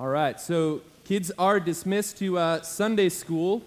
All 0.00 0.08
right, 0.08 0.40
so 0.40 0.80
kids 1.04 1.30
are 1.38 1.60
dismissed 1.60 2.16
to 2.20 2.38
uh, 2.38 2.62
Sunday 2.62 3.10
school, 3.10 3.60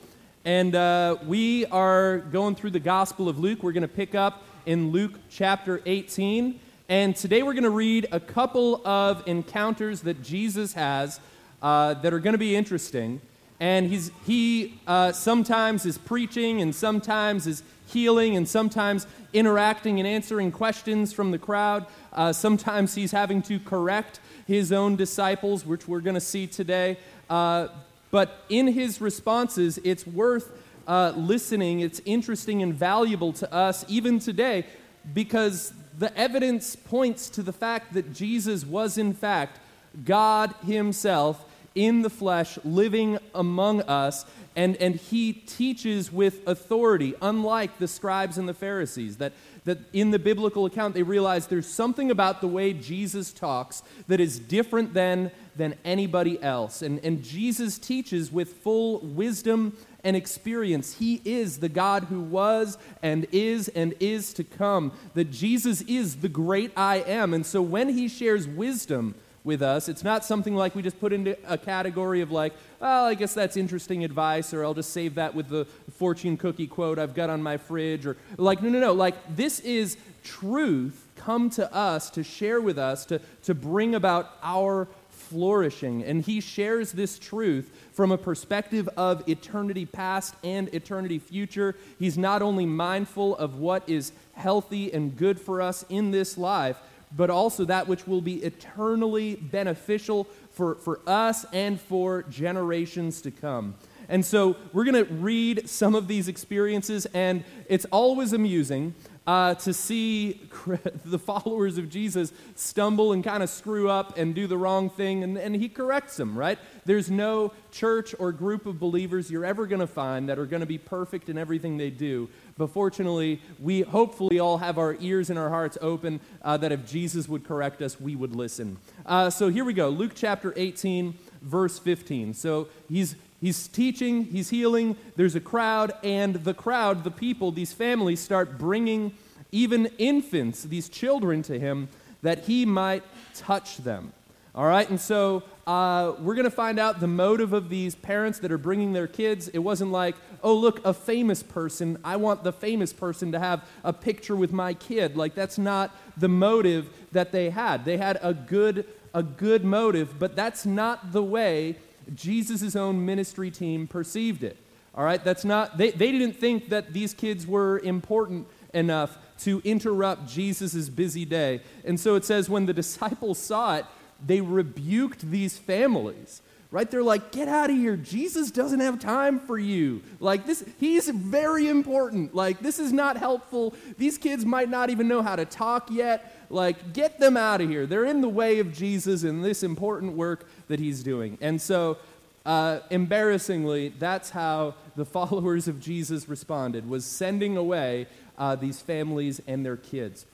and 0.44 0.74
uh, 0.74 1.18
we 1.28 1.68
are 1.68 2.18
going 2.18 2.56
through 2.56 2.72
the 2.72 2.80
Gospel 2.80 3.30
of 3.30 3.38
Luke. 3.38 3.62
We're 3.62 3.72
going 3.72 3.84
to 3.84 3.88
pick 3.88 4.16
up 4.16 4.42
in 4.66 4.90
Luke 4.90 5.12
chapter 5.30 5.80
18, 5.86 6.60
and 6.90 7.16
today 7.16 7.44
we're 7.44 7.54
going 7.54 7.66
to 7.66 7.70
read 7.70 8.08
a 8.12 8.20
couple 8.20 8.82
of 8.84 9.22
encounters 9.28 10.02
that 10.02 10.24
Jesus 10.24 10.74
has 10.74 11.20
uh, 11.62 11.94
that 11.94 12.16
are 12.16 12.20
going 12.20 12.34
to 12.34 12.40
be 12.40 12.56
interesting. 12.56 13.22
And 13.64 13.88
he's, 13.88 14.12
he 14.26 14.78
uh, 14.86 15.14
sometimes 15.14 15.86
is 15.86 15.98
preaching, 15.98 16.62
and 16.62 16.76
sometimes 16.76 17.48
is 17.48 17.64
healing, 17.88 18.36
and 18.36 18.46
sometimes 18.46 19.08
interacting 19.32 20.00
and 20.00 20.08
answering 20.08 20.52
questions 20.52 21.14
from 21.14 21.32
the 21.32 21.38
crowd. 21.38 21.86
Uh, 22.12 22.34
sometimes 22.34 22.94
he's 22.94 23.14
having 23.14 23.42
to 23.44 23.62
correct 23.62 24.20
his 24.46 24.74
own 24.74 24.98
disciples, 24.98 25.66
which 25.66 25.88
we're 25.88 26.02
going 26.02 26.14
to 26.14 26.20
see 26.20 26.46
today. 26.46 26.98
Uh, 27.30 27.70
but 28.12 28.44
in 28.50 28.68
his 28.68 29.00
responses, 29.00 29.80
it's 29.86 30.06
worth 30.06 30.52
uh, 30.86 31.14
listening. 31.16 31.80
It's 31.80 32.02
interesting 32.04 32.62
and 32.64 32.74
valuable 32.74 33.32
to 33.32 33.54
us 33.54 33.86
even 33.88 34.20
today 34.20 34.66
because 35.14 35.72
the 35.98 36.14
evidence 36.18 36.76
points 36.76 37.30
to 37.30 37.42
the 37.42 37.54
fact 37.54 37.94
that 37.94 38.14
Jesus 38.14 38.66
was, 38.66 38.98
in 38.98 39.14
fact, 39.14 39.62
God 40.04 40.54
Himself 40.66 41.46
in 41.76 42.02
the 42.02 42.10
flesh, 42.10 42.58
living 42.64 43.18
among 43.34 43.82
us, 43.82 44.26
and, 44.56 44.76
and 44.78 44.96
He 44.96 45.34
teaches 45.34 46.12
with 46.12 46.48
authority, 46.48 47.16
unlike 47.22 47.80
the 47.80 47.88
scribes 47.88 48.38
and 48.38 48.48
the 48.48 48.54
Pharisees, 48.54 49.18
that 49.18 49.34
that 49.66 49.80
in 49.94 50.12
the 50.12 50.20
biblical 50.20 50.66
account 50.66 50.94
they 50.94 51.04
realize 51.04 51.48
there's 51.48 51.68
something 51.68 52.12
about 52.12 52.42
the 52.42 52.48
way 52.48 52.74
Jesus 52.74 53.32
talks 53.32 53.84
that 54.08 54.20
is 54.20 54.40
different 54.40 54.94
than, 54.94 55.32
than 55.56 55.76
anybody 55.86 56.42
else. 56.42 56.82
And, 56.82 57.00
and 57.04 57.24
Jesus 57.24 57.78
teaches 57.78 58.32
with 58.32 58.54
full 58.54 59.00
wisdom 59.00 59.78
and 60.04 60.16
experience. 60.16 60.96
He 60.96 61.22
is 61.24 61.60
the 61.60 61.70
God 61.70 62.04
who 62.04 62.20
was 62.20 62.78
and 63.02 63.26
is 63.32 63.70
and 63.70 63.94
is 64.00 64.34
to 64.34 64.44
come. 64.44 64.92
That 65.14 65.32
Jesus 65.32 65.82
is 65.84 66.18
the 66.18 66.30
great 66.30 66.72
I 66.76 66.98
am. 66.98 67.34
And 67.34 67.46
so 67.46 67.62
when 67.62 67.90
he 67.90 68.10
shares 68.10 68.48
wisdom, 68.48 69.16
with 69.44 69.62
us. 69.62 69.90
It's 69.90 70.04
not 70.04 70.24
something 70.24 70.56
like 70.56 70.76
we 70.76 70.82
just 70.82 71.00
put 71.00 71.12
into 71.12 71.38
a 71.46 71.58
category 71.58 72.22
of 72.22 72.32
like, 72.32 72.54
well, 72.80 73.06
I 73.06 73.14
guess 73.14 73.34
that's 73.34 73.58
interesting 73.58 74.04
advice, 74.04 74.54
or 74.54 74.64
I'll 74.64 74.74
just 74.74 74.92
save 74.92 75.16
that 75.16 75.36
with 75.36 75.50
the 75.50 75.66
fortune 75.98 76.38
cookie 76.38 76.68
quote 76.68 77.00
I've 77.00 77.14
got 77.14 77.30
on 77.30 77.44
my 77.44 77.58
fridge, 77.58 78.06
or 78.06 78.18
like, 78.38 78.62
no, 78.62 78.70
no, 78.70 78.80
no. 78.80 78.94
Like, 78.94 79.16
this 79.36 79.60
is 79.60 79.98
truth 80.24 81.08
come 81.16 81.50
to 81.52 81.74
us 81.74 82.10
to 82.12 82.24
share 82.24 82.62
with 82.62 82.78
us, 82.78 83.06
to, 83.06 83.20
to 83.44 83.54
bring 83.54 83.96
about 83.96 84.32
our 84.42 84.88
flourishing. 85.10 86.04
And 86.04 86.22
he 86.22 86.42
shares 86.42 86.92
this 86.92 87.18
truth 87.18 87.72
from 87.94 88.12
a 88.12 88.18
perspective 88.18 88.90
of 88.98 89.28
eternity 89.28 89.86
past 89.86 90.36
and 90.44 90.74
eternity 90.74 91.20
future. 91.20 91.76
He's 91.98 92.18
not 92.18 92.42
only 92.42 92.66
mindful 92.66 93.38
of 93.38 93.56
what 93.56 93.88
is 93.88 94.12
healthy 94.34 94.94
and 94.94 95.16
good 95.16 95.40
for 95.40 95.62
us 95.62 95.86
in 95.90 96.12
this 96.12 96.38
life, 96.38 96.78
but 97.16 97.30
also 97.30 97.66
that 97.66 97.88
which 97.88 98.08
will 98.08 98.22
be 98.22 98.36
eternally 98.44 99.36
beneficial 99.36 100.28
for, 100.52 100.76
for 100.76 101.02
us 101.08 101.46
and 101.54 101.80
for 101.80 102.24
generations 102.24 103.22
to 103.22 103.32
come. 103.32 103.76
And 104.10 104.26
so 104.26 104.58
we're 104.74 104.84
going 104.84 105.06
to 105.06 105.14
read 105.14 105.70
some 105.70 105.96
of 105.96 106.08
these 106.08 106.28
experiences, 106.28 107.06
and 107.14 107.44
it's 107.70 107.86
always 107.86 108.34
amusing 108.34 108.96
uh, 109.26 109.56
to 109.56 109.74
see 109.74 110.42
the 111.06 111.20
followers 111.20 111.78
of 111.78 111.90
Jesus 111.90 112.34
stumble 112.56 113.14
and 113.14 113.24
kind 113.24 113.42
of 113.42 113.50
screw 113.50 113.90
up 113.90 114.18
and 114.18 114.36
do 114.36 114.48
the 114.48 114.58
wrong 114.58 114.90
thing, 114.90 115.24
and, 115.24 115.38
and 115.38 115.56
he 115.56 115.70
corrects 115.70 116.18
them, 116.18 116.38
right? 116.38 116.60
There's 116.86 117.10
no 117.10 117.54
church 117.72 118.14
or 118.20 118.32
group 118.32 118.66
of 118.66 118.80
believers 118.80 119.32
you're 119.32 119.46
ever 119.46 119.66
going 119.66 119.80
to 119.80 119.88
find 119.88 120.30
that 120.30 120.38
are 120.38 120.46
going 120.46 120.60
to 120.60 120.66
be 120.66 120.78
perfect 120.78 121.30
in 121.30 121.38
everything 121.38 121.78
they 121.78 121.90
do. 121.90 122.30
But 122.58 122.68
fortunately, 122.68 123.42
we 123.60 123.82
hopefully 123.82 124.40
all 124.40 124.58
have 124.58 124.78
our 124.78 124.96
ears 125.00 125.30
and 125.30 125.40
our 125.40 125.50
hearts 125.50 125.78
open 125.82 126.20
uh, 126.42 126.58
that 126.58 126.72
if 126.72 126.86
Jesus 126.86 127.28
would 127.28 127.44
correct 127.44 127.82
us, 127.82 128.00
we 128.00 128.16
would 128.16 128.36
listen. 128.36 128.78
Uh, 129.06 129.30
so 129.30 129.50
here 129.50 129.66
we 129.66 129.74
go 129.74 129.90
Luke 129.90 130.12
chapter 130.16 130.54
18, 130.56 131.18
verse 131.42 131.80
15. 131.80 132.34
So 132.34 132.68
he's 132.90 133.16
He's 133.44 133.68
teaching, 133.68 134.24
he's 134.24 134.52
healing, 134.52 134.96
there's 135.18 135.36
a 135.36 135.42
crowd, 135.42 135.92
and 136.02 136.36
the 136.36 136.54
crowd, 136.54 137.04
the 137.04 137.12
people, 137.12 137.52
these 137.52 137.74
families 137.74 138.22
start 138.22 138.58
bringing 138.58 139.12
even 139.52 139.88
infants, 139.98 140.64
these 140.64 140.88
children, 140.88 141.42
to 141.42 141.60
him 141.60 141.90
that 142.22 142.46
he 142.46 142.66
might 142.66 143.04
touch 143.36 143.80
them. 143.80 144.14
All 144.56 144.64
right, 144.66 144.90
and 144.90 144.98
so 144.98 145.44
uh, 145.68 146.14
we're 146.20 146.36
going 146.36 146.46
to 146.46 146.52
find 146.52 146.80
out 146.80 147.02
the 147.02 147.08
motive 147.08 147.52
of 147.52 147.68
these 147.68 147.96
parents 147.96 148.40
that 148.40 148.52
are 148.54 148.58
bringing 148.58 148.94
their 148.94 149.08
kids. 149.08 149.50
It 149.50 149.60
wasn't 149.60 149.92
like, 149.92 150.16
oh, 150.42 150.56
look, 150.56 150.80
a 150.86 150.94
famous 150.94 151.44
person. 151.44 151.98
I 152.02 152.16
want 152.16 152.46
the 152.46 152.54
famous 152.54 152.94
person 152.94 153.34
to 153.34 153.40
have 153.40 153.68
a 153.84 153.92
picture 153.92 154.38
with 154.38 154.54
my 154.54 154.74
kid. 154.74 155.18
Like, 155.18 155.36
that's 155.36 155.58
not 155.58 155.94
the 156.16 156.30
motive 156.30 156.88
that 157.12 157.34
they 157.34 157.50
had. 157.50 157.84
They 157.84 157.98
had 157.98 158.20
a 158.22 158.34
good, 158.34 158.86
a 159.14 159.22
good 159.22 159.66
motive, 159.66 160.18
but 160.18 160.34
that's 160.34 160.66
not 160.66 161.12
the 161.12 161.24
way 161.24 161.76
Jesus' 162.16 162.76
own 162.76 163.06
ministry 163.06 163.52
team 163.52 163.88
perceived 163.88 164.44
it. 164.44 164.58
All 164.96 165.04
right, 165.04 165.24
that's 165.24 165.44
not, 165.44 165.78
they, 165.78 165.92
they 165.92 166.12
didn't 166.12 166.36
think 166.36 166.70
that 166.70 166.94
these 166.94 167.14
kids 167.14 167.48
were 167.48 167.80
important 167.80 168.48
enough 168.74 169.18
to 169.40 169.62
interrupt 169.64 170.28
Jesus' 170.28 170.90
busy 170.90 171.26
day. 171.26 171.62
And 171.84 172.00
so 172.00 172.16
it 172.16 172.26
says, 172.26 172.50
when 172.50 172.66
the 172.66 172.74
disciples 172.84 173.40
saw 173.40 173.78
it, 173.78 173.86
they 174.26 174.42
rebuked 174.42 175.30
these 175.30 175.58
families. 175.58 176.42
Right? 176.70 176.90
They're 176.90 177.04
like, 177.04 177.32
get 177.32 177.48
out 177.48 177.70
of 177.70 177.76
here. 177.76 177.96
Jesus 177.96 178.50
doesn't 178.50 178.80
have 178.80 178.98
time 178.98 179.40
for 179.40 179.60
you. 179.60 180.02
Like, 180.20 180.48
this, 180.48 180.66
he's 180.80 181.08
very 181.08 181.68
important. 181.68 182.34
Like, 182.34 182.62
this 182.62 182.80
is 182.80 182.92
not 182.92 183.16
helpful. 183.16 183.76
These 184.00 184.18
kids 184.18 184.44
might 184.44 184.70
not 184.70 184.90
even 184.90 185.08
know 185.08 185.22
how 185.22 185.36
to 185.36 185.46
talk 185.46 185.92
yet. 185.92 186.43
Like, 186.50 186.94
get 186.94 187.20
them 187.20 187.38
out 187.38 187.62
of 187.62 187.70
here. 187.70 187.86
They're 187.86 188.06
in 188.06 188.22
the 188.22 188.30
way 188.30 188.60
of 188.60 188.74
Jesus 188.74 189.24
in 189.24 189.42
this 189.42 189.64
important 189.64 190.14
work 190.14 190.48
that 190.68 190.80
he's 190.80 191.04
doing. 191.04 191.38
And 191.42 191.62
so, 191.62 191.98
uh, 192.46 192.80
embarrassingly, 192.90 193.90
that's 194.00 194.32
how 194.32 194.76
the 194.96 195.06
followers 195.18 195.68
of 195.68 195.80
Jesus 195.80 196.28
responded, 196.28 196.90
was 196.90 197.06
sending 197.06 197.58
away 197.58 198.08
uh, 198.38 198.56
these 198.56 198.82
families 198.82 199.42
and 199.48 199.66
their 199.66 199.78
kids. 199.78 200.26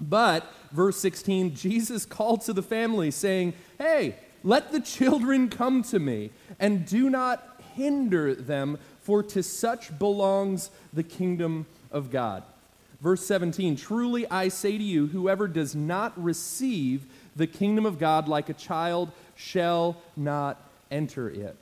But, 0.00 0.52
verse 0.72 0.98
16, 0.98 1.54
Jesus 1.54 2.04
called 2.04 2.42
to 2.42 2.52
the 2.52 2.62
family, 2.62 3.10
saying, 3.10 3.54
Hey, 3.78 4.16
let 4.42 4.72
the 4.72 4.80
children 4.80 5.48
come 5.48 5.82
to 5.84 5.98
me, 5.98 6.30
and 6.58 6.86
do 6.86 7.08
not 7.08 7.60
hinder 7.74 8.34
them, 8.34 8.78
for 9.00 9.22
to 9.22 9.42
such 9.42 9.96
belongs 9.98 10.70
the 10.92 11.02
kingdom 11.02 11.66
of 11.90 12.10
God. 12.10 12.42
Verse 13.02 13.26
17, 13.26 13.76
Truly 13.76 14.30
I 14.30 14.48
say 14.48 14.78
to 14.78 14.84
you, 14.84 15.08
whoever 15.08 15.48
does 15.48 15.74
not 15.74 16.12
receive 16.22 17.04
the 17.34 17.46
kingdom 17.46 17.84
of 17.84 17.98
God 17.98 18.28
like 18.28 18.48
a 18.48 18.54
child 18.54 19.10
shall 19.34 19.96
not 20.16 20.70
enter 20.90 21.28
it. 21.28 21.56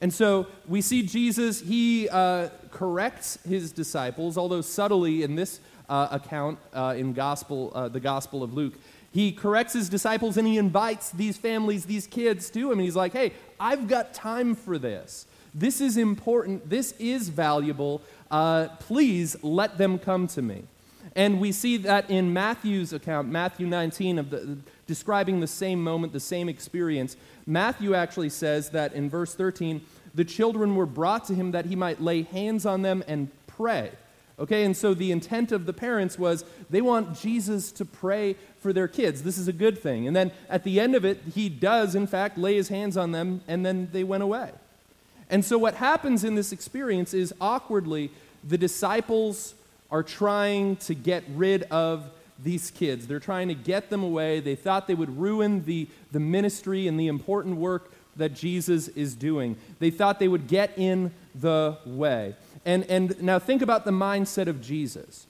And 0.00 0.12
so 0.12 0.46
we 0.68 0.82
see 0.82 1.02
Jesus, 1.02 1.60
he 1.60 2.08
uh, 2.08 2.48
corrects 2.70 3.38
his 3.48 3.72
disciples, 3.72 4.36
although 4.36 4.60
subtly 4.60 5.22
in 5.22 5.36
this 5.36 5.60
uh, 5.88 6.08
account 6.10 6.58
uh, 6.74 6.94
in 6.96 7.12
gospel, 7.12 7.72
uh, 7.74 7.88
the 7.88 8.00
Gospel 8.00 8.42
of 8.42 8.52
Luke. 8.52 8.74
He 9.12 9.32
corrects 9.32 9.72
his 9.72 9.88
disciples 9.88 10.36
and 10.36 10.46
he 10.46 10.58
invites 10.58 11.10
these 11.10 11.38
families, 11.38 11.86
these 11.86 12.06
kids 12.06 12.50
to 12.50 12.66
him. 12.66 12.72
And 12.72 12.82
he's 12.82 12.96
like, 12.96 13.12
hey, 13.12 13.32
I've 13.58 13.88
got 13.88 14.12
time 14.12 14.54
for 14.54 14.76
this. 14.76 15.26
This 15.54 15.80
is 15.80 15.96
important. 15.96 16.68
This 16.68 16.92
is 16.98 17.30
valuable. 17.30 18.02
Uh, 18.30 18.68
please 18.80 19.36
let 19.42 19.78
them 19.78 19.98
come 19.98 20.26
to 20.28 20.42
me. 20.42 20.64
And 21.14 21.40
we 21.40 21.52
see 21.52 21.78
that 21.78 22.10
in 22.10 22.32
Matthew's 22.32 22.92
account, 22.92 23.28
Matthew 23.28 23.66
19, 23.66 24.18
of 24.18 24.30
the, 24.30 24.58
describing 24.86 25.40
the 25.40 25.46
same 25.46 25.82
moment, 25.82 26.12
the 26.12 26.20
same 26.20 26.48
experience. 26.48 27.16
Matthew 27.46 27.94
actually 27.94 28.28
says 28.28 28.70
that 28.70 28.92
in 28.92 29.08
verse 29.08 29.34
13, 29.34 29.80
the 30.14 30.24
children 30.24 30.76
were 30.76 30.86
brought 30.86 31.24
to 31.26 31.34
him 31.34 31.52
that 31.52 31.66
he 31.66 31.76
might 31.76 32.00
lay 32.00 32.22
hands 32.22 32.66
on 32.66 32.82
them 32.82 33.02
and 33.06 33.30
pray. 33.46 33.92
Okay, 34.38 34.64
and 34.64 34.76
so 34.76 34.92
the 34.92 35.12
intent 35.12 35.50
of 35.50 35.64
the 35.64 35.72
parents 35.72 36.18
was 36.18 36.44
they 36.68 36.82
want 36.82 37.18
Jesus 37.18 37.72
to 37.72 37.86
pray 37.86 38.36
for 38.60 38.72
their 38.72 38.88
kids. 38.88 39.22
This 39.22 39.38
is 39.38 39.48
a 39.48 39.52
good 39.52 39.78
thing. 39.78 40.06
And 40.06 40.14
then 40.14 40.30
at 40.50 40.64
the 40.64 40.78
end 40.78 40.94
of 40.94 41.06
it, 41.06 41.22
he 41.34 41.48
does, 41.48 41.94
in 41.94 42.06
fact, 42.06 42.36
lay 42.36 42.56
his 42.56 42.68
hands 42.68 42.98
on 42.98 43.12
them, 43.12 43.40
and 43.48 43.64
then 43.64 43.88
they 43.92 44.04
went 44.04 44.22
away. 44.22 44.50
And 45.30 45.44
so 45.44 45.56
what 45.56 45.74
happens 45.74 46.22
in 46.22 46.34
this 46.34 46.52
experience 46.52 47.14
is 47.14 47.32
awkwardly, 47.40 48.10
the 48.48 48.58
disciples 48.58 49.54
are 49.90 50.02
trying 50.02 50.76
to 50.76 50.94
get 50.94 51.24
rid 51.34 51.64
of 51.64 52.08
these 52.42 52.70
kids. 52.70 53.06
They're 53.06 53.20
trying 53.20 53.48
to 53.48 53.54
get 53.54 53.90
them 53.90 54.02
away. 54.02 54.40
They 54.40 54.54
thought 54.54 54.86
they 54.86 54.94
would 54.94 55.18
ruin 55.18 55.64
the, 55.64 55.88
the 56.12 56.20
ministry 56.20 56.86
and 56.86 56.98
the 56.98 57.08
important 57.08 57.56
work 57.56 57.90
that 58.16 58.34
Jesus 58.34 58.88
is 58.88 59.14
doing. 59.14 59.56
They 59.78 59.90
thought 59.90 60.18
they 60.18 60.28
would 60.28 60.48
get 60.48 60.72
in 60.76 61.12
the 61.34 61.78
way. 61.84 62.34
And, 62.64 62.84
and 62.84 63.20
now 63.22 63.38
think 63.38 63.62
about 63.62 63.84
the 63.84 63.90
mindset 63.90 64.48
of 64.48 64.60
Jesus. 64.60 65.26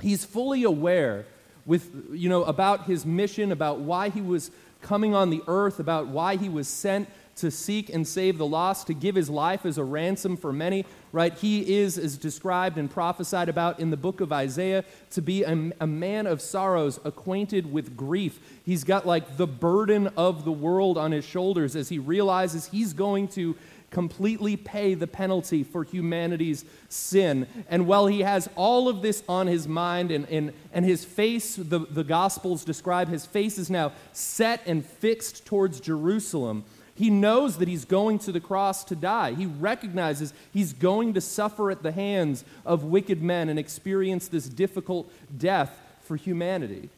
He's 0.00 0.24
fully 0.24 0.64
aware 0.64 1.24
with, 1.66 1.90
you 2.12 2.28
know, 2.28 2.44
about 2.44 2.84
his 2.84 3.04
mission, 3.04 3.52
about 3.52 3.80
why 3.80 4.08
he 4.08 4.20
was 4.20 4.50
coming 4.80 5.14
on 5.14 5.30
the 5.30 5.42
earth, 5.46 5.78
about 5.78 6.06
why 6.06 6.36
he 6.36 6.48
was 6.48 6.68
sent 6.68 7.08
to 7.36 7.50
seek 7.50 7.88
and 7.88 8.06
save 8.06 8.38
the 8.38 8.46
lost, 8.46 8.86
to 8.88 8.94
give 8.94 9.14
his 9.14 9.30
life 9.30 9.64
as 9.64 9.78
a 9.78 9.84
ransom 9.84 10.36
for 10.36 10.52
many, 10.52 10.84
right? 11.12 11.34
He 11.34 11.76
is, 11.76 11.98
as 11.98 12.16
described 12.16 12.78
and 12.78 12.90
prophesied 12.90 13.48
about 13.48 13.80
in 13.80 13.90
the 13.90 13.96
book 13.96 14.20
of 14.20 14.32
Isaiah, 14.32 14.84
to 15.10 15.22
be 15.22 15.42
a, 15.42 15.72
a, 15.80 15.86
man 15.86 16.26
of 16.26 16.40
sorrows, 16.40 17.00
acquainted 17.04 17.72
with 17.72 17.96
grief. 17.96 18.38
He's 18.64 18.84
got 18.84 19.06
like 19.06 19.36
the 19.36 19.46
burden 19.46 20.08
of 20.16 20.44
the 20.44 20.52
world 20.52 20.98
on 20.98 21.12
his 21.12 21.24
shoulders 21.24 21.76
as 21.76 21.88
he 21.88 21.98
realizes 21.98 22.66
he's 22.66 22.92
going 22.92 23.28
to 23.28 23.56
completely 23.90 24.56
pay 24.56 24.94
the 24.94 25.06
penalty 25.06 25.64
for 25.64 25.82
humanity's 25.82 26.64
sin. 26.88 27.46
And 27.68 27.86
while 27.86 28.06
he 28.06 28.20
has 28.20 28.48
all 28.54 28.88
of 28.88 29.02
this 29.02 29.22
on 29.28 29.46
his 29.46 29.66
mind 29.66 30.10
and, 30.10 30.28
and, 30.28 30.52
and 30.72 30.84
his 30.84 31.04
face, 31.04 31.56
the, 31.56 31.80
the 31.80 32.04
Gospels 32.04 32.64
describe 32.64 33.08
his 33.08 33.24
face 33.24 33.58
is 33.58 33.70
now 33.70 33.92
set 34.12 34.60
and 34.66 34.84
fixed 34.84 35.46
towards 35.46 35.80
Jerusalem. 35.80 36.64
He 36.98 37.10
knows 37.10 37.58
that 37.58 37.68
he's 37.68 37.84
going 37.84 38.18
to 38.20 38.32
the 38.32 38.40
cross 38.40 38.82
to 38.84 38.96
die. 38.96 39.34
He 39.34 39.46
recognizes 39.46 40.34
he's 40.52 40.72
going 40.72 41.14
to 41.14 41.20
suffer 41.20 41.70
at 41.70 41.84
the 41.84 41.92
hands 41.92 42.44
of 42.66 42.82
wicked 42.82 43.22
men 43.22 43.48
and 43.48 43.56
experience 43.56 44.26
this 44.26 44.48
difficult 44.48 45.08
death 45.36 45.80
for 46.02 46.16
humanity. 46.16 46.88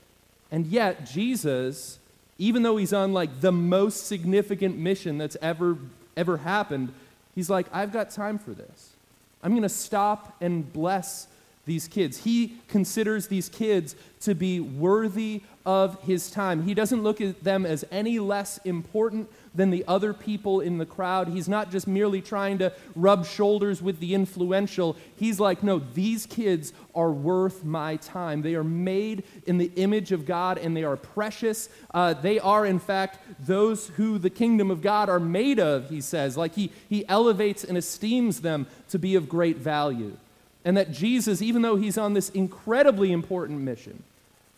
And 0.50 0.66
yet, 0.66 1.04
Jesus, 1.04 1.98
even 2.38 2.62
though 2.62 2.78
he's 2.78 2.94
on 2.94 3.12
like 3.12 3.42
the 3.42 3.52
most 3.52 4.06
significant 4.06 4.78
mission 4.78 5.18
that's 5.18 5.36
ever 5.42 5.76
ever 6.16 6.38
happened, 6.38 6.94
he's 7.34 7.50
like, 7.50 7.66
I've 7.70 7.92
got 7.92 8.10
time 8.10 8.38
for 8.38 8.52
this. 8.52 8.94
I'm 9.42 9.52
going 9.52 9.62
to 9.62 9.68
stop 9.68 10.34
and 10.40 10.70
bless 10.72 11.26
these 11.70 11.86
kids. 11.86 12.24
He 12.24 12.56
considers 12.66 13.28
these 13.28 13.48
kids 13.48 13.94
to 14.22 14.34
be 14.34 14.58
worthy 14.58 15.42
of 15.64 16.02
his 16.02 16.28
time. 16.28 16.64
He 16.64 16.74
doesn't 16.74 17.04
look 17.04 17.20
at 17.20 17.44
them 17.44 17.64
as 17.64 17.84
any 17.92 18.18
less 18.18 18.58
important 18.64 19.30
than 19.54 19.70
the 19.70 19.84
other 19.86 20.12
people 20.12 20.60
in 20.60 20.78
the 20.78 20.84
crowd. 20.84 21.28
He's 21.28 21.48
not 21.48 21.70
just 21.70 21.86
merely 21.86 22.20
trying 22.20 22.58
to 22.58 22.72
rub 22.96 23.24
shoulders 23.24 23.80
with 23.80 24.00
the 24.00 24.14
influential. 24.14 24.96
He's 25.14 25.38
like, 25.38 25.62
no, 25.62 25.78
these 25.78 26.26
kids 26.26 26.72
are 26.92 27.12
worth 27.12 27.62
my 27.62 27.96
time. 27.96 28.42
They 28.42 28.56
are 28.56 28.64
made 28.64 29.22
in 29.46 29.58
the 29.58 29.70
image 29.76 30.10
of 30.10 30.26
God 30.26 30.58
and 30.58 30.76
they 30.76 30.82
are 30.82 30.96
precious. 30.96 31.68
Uh, 31.94 32.14
they 32.14 32.40
are, 32.40 32.66
in 32.66 32.80
fact, 32.80 33.20
those 33.38 33.88
who 33.90 34.18
the 34.18 34.30
kingdom 34.30 34.72
of 34.72 34.82
God 34.82 35.08
are 35.08 35.20
made 35.20 35.60
of, 35.60 35.88
he 35.88 36.00
says. 36.00 36.36
Like 36.36 36.56
he, 36.56 36.72
he 36.88 37.06
elevates 37.06 37.62
and 37.62 37.78
esteems 37.78 38.40
them 38.40 38.66
to 38.88 38.98
be 38.98 39.14
of 39.14 39.28
great 39.28 39.58
value. 39.58 40.16
And 40.64 40.76
that 40.76 40.92
Jesus, 40.92 41.40
even 41.40 41.62
though 41.62 41.76
he's 41.76 41.96
on 41.96 42.14
this 42.14 42.28
incredibly 42.30 43.12
important 43.12 43.60
mission, 43.60 44.02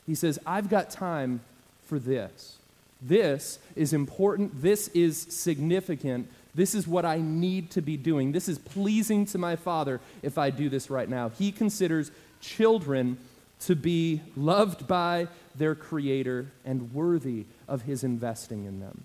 he 0.07 0.15
says, 0.15 0.39
I've 0.47 0.69
got 0.69 0.91
time 0.91 1.41
for 1.87 1.99
this. 1.99 2.57
This 3.01 3.59
is 3.77 3.93
important. 3.93 4.63
This 4.63 4.89
is 4.89 5.17
significant. 5.19 6.29
This 6.55 6.75
is 6.75 6.87
what 6.87 7.05
I 7.05 7.19
need 7.19 7.71
to 7.73 7.81
be 7.81 7.97
doing. 7.97 8.33
This 8.33 8.49
is 8.49 8.59
pleasing 8.59 9.27
to 9.27 9.39
my 9.39 9.57
Father 9.57 10.01
if 10.23 10.39
I 10.39 10.51
do 10.51 10.69
this 10.69 10.91
right 10.91 11.09
now. 11.09 11.31
He 11.31 11.53
considers 11.53 12.11
children 12.41 13.19
to 13.61 13.77
be 13.77 14.21
loved 14.37 14.87
by 14.87 15.29
their 15.55 15.75
Creator 15.75 16.47
and 16.65 16.93
worthy 16.93 17.45
of 17.69 17.83
His 17.83 18.05
investing 18.05 18.65
in 18.65 18.81
them. 18.81 19.05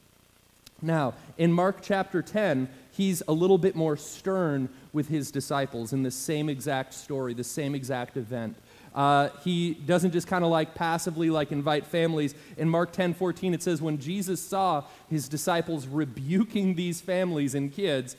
Now, 0.81 1.13
in 1.37 1.51
Mark 1.51 1.77
chapter 1.81 2.21
10, 2.21 2.69
he's 2.97 3.21
a 3.27 3.31
little 3.31 3.59
bit 3.59 3.75
more 3.75 3.95
stern 3.95 4.67
with 4.91 5.07
his 5.07 5.29
disciples 5.29 5.93
in 5.93 6.01
the 6.03 6.11
same 6.11 6.49
exact 6.49 6.93
story, 6.93 7.33
the 7.33 7.43
same 7.43 7.75
exact 7.75 8.17
event. 8.17 8.57
Uh, 8.95 9.29
he 9.43 9.75
doesn't 9.75 10.11
just 10.11 10.27
kind 10.27 10.43
of 10.43 10.49
like 10.49 10.73
passively 10.73 11.29
like 11.29 11.51
invite 11.51 11.85
families. 11.85 12.33
In 12.57 12.67
Mark 12.67 12.91
10 12.91 13.13
14, 13.13 13.53
it 13.53 13.61
says, 13.61 13.81
When 13.81 13.99
Jesus 13.99 14.41
saw 14.41 14.83
his 15.09 15.29
disciples 15.29 15.85
rebuking 15.85 16.73
these 16.73 16.99
families 16.99 17.53
and 17.53 17.71
kids, 17.71 18.15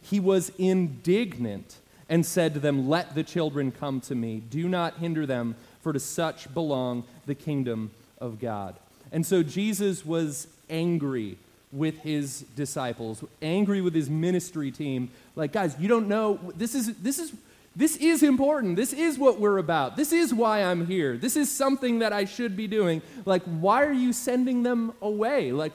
he 0.00 0.18
was 0.18 0.50
indignant 0.58 1.76
and 2.08 2.24
said 2.24 2.54
to 2.54 2.60
them, 2.60 2.88
Let 2.88 3.14
the 3.14 3.22
children 3.22 3.70
come 3.70 4.00
to 4.02 4.14
me. 4.14 4.40
Do 4.40 4.68
not 4.68 4.96
hinder 4.96 5.26
them, 5.26 5.54
for 5.82 5.92
to 5.92 6.00
such 6.00 6.52
belong 6.54 7.04
the 7.26 7.34
kingdom 7.34 7.90
of 8.18 8.40
God. 8.40 8.76
And 9.10 9.26
so 9.26 9.42
Jesus 9.42 10.06
was 10.06 10.46
angry 10.70 11.36
with 11.72 11.98
his 12.00 12.42
disciples, 12.54 13.24
angry 13.40 13.80
with 13.80 13.94
his 13.94 14.10
ministry 14.10 14.70
team. 14.70 15.10
Like, 15.34 15.52
guys, 15.52 15.74
you 15.80 15.88
don't 15.88 16.06
know, 16.06 16.38
this 16.54 16.74
is, 16.74 16.94
this 16.98 17.18
is, 17.18 17.32
this 17.74 17.96
is 17.96 18.22
important. 18.22 18.76
This 18.76 18.92
is 18.92 19.18
what 19.18 19.40
we're 19.40 19.56
about. 19.56 19.96
This 19.96 20.12
is 20.12 20.34
why 20.34 20.62
I'm 20.62 20.86
here. 20.86 21.16
This 21.16 21.36
is 21.36 21.50
something 21.50 22.00
that 22.00 22.12
I 22.12 22.26
should 22.26 22.54
be 22.54 22.66
doing. 22.66 23.00
Like, 23.24 23.42
why 23.44 23.84
are 23.84 23.92
you 23.92 24.12
sending 24.12 24.62
them 24.62 24.92
away? 25.00 25.52
Like, 25.52 25.72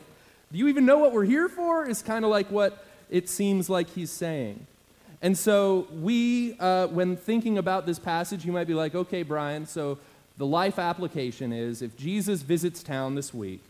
do 0.51 0.59
you 0.59 0.67
even 0.67 0.85
know 0.85 0.99
what 0.99 1.11
we're 1.11 1.25
here 1.25 1.49
for? 1.49 1.85
Is 1.85 2.03
kind 2.03 2.23
of 2.23 2.29
like 2.29 2.51
what 2.51 2.85
it 3.09 3.27
seems 3.27 3.69
like 3.69 3.89
he's 3.89 4.11
saying. 4.11 4.67
And 5.23 5.35
so, 5.35 5.87
we, 5.91 6.55
uh, 6.59 6.87
when 6.87 7.17
thinking 7.17 7.57
about 7.57 7.87
this 7.87 7.97
passage, 7.97 8.45
you 8.45 8.51
might 8.51 8.67
be 8.67 8.75
like, 8.75 8.93
okay, 8.93 9.23
Brian, 9.23 9.65
so 9.65 9.97
the 10.37 10.45
life 10.45 10.77
application 10.77 11.51
is 11.51 11.81
if 11.81 11.97
Jesus 11.97 12.43
visits 12.43 12.83
town 12.83 13.15
this 13.15 13.33
week 13.33 13.63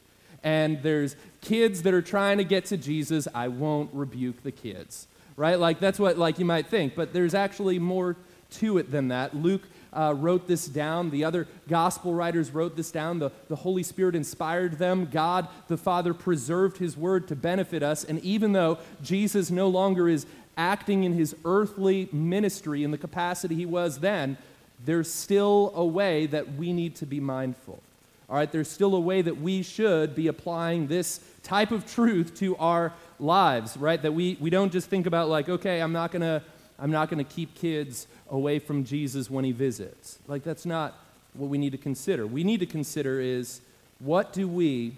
and 0.47 0.81
there's 0.81 1.15
kids 1.41 1.81
that 1.83 1.94
are 1.94 2.01
trying 2.01 2.38
to 2.38 2.44
get 2.44 2.65
to 2.65 2.77
Jesus, 2.77 3.27
I 3.33 3.47
won't 3.49 3.89
rebuke 3.94 4.44
the 4.44 4.51
kids 4.51 5.07
right? 5.38 5.59
Like 5.59 5.79
that's 5.79 5.99
what 5.99 6.17
like 6.17 6.39
you 6.39 6.45
might 6.45 6.67
think, 6.67 6.95
but 6.95 7.13
there's 7.13 7.33
actually 7.33 7.79
more 7.79 8.17
to 8.49 8.77
it 8.79 8.91
than 8.91 9.07
that. 9.09 9.35
Luke 9.35 9.61
uh, 9.94 10.13
wrote 10.17 10.47
this 10.47 10.65
down. 10.67 11.11
The 11.11 11.23
other 11.23 11.47
gospel 11.69 12.13
writers 12.13 12.51
wrote 12.51 12.75
this 12.75 12.91
down. 12.91 13.19
The, 13.19 13.31
the 13.47 13.55
Holy 13.55 13.83
Spirit 13.83 14.15
inspired 14.15 14.79
them. 14.79 15.05
God 15.05 15.47
the 15.67 15.77
Father 15.77 16.13
preserved 16.13 16.77
his 16.77 16.97
word 16.97 17.27
to 17.29 17.35
benefit 17.35 17.83
us. 17.83 18.03
And 18.03 18.19
even 18.19 18.51
though 18.51 18.79
Jesus 19.01 19.49
no 19.49 19.69
longer 19.69 20.09
is 20.09 20.25
acting 20.57 21.03
in 21.03 21.13
his 21.13 21.35
earthly 21.45 22.09
ministry 22.11 22.83
in 22.83 22.91
the 22.91 22.97
capacity 22.97 23.55
he 23.55 23.65
was 23.65 23.99
then, 23.99 24.38
there's 24.83 25.11
still 25.11 25.71
a 25.75 25.85
way 25.85 26.25
that 26.27 26.55
we 26.55 26.73
need 26.73 26.95
to 26.95 27.05
be 27.05 27.19
mindful. 27.19 27.81
All 28.29 28.35
right, 28.35 28.51
there's 28.51 28.69
still 28.69 28.95
a 28.95 29.00
way 29.00 29.21
that 29.21 29.39
we 29.39 29.63
should 29.63 30.15
be 30.15 30.27
applying 30.27 30.88
this 30.88 31.21
type 31.44 31.71
of 31.71 31.85
truth 31.91 32.35
to 32.39 32.57
our 32.57 32.94
lives, 33.19 33.77
right? 33.77 34.01
That 34.01 34.13
we, 34.13 34.38
we 34.39 34.50
don't 34.50 34.71
just 34.71 34.89
think 34.89 35.06
about, 35.06 35.29
like, 35.29 35.47
okay, 35.47 35.81
I'm 35.81 35.94
not 35.94 36.12
to. 36.12 36.41
I'm 36.79 36.91
not 36.91 37.09
to 37.09 37.24
keep 37.24 37.56
kids 37.56 38.06
away 38.29 38.59
from 38.59 38.83
Jesus 38.83 39.31
when 39.31 39.44
he 39.44 39.51
visits. 39.51 40.19
Like, 40.27 40.44
that's 40.44 40.63
not 40.63 40.94
what 41.33 41.50
we 41.50 41.57
need 41.57 41.71
to 41.71 41.77
consider. 41.77 42.27
We 42.27 42.44
need 42.44 42.59
to 42.59 42.65
consider 42.65 43.19
is 43.19 43.62
what 44.00 44.31
do 44.31 44.47
we, 44.47 44.94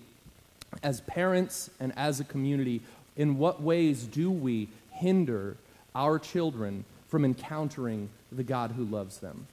as 0.83 0.99
parents 1.01 1.69
and 1.79 1.93
as 1.95 2.19
a 2.19 2.23
community, 2.25 2.81
in 3.15 3.37
what 3.37 3.61
ways 3.61 4.03
do 4.03 4.29
we 4.29 4.67
hinder 4.91 5.55
our 5.95 6.19
children 6.19 6.83
from 7.07 7.23
encountering 7.23 8.09
the 8.31 8.43
God 8.43 8.71
who 8.71 8.83
loves 8.83 9.19
them? 9.19 9.47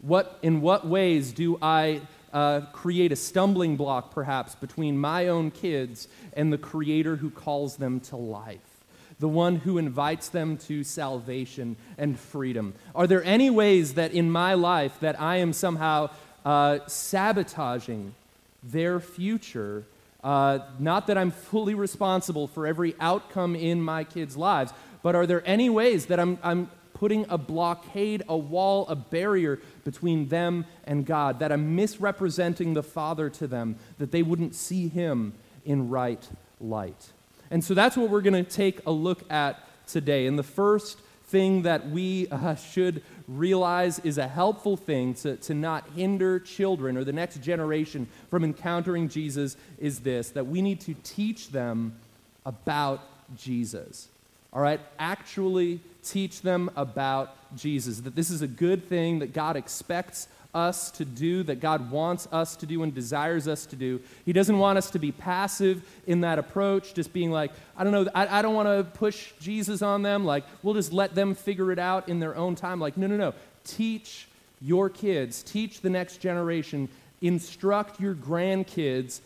What, 0.00 0.38
in 0.42 0.60
what 0.60 0.86
ways 0.86 1.32
do 1.32 1.58
I 1.62 2.00
uh, 2.32 2.62
create 2.72 3.12
a 3.12 3.16
stumbling 3.16 3.76
block, 3.76 4.12
perhaps, 4.12 4.54
between 4.54 4.98
my 4.98 5.28
own 5.28 5.50
kids 5.50 6.08
and 6.34 6.52
the 6.52 6.58
Creator 6.58 7.16
who 7.16 7.30
calls 7.30 7.76
them 7.76 8.00
to 8.00 8.16
life, 8.16 8.84
the 9.18 9.28
one 9.28 9.56
who 9.56 9.78
invites 9.78 10.28
them 10.28 10.56
to 10.56 10.84
salvation 10.84 11.76
and 11.98 12.18
freedom? 12.18 12.74
Are 12.94 13.06
there 13.06 13.24
any 13.24 13.50
ways 13.50 13.94
that 13.94 14.12
in 14.12 14.30
my 14.30 14.54
life 14.54 14.98
that 15.00 15.20
I 15.20 15.36
am 15.36 15.52
somehow 15.52 16.10
uh, 16.44 16.80
sabotaging 16.86 18.14
their 18.62 19.00
future? 19.00 19.84
Uh, 20.22 20.60
not 20.78 21.06
that 21.06 21.18
I'm 21.18 21.30
fully 21.30 21.74
responsible 21.74 22.46
for 22.46 22.66
every 22.66 22.94
outcome 23.00 23.56
in 23.56 23.82
my 23.82 24.04
kids' 24.04 24.36
lives, 24.36 24.72
but 25.02 25.14
are 25.14 25.26
there 25.26 25.42
any 25.46 25.70
ways 25.70 26.06
that 26.06 26.20
I'm, 26.20 26.38
I'm 26.42 26.70
putting 27.00 27.24
a 27.30 27.38
blockade, 27.38 28.22
a 28.28 28.36
wall, 28.36 28.86
a 28.88 28.94
barrier 28.94 29.58
between 29.84 30.28
them 30.28 30.66
and 30.84 31.06
God, 31.06 31.38
that 31.38 31.50
I'm 31.50 31.74
misrepresenting 31.74 32.74
the 32.74 32.82
Father 32.82 33.30
to 33.30 33.46
them, 33.46 33.76
that 33.96 34.10
they 34.12 34.22
wouldn't 34.22 34.54
see 34.54 34.88
Him 34.88 35.32
in 35.64 35.88
right 35.88 36.28
light. 36.60 37.08
And 37.50 37.64
so 37.64 37.72
that's 37.72 37.96
what 37.96 38.10
we're 38.10 38.20
going 38.20 38.44
to 38.44 38.48
take 38.48 38.84
a 38.84 38.90
look 38.90 39.24
at 39.32 39.58
today. 39.86 40.26
And 40.26 40.38
the 40.38 40.42
first 40.42 40.98
thing 41.28 41.62
that 41.62 41.88
we 41.88 42.28
uh, 42.28 42.54
should 42.54 43.02
realize 43.26 43.98
is 44.00 44.18
a 44.18 44.28
helpful 44.28 44.76
thing 44.76 45.14
to, 45.14 45.36
to 45.36 45.54
not 45.54 45.88
hinder 45.96 46.38
children 46.38 46.98
or 46.98 47.04
the 47.04 47.14
next 47.14 47.40
generation 47.40 48.08
from 48.28 48.44
encountering 48.44 49.08
Jesus 49.08 49.56
is 49.78 50.00
this 50.00 50.28
that 50.30 50.46
we 50.46 50.60
need 50.60 50.82
to 50.82 50.94
teach 51.02 51.48
them 51.48 51.96
about 52.44 53.00
Jesus. 53.38 54.08
All 54.52 54.60
right? 54.60 54.80
Actually 54.98 55.80
teach 56.02 56.42
them 56.42 56.70
about 56.76 57.36
Jesus, 57.56 58.00
that 58.00 58.14
this 58.14 58.30
is 58.30 58.42
a 58.42 58.46
good 58.46 58.88
thing 58.88 59.20
that 59.20 59.32
God 59.32 59.56
expects 59.56 60.28
us 60.54 60.90
to 60.92 61.04
do, 61.04 61.42
that 61.44 61.60
God 61.60 61.90
wants 61.90 62.26
us 62.32 62.56
to 62.56 62.66
do 62.66 62.82
and 62.82 62.94
desires 62.94 63.46
us 63.46 63.66
to 63.66 63.76
do. 63.76 64.00
He 64.24 64.32
doesn't 64.32 64.58
want 64.58 64.78
us 64.78 64.90
to 64.90 64.98
be 64.98 65.12
passive 65.12 65.82
in 66.06 66.22
that 66.22 66.38
approach, 66.38 66.94
just 66.94 67.12
being 67.12 67.30
like, 67.30 67.52
I 67.76 67.84
don't 67.84 67.92
know, 67.92 68.08
I, 68.14 68.38
I 68.38 68.42
don't 68.42 68.54
want 68.54 68.68
to 68.68 68.98
push 68.98 69.32
Jesus 69.40 69.82
on 69.82 70.02
them. 70.02 70.24
Like, 70.24 70.44
we'll 70.62 70.74
just 70.74 70.92
let 70.92 71.14
them 71.14 71.34
figure 71.34 71.70
it 71.72 71.78
out 71.78 72.08
in 72.08 72.20
their 72.20 72.36
own 72.36 72.54
time. 72.54 72.80
Like, 72.80 72.96
no, 72.96 73.06
no, 73.06 73.16
no. 73.16 73.34
Teach 73.64 74.26
your 74.60 74.90
kids, 74.90 75.42
teach 75.42 75.80
the 75.80 75.90
next 75.90 76.18
generation, 76.18 76.88
instruct 77.22 78.00
your 78.00 78.14
grandkids 78.14 79.20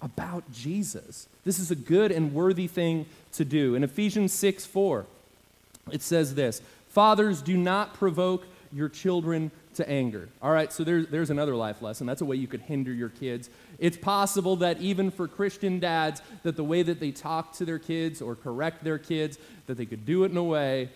about 0.00 0.50
Jesus. 0.52 1.26
This 1.44 1.58
is 1.58 1.70
a 1.70 1.76
good 1.76 2.12
and 2.12 2.32
worthy 2.32 2.68
thing 2.68 3.06
to 3.32 3.44
do. 3.44 3.74
In 3.74 3.82
Ephesians 3.82 4.32
6 4.32 4.64
4, 4.66 5.06
it 5.92 6.02
says 6.02 6.34
this 6.34 6.62
Fathers, 6.88 7.42
do 7.42 7.56
not 7.56 7.94
provoke 7.94 8.46
your 8.72 8.88
children 8.88 9.50
to 9.74 9.88
anger. 9.88 10.28
All 10.42 10.50
right, 10.50 10.72
so 10.72 10.84
there's, 10.84 11.06
there's 11.06 11.30
another 11.30 11.54
life 11.54 11.82
lesson. 11.82 12.06
That's 12.06 12.20
a 12.20 12.24
way 12.24 12.36
you 12.36 12.48
could 12.48 12.62
hinder 12.62 12.92
your 12.92 13.08
kids. 13.08 13.48
It's 13.78 13.96
possible 13.96 14.56
that 14.56 14.80
even 14.80 15.10
for 15.10 15.28
Christian 15.28 15.78
dads, 15.78 16.20
that 16.42 16.56
the 16.56 16.64
way 16.64 16.82
that 16.82 16.98
they 16.98 17.12
talk 17.12 17.52
to 17.54 17.64
their 17.64 17.78
kids 17.78 18.20
or 18.20 18.34
correct 18.34 18.82
their 18.82 18.98
kids, 18.98 19.38
that 19.66 19.76
they 19.76 19.86
could 19.86 20.04
do 20.04 20.24
it 20.24 20.32
in 20.32 20.36
a 20.36 20.42
way 20.42 20.90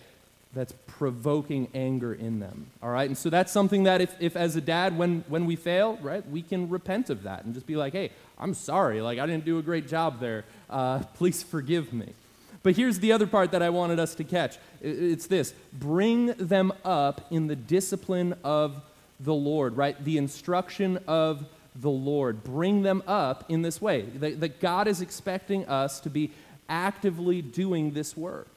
that's 0.53 0.73
provoking 0.85 1.67
anger 1.73 2.13
in 2.13 2.39
them. 2.39 2.67
All 2.81 2.89
right, 2.89 3.07
and 3.07 3.17
so 3.17 3.29
that's 3.29 3.51
something 3.51 3.83
that 3.83 4.01
if, 4.01 4.13
if 4.19 4.35
as 4.35 4.55
a 4.55 4.61
dad, 4.61 4.97
when, 4.97 5.23
when 5.27 5.45
we 5.45 5.55
fail, 5.55 5.97
right, 6.01 6.27
we 6.29 6.41
can 6.41 6.69
repent 6.69 7.09
of 7.09 7.23
that 7.23 7.45
and 7.45 7.53
just 7.53 7.65
be 7.65 7.75
like, 7.75 7.93
hey, 7.93 8.11
I'm 8.37 8.53
sorry, 8.53 9.01
like 9.01 9.17
I 9.17 9.25
didn't 9.25 9.45
do 9.45 9.57
a 9.57 9.63
great 9.63 9.87
job 9.87 10.19
there. 10.19 10.45
Uh, 10.69 10.99
please 11.15 11.41
forgive 11.41 11.93
me. 11.93 12.13
But 12.63 12.77
here's 12.77 12.99
the 12.99 13.11
other 13.11 13.27
part 13.27 13.51
that 13.51 13.61
I 13.61 13.69
wanted 13.69 13.99
us 13.99 14.15
to 14.15 14.23
catch 14.23 14.57
it's 14.81 15.27
this 15.27 15.53
bring 15.73 16.27
them 16.27 16.73
up 16.83 17.27
in 17.29 17.47
the 17.47 17.55
discipline 17.55 18.35
of 18.43 18.81
the 19.19 19.33
Lord, 19.33 19.77
right? 19.77 20.01
The 20.03 20.17
instruction 20.17 20.99
of 21.07 21.45
the 21.75 21.89
Lord. 21.89 22.43
Bring 22.43 22.81
them 22.81 23.03
up 23.07 23.45
in 23.49 23.61
this 23.61 23.81
way. 23.81 24.01
That, 24.01 24.59
God 24.59 24.87
is 24.87 25.01
expecting 25.01 25.65
us 25.67 25.99
to 26.01 26.09
be 26.09 26.31
actively 26.69 27.41
doing 27.41 27.91
this 27.91 28.15
work 28.15 28.47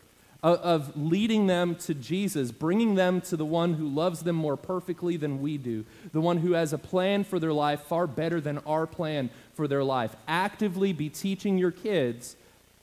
of 0.43 0.97
leading 0.97 1.49
them 1.49 1.75
to 1.75 1.93
Jesus, 1.93 2.53
bringing 2.53 2.95
them 2.95 3.21
to 3.21 3.37
the 3.37 3.45
one 3.45 3.75
who 3.75 3.89
loves 3.89 4.23
them 4.23 4.37
more 4.37 4.57
perfectly 4.57 5.17
than 5.17 5.41
we 5.41 5.59
do, 5.59 5.85
the 6.13 6.21
one 6.21 6.37
who 6.37 6.53
has 6.53 6.73
a 6.73 6.79
plan 6.79 7.25
for 7.25 7.41
their 7.41 7.53
life 7.53 7.81
far 7.83 8.07
better 8.07 8.41
than 8.41 8.59
our 8.59 8.87
plan 8.87 9.29
for 9.55 9.67
their 9.67 9.83
life. 9.83 10.15
Actively 10.29 10.93
be 10.93 11.09
teaching 11.09 11.59
your 11.59 11.73
kids 11.73 12.37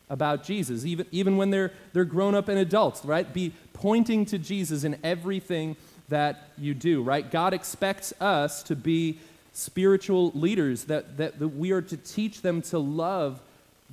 about 0.10 0.44
Jesus, 0.44 0.86
even, 0.86 1.06
even 1.12 1.38
when 1.38 1.50
they're, 1.50 1.72
they're 1.94 2.06
grown 2.06 2.36
up 2.36 2.48
and 2.48 2.60
adults, 2.60 3.04
right? 3.06 3.32
Be 3.34 3.54
pointing 3.74 4.26
to 4.28 4.38
Jesus 4.38 4.84
in 4.84 4.98
everything 5.04 5.76
that 6.10 6.50
you 6.58 6.74
do, 6.74 7.02
right? 7.02 7.30
God 7.30 7.54
expects 7.54 8.14
us 8.22 8.64
to 8.64 8.76
be 8.76 9.20
spiritual 9.54 10.32
leaders, 10.32 10.86
that, 10.86 11.18
that, 11.18 11.40
that 11.40 11.50
we 11.50 11.72
are 11.72 11.82
to 11.82 11.98
teach 11.98 12.42
them 12.42 12.62
to 12.64 12.80
love 12.80 13.40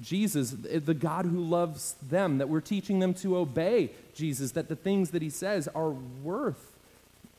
Jesus, 0.00 0.50
the 0.50 0.94
God 0.94 1.26
who 1.26 1.40
loves 1.40 1.94
them, 2.08 2.38
that 2.38 2.48
we're 2.48 2.60
teaching 2.60 3.00
them 3.00 3.12
to 3.14 3.36
obey 3.36 3.90
Jesus, 4.14 4.52
that 4.52 4.68
the 4.68 4.76
things 4.76 5.10
that 5.10 5.22
he 5.22 5.30
says 5.30 5.68
are 5.68 5.90
worth 5.90 6.72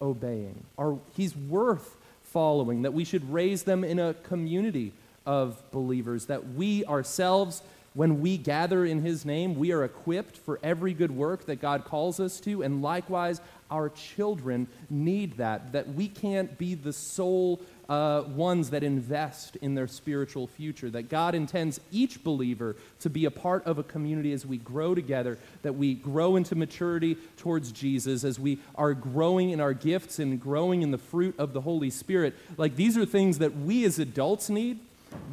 obeying, 0.02 0.64
are, 0.78 0.98
he's 1.16 1.36
worth 1.36 1.98
following, 2.24 2.84
that 2.84 2.94
we 2.94 3.04
should 3.04 3.32
raise 3.32 3.64
them 3.64 3.84
in 3.84 4.00
a 4.00 4.14
community 4.14 4.94
of 5.26 5.62
believers, 5.72 6.28
that 6.28 6.54
we 6.54 6.86
ourselves 6.86 7.62
when 7.94 8.22
we 8.22 8.38
gather 8.38 8.86
in 8.86 9.02
His 9.02 9.26
name, 9.26 9.56
we 9.56 9.72
are 9.72 9.84
equipped 9.84 10.38
for 10.38 10.60
every 10.64 10.94
good 10.94 11.12
work 11.12 11.46
that 11.46 11.62
God 11.62 11.84
calls 11.84 12.20
us 12.20 12.40
to, 12.42 12.64
and 12.64 12.82
likewise, 12.82 13.42
our 13.70 13.90
children 13.90 14.68
need 14.90 15.38
that, 15.38 15.72
that 15.72 15.94
we 15.94 16.08
can't 16.08 16.58
be 16.58 16.76
the 16.76 16.94
sole 16.94 17.62
uh, 17.90 18.24
ones 18.28 18.70
that 18.70 18.84
invest 18.84 19.58
in 19.58 19.76
their 19.76 19.88
spiritual 19.88 20.48
future, 20.48 20.90
that 20.90 21.10
God 21.10 21.36
intends 21.36 21.82
each 21.92 22.24
believer 22.24 22.78
to 23.00 23.10
be 23.10 23.26
a 23.26 23.32
part 23.32 23.66
of 23.66 23.78
a 23.78 23.84
community 23.84 24.32
as 24.32 24.46
we 24.46 24.58
grow 24.58 24.96
together, 24.96 25.38
that 25.62 25.74
we 25.74 25.94
grow 25.94 26.38
into 26.38 26.56
maturity 26.56 27.18
towards 27.38 27.72
Jesus, 27.72 28.24
as 28.24 28.40
we 28.40 28.60
are 28.76 28.94
growing 28.94 29.50
in 29.50 29.60
our 29.60 29.74
gifts 29.74 30.20
and 30.20 30.40
growing 30.40 30.82
in 30.82 30.92
the 30.92 30.98
fruit 30.98 31.36
of 31.38 31.52
the 31.52 31.62
Holy 31.62 31.90
Spirit. 31.90 32.36
Like 32.56 32.78
these 32.78 32.98
are 32.98 33.06
things 33.06 33.40
that 33.40 33.58
we 33.58 33.84
as 33.84 34.00
adults 34.00 34.50
need 34.50 34.80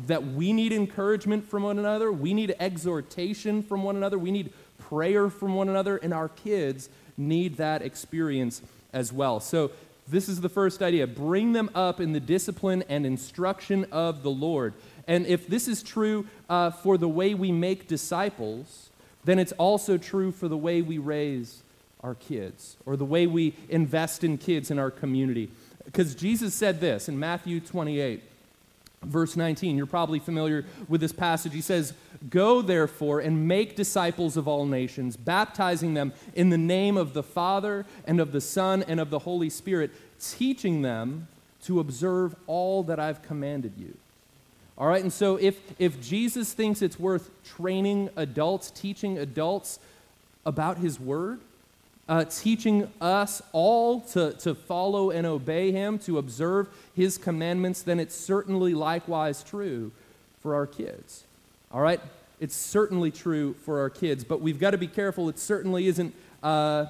that 0.06 0.24
we 0.24 0.52
need 0.52 0.72
encouragement 0.72 1.48
from 1.48 1.62
one 1.62 1.78
another, 1.78 2.10
we 2.10 2.34
need 2.34 2.54
exhortation 2.58 3.62
from 3.62 3.82
one 3.82 3.96
another, 3.96 4.18
we 4.18 4.30
need 4.30 4.52
prayer 4.78 5.28
from 5.28 5.54
one 5.54 5.68
another, 5.68 5.96
and 5.96 6.14
our 6.14 6.28
kids 6.28 6.88
need 7.16 7.56
that 7.56 7.82
experience 7.82 8.62
as 8.92 9.12
well. 9.12 9.40
So, 9.40 9.70
this 10.10 10.28
is 10.28 10.40
the 10.40 10.48
first 10.48 10.80
idea 10.80 11.06
bring 11.06 11.52
them 11.52 11.70
up 11.74 12.00
in 12.00 12.12
the 12.12 12.20
discipline 12.20 12.82
and 12.88 13.04
instruction 13.04 13.84
of 13.92 14.22
the 14.22 14.30
Lord. 14.30 14.72
And 15.06 15.26
if 15.26 15.46
this 15.46 15.68
is 15.68 15.82
true 15.82 16.26
uh, 16.48 16.70
for 16.70 16.96
the 16.96 17.08
way 17.08 17.34
we 17.34 17.52
make 17.52 17.88
disciples, 17.88 18.90
then 19.24 19.38
it's 19.38 19.52
also 19.52 19.98
true 19.98 20.32
for 20.32 20.48
the 20.48 20.56
way 20.56 20.80
we 20.80 20.96
raise 20.96 21.62
our 22.00 22.14
kids 22.14 22.76
or 22.86 22.96
the 22.96 23.04
way 23.04 23.26
we 23.26 23.54
invest 23.68 24.24
in 24.24 24.38
kids 24.38 24.70
in 24.70 24.78
our 24.78 24.90
community. 24.90 25.50
Because 25.84 26.14
Jesus 26.14 26.54
said 26.54 26.80
this 26.80 27.08
in 27.08 27.18
Matthew 27.18 27.60
28 27.60 28.22
verse 29.02 29.36
19. 29.36 29.76
You're 29.76 29.86
probably 29.86 30.18
familiar 30.18 30.64
with 30.88 31.00
this 31.00 31.12
passage. 31.12 31.52
He 31.52 31.60
says, 31.60 31.92
Go 32.28 32.62
therefore 32.62 33.20
and 33.20 33.46
make 33.46 33.76
disciples 33.76 34.36
of 34.36 34.48
all 34.48 34.66
nations, 34.66 35.16
baptizing 35.16 35.94
them 35.94 36.12
in 36.34 36.50
the 36.50 36.58
name 36.58 36.96
of 36.96 37.14
the 37.14 37.22
Father 37.22 37.86
and 38.06 38.20
of 38.20 38.32
the 38.32 38.40
Son 38.40 38.82
and 38.82 38.98
of 38.98 39.10
the 39.10 39.20
Holy 39.20 39.50
Spirit, 39.50 39.90
teaching 40.20 40.82
them 40.82 41.28
to 41.62 41.80
observe 41.80 42.34
all 42.46 42.82
that 42.84 42.98
I've 42.98 43.22
commanded 43.22 43.72
you. 43.76 43.96
All 44.76 44.86
right, 44.86 45.02
and 45.02 45.12
so 45.12 45.36
if, 45.36 45.60
if 45.80 46.00
Jesus 46.00 46.52
thinks 46.52 46.82
it's 46.82 47.00
worth 47.00 47.30
training 47.42 48.10
adults, 48.16 48.70
teaching 48.70 49.18
adults 49.18 49.80
about 50.46 50.78
his 50.78 51.00
word, 51.00 51.40
uh, 52.08 52.24
teaching 52.24 52.90
us 53.00 53.42
all 53.52 54.00
to, 54.00 54.32
to 54.34 54.54
follow 54.54 55.10
and 55.10 55.26
obey 55.26 55.70
him, 55.72 55.98
to 56.00 56.18
observe 56.18 56.68
his 56.94 57.18
commandments, 57.18 57.82
then 57.82 58.00
it's 58.00 58.14
certainly 58.14 58.74
likewise 58.74 59.42
true 59.42 59.92
for 60.40 60.54
our 60.54 60.66
kids. 60.66 61.24
All 61.70 61.80
right? 61.80 62.00
It's 62.40 62.56
certainly 62.56 63.10
true 63.10 63.54
for 63.64 63.80
our 63.80 63.90
kids, 63.90 64.24
but 64.24 64.40
we've 64.40 64.58
got 64.58 64.70
to 64.70 64.78
be 64.78 64.86
careful. 64.86 65.28
It 65.28 65.38
certainly 65.38 65.86
isn't, 65.88 66.14
uh, 66.42 66.86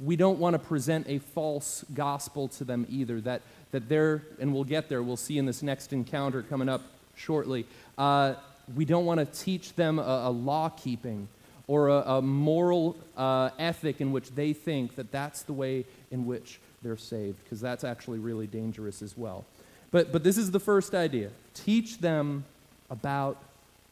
we 0.00 0.16
don't 0.16 0.38
want 0.38 0.54
to 0.54 0.58
present 0.58 1.06
a 1.08 1.18
false 1.18 1.84
gospel 1.94 2.48
to 2.48 2.64
them 2.64 2.86
either. 2.88 3.20
That, 3.20 3.42
that 3.72 3.88
they're, 3.88 4.22
and 4.40 4.54
we'll 4.54 4.64
get 4.64 4.88
there, 4.88 5.02
we'll 5.02 5.16
see 5.16 5.36
in 5.36 5.46
this 5.46 5.62
next 5.62 5.92
encounter 5.92 6.42
coming 6.42 6.68
up 6.68 6.82
shortly. 7.16 7.66
Uh, 7.98 8.34
we 8.74 8.84
don't 8.84 9.04
want 9.04 9.20
to 9.20 9.26
teach 9.26 9.74
them 9.74 9.98
a, 9.98 10.22
a 10.26 10.30
law 10.30 10.68
keeping 10.70 11.28
or 11.68 11.88
a, 11.88 12.00
a 12.16 12.22
moral 12.22 12.96
uh, 13.16 13.50
ethic 13.58 14.00
in 14.00 14.12
which 14.12 14.30
they 14.34 14.52
think 14.52 14.94
that 14.96 15.10
that's 15.10 15.42
the 15.42 15.52
way 15.52 15.84
in 16.10 16.26
which 16.26 16.60
they're 16.82 16.96
saved, 16.96 17.42
because 17.42 17.60
that's 17.60 17.84
actually 17.84 18.18
really 18.18 18.46
dangerous 18.46 19.02
as 19.02 19.16
well. 19.16 19.44
But, 19.90 20.12
but 20.12 20.22
this 20.22 20.36
is 20.36 20.50
the 20.50 20.60
first 20.60 20.94
idea 20.94 21.30
teach 21.54 21.98
them 21.98 22.44
about 22.90 23.42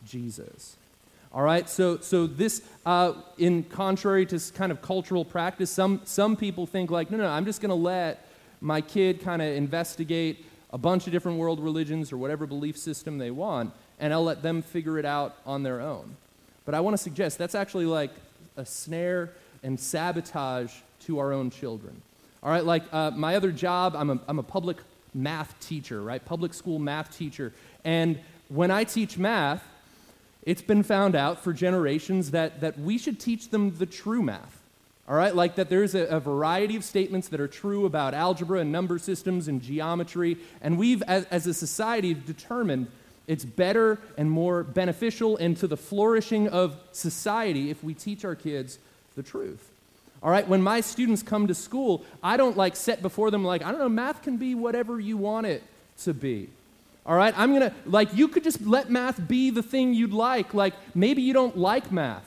Jesus. 0.06 0.76
All 1.32 1.42
right, 1.42 1.68
so, 1.68 1.98
so 1.98 2.28
this, 2.28 2.62
uh, 2.86 3.14
in 3.38 3.64
contrary 3.64 4.24
to 4.26 4.38
kind 4.54 4.70
of 4.70 4.80
cultural 4.80 5.24
practice, 5.24 5.68
some, 5.68 6.00
some 6.04 6.36
people 6.36 6.64
think, 6.64 6.92
like, 6.92 7.10
no, 7.10 7.16
no, 7.16 7.26
I'm 7.26 7.44
just 7.44 7.60
going 7.60 7.70
to 7.70 7.74
let 7.74 8.24
my 8.60 8.80
kid 8.80 9.20
kind 9.20 9.42
of 9.42 9.48
investigate 9.48 10.46
a 10.72 10.78
bunch 10.78 11.06
of 11.06 11.12
different 11.12 11.38
world 11.38 11.58
religions 11.58 12.12
or 12.12 12.18
whatever 12.18 12.46
belief 12.46 12.78
system 12.78 13.18
they 13.18 13.32
want, 13.32 13.72
and 13.98 14.12
I'll 14.12 14.22
let 14.22 14.42
them 14.42 14.62
figure 14.62 14.96
it 14.96 15.04
out 15.04 15.36
on 15.44 15.64
their 15.64 15.80
own. 15.80 16.16
But 16.64 16.74
I 16.74 16.80
want 16.80 16.94
to 16.94 17.02
suggest 17.02 17.38
that's 17.38 17.54
actually 17.54 17.86
like 17.86 18.10
a 18.56 18.64
snare 18.64 19.30
and 19.62 19.78
sabotage 19.78 20.72
to 21.06 21.18
our 21.18 21.32
own 21.32 21.50
children. 21.50 22.00
All 22.42 22.50
right, 22.50 22.64
like 22.64 22.82
uh, 22.92 23.10
my 23.12 23.36
other 23.36 23.52
job, 23.52 23.94
I'm 23.96 24.10
a, 24.10 24.20
I'm 24.28 24.38
a 24.38 24.42
public 24.42 24.78
math 25.14 25.58
teacher, 25.60 26.02
right? 26.02 26.22
Public 26.24 26.52
school 26.52 26.78
math 26.78 27.16
teacher. 27.16 27.52
And 27.84 28.18
when 28.48 28.70
I 28.70 28.84
teach 28.84 29.16
math, 29.16 29.64
it's 30.42 30.62
been 30.62 30.82
found 30.82 31.14
out 31.14 31.42
for 31.42 31.52
generations 31.52 32.32
that, 32.32 32.60
that 32.60 32.78
we 32.78 32.98
should 32.98 33.18
teach 33.18 33.48
them 33.48 33.76
the 33.76 33.86
true 33.86 34.22
math. 34.22 34.60
All 35.08 35.16
right, 35.16 35.34
like 35.34 35.56
that 35.56 35.68
there's 35.68 35.94
a, 35.94 36.04
a, 36.06 36.20
variety 36.20 36.76
of 36.76 36.84
statements 36.84 37.28
that 37.28 37.38
are 37.38 37.48
true 37.48 37.84
about 37.84 38.14
algebra 38.14 38.60
and 38.60 38.72
number 38.72 38.98
systems 38.98 39.48
and 39.48 39.60
geometry, 39.60 40.38
and 40.62 40.78
we've, 40.78 41.02
as, 41.02 41.26
as 41.26 41.46
a 41.46 41.52
society, 41.52 42.14
determined 42.14 42.86
it's 43.26 43.44
better 43.44 43.98
and 44.18 44.30
more 44.30 44.62
beneficial 44.62 45.36
and 45.36 45.56
to 45.58 45.66
the 45.66 45.76
flourishing 45.76 46.48
of 46.48 46.76
society 46.92 47.70
if 47.70 47.82
we 47.82 47.94
teach 47.94 48.24
our 48.24 48.34
kids 48.34 48.78
the 49.16 49.22
truth. 49.22 49.70
All 50.22 50.30
right, 50.30 50.46
when 50.46 50.62
my 50.62 50.80
students 50.80 51.22
come 51.22 51.46
to 51.48 51.54
school, 51.54 52.04
I 52.22 52.36
don't 52.36 52.56
like 52.56 52.76
set 52.76 53.02
before 53.02 53.30
them 53.30 53.44
like, 53.44 53.62
I 53.62 53.70
don't 53.70 53.80
know, 53.80 53.88
math 53.88 54.22
can 54.22 54.36
be 54.36 54.54
whatever 54.54 54.98
you 54.98 55.16
want 55.16 55.46
it 55.46 55.62
to 56.02 56.14
be. 56.14 56.48
All 57.06 57.14
right, 57.14 57.34
I'm 57.36 57.52
gonna, 57.52 57.74
like, 57.84 58.14
you 58.14 58.28
could 58.28 58.44
just 58.44 58.62
let 58.62 58.90
math 58.90 59.28
be 59.28 59.50
the 59.50 59.62
thing 59.62 59.92
you'd 59.92 60.14
like. 60.14 60.54
Like, 60.54 60.72
maybe 60.94 61.20
you 61.20 61.34
don't 61.34 61.58
like 61.58 61.92
math, 61.92 62.26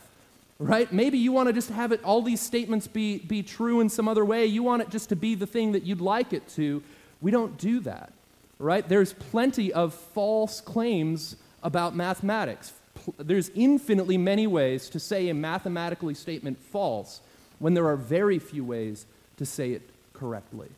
right? 0.59 0.91
Maybe 0.93 1.17
you 1.17 1.31
wanna 1.31 1.53
just 1.53 1.71
have 1.71 1.91
it, 1.91 2.03
all 2.03 2.21
these 2.21 2.41
statements 2.41 2.87
be, 2.87 3.17
be 3.17 3.41
true 3.41 3.79
in 3.81 3.89
some 3.89 4.07
other 4.07 4.23
way. 4.23 4.45
You 4.45 4.61
want 4.61 4.83
it 4.83 4.89
just 4.89 5.09
to 5.09 5.15
be 5.15 5.33
the 5.33 5.47
thing 5.47 5.71
that 5.71 5.83
you'd 5.83 6.01
like 6.01 6.33
it 6.33 6.47
to. 6.49 6.83
We 7.19 7.31
don't 7.31 7.57
do 7.57 7.79
that 7.81 8.13
right? 8.59 8.87
There's 8.87 9.13
plenty 9.13 9.71
of 9.71 9.93
false 9.93 10.61
claims 10.61 11.35
about 11.63 11.95
mathematics. 11.95 12.73
There's 13.17 13.49
infinitely 13.49 14.17
many 14.17 14.47
ways 14.47 14.89
to 14.89 14.99
say 14.99 15.29
a 15.29 15.33
mathematically 15.33 16.13
statement 16.13 16.57
false 16.57 17.21
when 17.59 17.73
there 17.73 17.87
are 17.87 17.95
very 17.95 18.39
few 18.39 18.63
ways 18.63 19.05
to 19.37 19.45
say 19.45 19.71
it 19.71 19.81
correctly. 20.13 20.69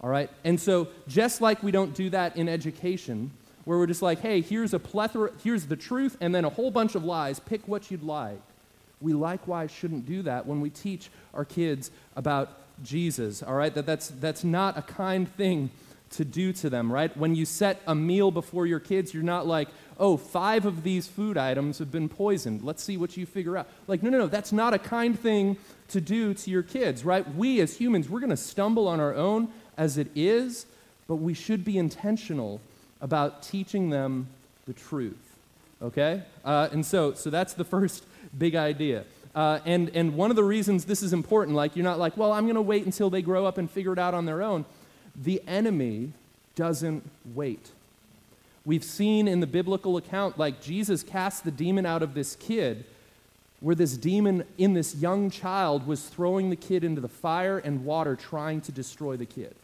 All 0.00 0.10
right? 0.10 0.30
And 0.44 0.60
so, 0.60 0.88
just 1.06 1.40
like 1.40 1.62
we 1.62 1.70
don't 1.70 1.94
do 1.94 2.10
that 2.10 2.36
in 2.36 2.48
education, 2.48 3.30
where 3.64 3.78
we're 3.78 3.86
just 3.86 4.02
like, 4.02 4.20
hey, 4.20 4.40
here's 4.40 4.74
a 4.74 4.78
plethora, 4.78 5.30
here's 5.42 5.66
the 5.66 5.76
truth, 5.76 6.16
and 6.20 6.34
then 6.34 6.44
a 6.44 6.48
whole 6.50 6.70
bunch 6.70 6.94
of 6.94 7.04
lies. 7.04 7.38
Pick 7.38 7.66
what 7.68 7.90
you'd 7.90 8.02
like. 8.02 8.40
We 9.00 9.12
likewise 9.12 9.70
shouldn't 9.70 10.06
do 10.06 10.22
that 10.22 10.46
when 10.46 10.60
we 10.60 10.70
teach 10.70 11.10
our 11.34 11.44
kids 11.44 11.90
about 12.16 12.50
Jesus, 12.82 13.42
all 13.42 13.54
right? 13.54 13.72
That 13.74 13.86
that's, 13.86 14.08
that's 14.08 14.44
not 14.44 14.76
a 14.76 14.82
kind 14.82 15.28
thing 15.28 15.70
to 16.12 16.24
do 16.24 16.52
to 16.54 16.70
them, 16.70 16.92
right? 16.92 17.14
When 17.16 17.34
you 17.34 17.44
set 17.44 17.80
a 17.86 17.94
meal 17.94 18.30
before 18.30 18.66
your 18.66 18.80
kids, 18.80 19.12
you're 19.12 19.22
not 19.22 19.46
like, 19.46 19.68
oh, 19.98 20.16
five 20.16 20.66
of 20.66 20.82
these 20.82 21.06
food 21.06 21.36
items 21.36 21.78
have 21.78 21.90
been 21.90 22.08
poisoned. 22.08 22.62
Let's 22.62 22.82
see 22.82 22.96
what 22.96 23.16
you 23.16 23.26
figure 23.26 23.56
out. 23.56 23.68
Like, 23.86 24.02
no, 24.02 24.10
no, 24.10 24.18
no, 24.18 24.26
that's 24.26 24.52
not 24.52 24.74
a 24.74 24.78
kind 24.78 25.18
thing 25.18 25.56
to 25.88 26.00
do 26.00 26.34
to 26.34 26.50
your 26.50 26.62
kids, 26.62 27.04
right? 27.04 27.34
We 27.34 27.60
as 27.60 27.76
humans, 27.76 28.08
we're 28.08 28.20
going 28.20 28.30
to 28.30 28.36
stumble 28.36 28.88
on 28.88 29.00
our 29.00 29.14
own 29.14 29.48
as 29.76 29.98
it 29.98 30.08
is, 30.14 30.66
but 31.06 31.16
we 31.16 31.34
should 31.34 31.64
be 31.64 31.78
intentional 31.78 32.60
about 33.00 33.42
teaching 33.42 33.90
them 33.90 34.28
the 34.66 34.72
truth, 34.72 35.36
okay? 35.82 36.22
Uh, 36.44 36.68
and 36.72 36.84
so, 36.84 37.14
so 37.14 37.30
that's 37.30 37.54
the 37.54 37.64
first 37.76 38.04
big 38.36 38.54
idea. 38.54 39.04
Uh, 39.34 39.60
and, 39.64 39.90
and 39.94 40.14
one 40.14 40.30
of 40.30 40.36
the 40.36 40.44
reasons 40.44 40.84
this 40.84 41.02
is 41.02 41.12
important, 41.12 41.56
like, 41.56 41.74
you're 41.74 41.84
not 41.84 41.98
like, 41.98 42.16
well, 42.16 42.32
I'm 42.32 42.44
going 42.44 42.56
to 42.56 42.62
wait 42.62 42.84
until 42.84 43.08
they 43.08 43.22
grow 43.22 43.46
up 43.46 43.56
and 43.56 43.70
figure 43.70 43.92
it 43.92 43.98
out 43.98 44.14
on 44.14 44.26
their 44.26 44.42
own. 44.42 44.64
The 45.14 45.42
enemy 45.46 46.12
doesn't 46.54 47.08
wait. 47.34 47.70
We've 48.64 48.84
seen 48.84 49.26
in 49.26 49.40
the 49.40 49.46
biblical 49.46 49.96
account, 49.96 50.38
like 50.38 50.62
Jesus 50.62 51.02
cast 51.02 51.44
the 51.44 51.50
demon 51.50 51.84
out 51.84 52.02
of 52.02 52.14
this 52.14 52.36
kid, 52.36 52.84
where 53.60 53.74
this 53.74 53.96
demon 53.96 54.44
in 54.58 54.74
this 54.74 54.94
young 54.94 55.30
child 55.30 55.86
was 55.86 56.02
throwing 56.02 56.50
the 56.50 56.56
kid 56.56 56.84
into 56.84 57.00
the 57.00 57.08
fire 57.08 57.58
and 57.58 57.84
water, 57.84 58.16
trying 58.16 58.60
to 58.62 58.72
destroy 58.72 59.16
the 59.16 59.26
kid. 59.26 59.54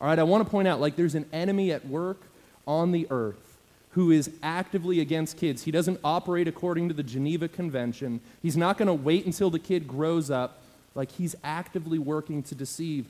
All 0.00 0.08
right, 0.08 0.18
I 0.18 0.22
want 0.22 0.44
to 0.44 0.50
point 0.50 0.66
out, 0.66 0.80
like, 0.80 0.96
there's 0.96 1.14
an 1.14 1.26
enemy 1.32 1.72
at 1.72 1.86
work 1.86 2.18
on 2.66 2.92
the 2.92 3.06
earth 3.10 3.58
who 3.92 4.10
is 4.10 4.30
actively 4.42 5.00
against 5.00 5.36
kids. 5.36 5.64
He 5.64 5.70
doesn't 5.70 5.98
operate 6.04 6.46
according 6.46 6.88
to 6.88 6.94
the 6.94 7.02
Geneva 7.02 7.48
Convention. 7.48 8.20
He's 8.40 8.56
not 8.56 8.78
going 8.78 8.86
to 8.86 8.94
wait 8.94 9.26
until 9.26 9.50
the 9.50 9.58
kid 9.58 9.88
grows 9.88 10.30
up. 10.30 10.62
Like, 10.94 11.10
he's 11.12 11.34
actively 11.42 11.98
working 11.98 12.42
to 12.44 12.54
deceive 12.54 13.06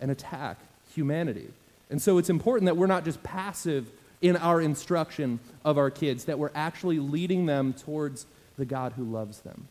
and 0.00 0.10
attack 0.10 0.58
humanity. 0.94 1.48
And 1.90 2.00
so 2.00 2.18
it's 2.18 2.30
important 2.30 2.66
that 2.66 2.76
we're 2.76 2.86
not 2.86 3.04
just 3.04 3.22
passive 3.22 3.90
in 4.20 4.36
our 4.36 4.60
instruction 4.60 5.40
of 5.64 5.76
our 5.76 5.90
kids, 5.90 6.24
that 6.24 6.38
we're 6.38 6.52
actually 6.54 6.98
leading 6.98 7.46
them 7.46 7.72
towards 7.72 8.26
the 8.56 8.64
God 8.64 8.92
who 8.92 9.04
loves 9.04 9.40
them. 9.40 9.68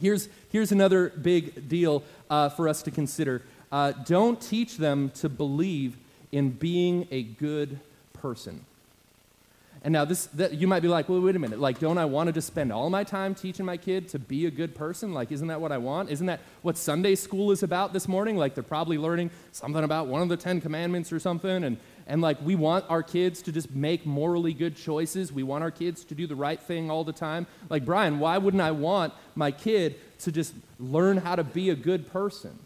Here's, 0.00 0.28
here's 0.50 0.70
another 0.70 1.08
big 1.08 1.68
deal 1.68 2.02
uh, 2.28 2.50
for 2.50 2.68
us 2.68 2.82
to 2.82 2.90
consider 2.90 3.42
uh, 3.72 3.92
don't 4.04 4.40
teach 4.40 4.76
them 4.76 5.10
to 5.10 5.28
believe 5.28 5.96
in 6.30 6.50
being 6.50 7.08
a 7.10 7.22
good 7.22 7.80
person. 8.12 8.64
And 9.84 9.92
now 9.92 10.06
this, 10.06 10.26
that, 10.28 10.54
you 10.54 10.66
might 10.66 10.80
be 10.80 10.88
like, 10.88 11.10
well, 11.10 11.20
wait 11.20 11.36
a 11.36 11.38
minute. 11.38 11.60
Like, 11.60 11.78
don't 11.78 11.98
I 11.98 12.06
want 12.06 12.28
to 12.28 12.32
just 12.32 12.46
spend 12.46 12.72
all 12.72 12.88
my 12.88 13.04
time 13.04 13.34
teaching 13.34 13.66
my 13.66 13.76
kid 13.76 14.08
to 14.08 14.18
be 14.18 14.46
a 14.46 14.50
good 14.50 14.74
person? 14.74 15.12
Like, 15.12 15.30
isn't 15.30 15.48
that 15.48 15.60
what 15.60 15.72
I 15.72 15.78
want? 15.78 16.08
Isn't 16.08 16.26
that 16.26 16.40
what 16.62 16.78
Sunday 16.78 17.14
school 17.14 17.50
is 17.50 17.62
about 17.62 17.92
this 17.92 18.08
morning? 18.08 18.38
Like, 18.38 18.54
they're 18.54 18.64
probably 18.64 18.96
learning 18.96 19.30
something 19.52 19.84
about 19.84 20.06
one 20.06 20.22
of 20.22 20.30
the 20.30 20.38
Ten 20.38 20.62
Commandments 20.62 21.12
or 21.12 21.18
something. 21.18 21.64
And, 21.64 21.76
and 22.06 22.22
like, 22.22 22.40
we 22.40 22.54
want 22.54 22.86
our 22.88 23.02
kids 23.02 23.42
to 23.42 23.52
just 23.52 23.72
make 23.72 24.06
morally 24.06 24.54
good 24.54 24.74
choices. 24.74 25.30
We 25.30 25.42
want 25.42 25.62
our 25.62 25.70
kids 25.70 26.02
to 26.06 26.14
do 26.14 26.26
the 26.26 26.34
right 26.34 26.60
thing 26.60 26.90
all 26.90 27.04
the 27.04 27.12
time. 27.12 27.46
Like, 27.68 27.84
Brian, 27.84 28.18
why 28.18 28.38
wouldn't 28.38 28.62
I 28.62 28.70
want 28.70 29.12
my 29.34 29.50
kid 29.50 29.96
to 30.20 30.32
just 30.32 30.54
learn 30.80 31.18
how 31.18 31.36
to 31.36 31.44
be 31.44 31.68
a 31.68 31.76
good 31.76 32.10
person? 32.10 32.58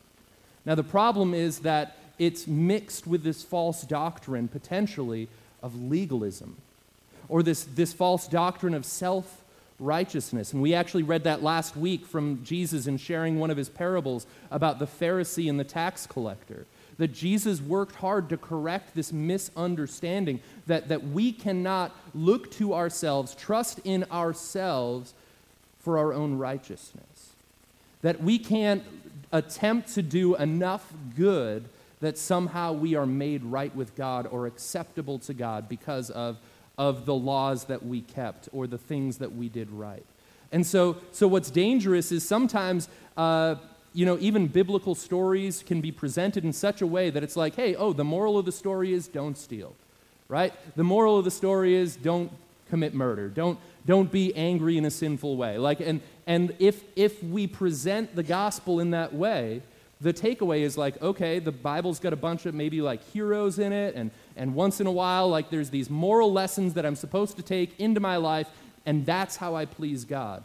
Now, 0.65 0.77
the 0.77 0.85
problem 0.85 1.35
is 1.35 1.61
that 1.61 1.97
it's 2.17 2.47
mixed 2.47 3.09
with 3.09 3.25
this 3.25 3.43
false 3.43 3.83
doctrine, 3.83 4.47
potentially, 4.47 5.29
of 5.65 5.75
legalism 5.75 6.59
or 7.29 7.43
this, 7.43 7.65
this 7.65 7.93
false 7.93 8.27
doctrine 8.27 8.75
of 8.75 8.85
self 8.85 9.43
righteousness. 9.81 10.53
And 10.53 10.61
we 10.61 10.75
actually 10.75 11.05
read 11.05 11.25
that 11.25 11.43
last 11.43 11.77
week 11.77 12.05
from 12.05 12.43
Jesus 12.45 12.87
in 12.87 12.97
sharing 12.99 13.39
one 13.39 13.51
of 13.51 13.57
his 13.57 13.69
parables 13.69 14.27
about 14.51 14.79
the 14.79 14.87
Pharisee 14.87 15.49
and 15.49 15.59
the 15.59 15.65
tax 15.65 16.07
collector. 16.07 16.67
That 16.99 17.13
Jesus 17.13 17.61
worked 17.61 17.95
hard 17.97 18.29
to 18.31 18.37
correct 18.37 18.97
this 18.97 19.13
misunderstanding 19.13 20.41
that, 20.67 20.89
that 20.89 21.07
we 21.07 21.31
cannot 21.31 21.95
look 22.13 22.51
to 22.53 22.75
ourselves, 22.75 23.37
trust 23.37 23.79
in 23.85 24.05
ourselves 24.11 25.15
for 25.79 25.97
our 25.99 26.13
own 26.13 26.39
righteousness. 26.39 27.35
That 28.03 28.21
we 28.21 28.39
can't 28.39 28.83
attempt 29.31 29.95
to 29.95 30.03
do 30.03 30.35
enough 30.37 30.93
good 31.17 31.69
that 32.01 32.19
somehow 32.19 32.73
we 32.73 32.95
are 32.95 33.07
made 33.07 33.43
right 33.45 33.75
with 33.75 33.95
God 33.97 34.27
or 34.27 34.47
acceptable 34.47 35.19
to 35.21 35.35
God 35.35 35.69
because 35.69 36.11
of 36.11 36.37
of 36.79 37.05
the 37.05 37.15
laws 37.15 37.65
that 37.65 37.85
we 37.85 38.01
kept 38.01 38.49
or 38.53 38.67
the 38.67 38.79
things 38.79 39.19
that 39.19 39.35
we 39.35 39.49
did 39.49 39.71
right. 39.71 40.07
And 40.53 40.67
so, 40.67 40.97
so 41.13 41.29
what's 41.29 41.51
dangerous 41.51 42.11
is 42.11 42.27
sometimes, 42.27 42.89
uh, 43.17 43.57
you 43.93 44.07
know, 44.07 44.17
even 44.21 44.47
biblical 44.47 44.95
stories 44.95 45.63
can 45.67 45.81
be 45.81 45.93
presented 45.93 46.45
in 46.45 46.53
such 46.53 46.81
a 46.81 46.87
way 46.87 47.11
that 47.11 47.23
it's 47.23 47.37
like, 47.37 47.57
hey, 47.57 47.75
oh, 47.75 47.93
the 47.93 48.05
moral 48.05 48.39
of 48.39 48.47
the 48.47 48.53
story 48.53 48.95
is 48.95 49.09
don't 49.09 49.37
steal, 49.37 49.75
right? 50.29 50.55
The 50.77 50.85
moral 50.85 51.19
of 51.19 51.25
the 51.25 51.31
story 51.31 51.75
is 51.75 51.97
don't 51.97 52.31
commit 52.71 52.95
murder. 52.95 53.29
Don't, 53.29 53.59
don't 53.85 54.11
be 54.11 54.35
angry 54.37 54.79
in 54.79 54.85
a 54.85 54.91
sinful 54.91 55.37
way. 55.37 55.59
Like, 55.59 55.81
and, 55.81 56.01
and 56.27 56.55
if, 56.59 56.83
if 56.97 57.23
we 57.23 57.47
present 57.47 58.15
the 58.15 58.23
gospel 58.23 58.81
in 58.81 58.93
that 58.93 59.13
way, 59.13 59.63
the 60.01 60.13
takeaway 60.13 60.61
is 60.61 60.79
like, 60.79 61.01
okay, 61.03 61.41
the 61.41 61.51
Bible's 61.51 61.99
got 61.99 62.13
a 62.13 62.17
bunch 62.17 62.47
of 62.47 62.55
maybe 62.55 62.81
like 62.81 63.03
heroes 63.13 63.59
in 63.59 63.73
it, 63.73 63.97
and, 63.97 64.11
and 64.39 64.55
once 64.55 64.81
in 64.81 64.87
a 64.87 64.93
while, 64.93 65.29
like 65.29 65.51
there's 65.51 65.71
these 65.71 65.91
moral 65.91 66.33
lessons 66.33 66.75
that 66.75 66.87
I'm 66.87 66.97
supposed 66.97 67.37
to 67.37 67.43
take 67.43 67.79
into 67.79 68.01
my 68.01 68.17
life, 68.17 68.49
and 68.87 69.05
that's 69.05 69.37
how 69.37 69.55
I 69.55 69.67
please 69.67 70.05
God. 70.05 70.43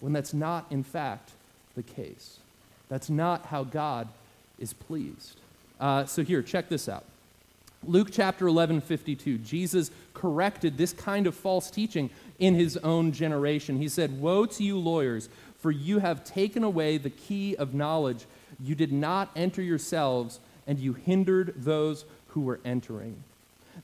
When 0.00 0.12
that's 0.12 0.34
not, 0.34 0.66
in 0.70 0.82
fact, 0.82 1.30
the 1.76 1.82
case. 1.82 2.38
That's 2.88 3.08
not 3.08 3.46
how 3.46 3.64
God 3.64 4.08
is 4.58 4.72
pleased. 4.72 5.38
Uh, 5.80 6.04
so 6.04 6.22
here, 6.22 6.42
check 6.42 6.68
this 6.68 6.88
out. 6.88 7.04
Luke 7.86 8.08
chapter 8.10 8.46
11, 8.46 8.80
52, 8.80 9.38
Jesus 9.38 9.90
corrected 10.14 10.78
this 10.78 10.92
kind 10.92 11.26
of 11.26 11.34
false 11.34 11.70
teaching 11.70 12.08
in 12.38 12.54
his 12.54 12.76
own 12.78 13.12
generation. 13.12 13.78
He 13.78 13.88
said, 13.88 14.20
Woe 14.20 14.46
to 14.46 14.64
you, 14.64 14.78
lawyers, 14.78 15.28
for 15.58 15.70
you 15.70 15.98
have 15.98 16.24
taken 16.24 16.64
away 16.64 16.96
the 16.96 17.10
key 17.10 17.56
of 17.56 17.74
knowledge 17.74 18.26
you 18.62 18.74
did 18.74 18.92
not 18.92 19.30
enter 19.36 19.60
yourselves, 19.60 20.40
and 20.66 20.78
you 20.78 20.94
hindered 20.94 21.54
those 21.56 22.04
who 22.28 22.40
were 22.40 22.60
entering. 22.64 23.22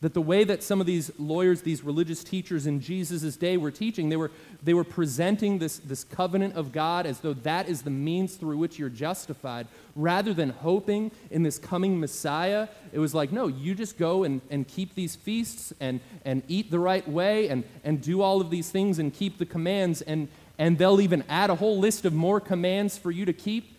That 0.01 0.15
the 0.15 0.23
way 0.23 0.45
that 0.45 0.63
some 0.63 0.81
of 0.81 0.87
these 0.87 1.11
lawyers, 1.19 1.61
these 1.61 1.83
religious 1.83 2.25
teachers 2.25 2.67
in 2.67 2.81
Jesus' 2.81 3.37
day 3.37 3.59
were 3.59 3.71
teaching, 3.71 4.09
they 4.09 4.17
were, 4.17 4.31
they 4.63 4.73
were 4.73 4.85
presenting 4.85 5.59
this, 5.59 5.79
this 5.79 6.05
covenant 6.05 6.57
of 6.57 6.73
God 6.73 7.05
as 7.05 7.21
though 7.21 7.35
that 7.35 7.69
is 7.69 7.83
the 7.83 7.91
means 7.91 8.37
through 8.37 8.57
which 8.57 8.79
you're 8.79 8.89
justified, 8.89 9.67
rather 9.95 10.33
than 10.33 10.51
hoping 10.51 11.11
in 11.31 11.43
this 11.43 11.59
coming 11.59 12.01
Messiah. 12.01 12.69
It 12.93 12.99
was 12.99 13.15
like, 13.15 13.31
no, 13.31 13.47
you 13.47 13.75
just 13.75 13.99
go 13.99 14.25
and, 14.25 14.41
and 14.51 14.67
keep 14.67 14.95
these 14.95 15.17
feasts 15.17 15.75
and, 15.81 16.01
and 16.25 16.43
eat 16.49 16.71
the 16.71 16.79
right 16.79 17.07
way 17.07 17.49
and, 17.49 17.65
and 17.85 18.01
do 18.01 18.23
all 18.23 18.41
of 18.41 18.49
these 18.49 18.71
things 18.71 18.99
and 18.99 19.13
keep 19.13 19.37
the 19.37 19.47
commands, 19.47 20.01
and, 20.01 20.29
and 20.59 20.79
they'll 20.79 21.03
even 21.03 21.25
add 21.29 21.51
a 21.51 21.57
whole 21.57 21.79
list 21.79 22.07
of 22.07 22.15
more 22.15 22.41
commands 22.41 22.97
for 22.97 23.11
you 23.11 23.27
to 23.27 23.35
keep 23.35 23.77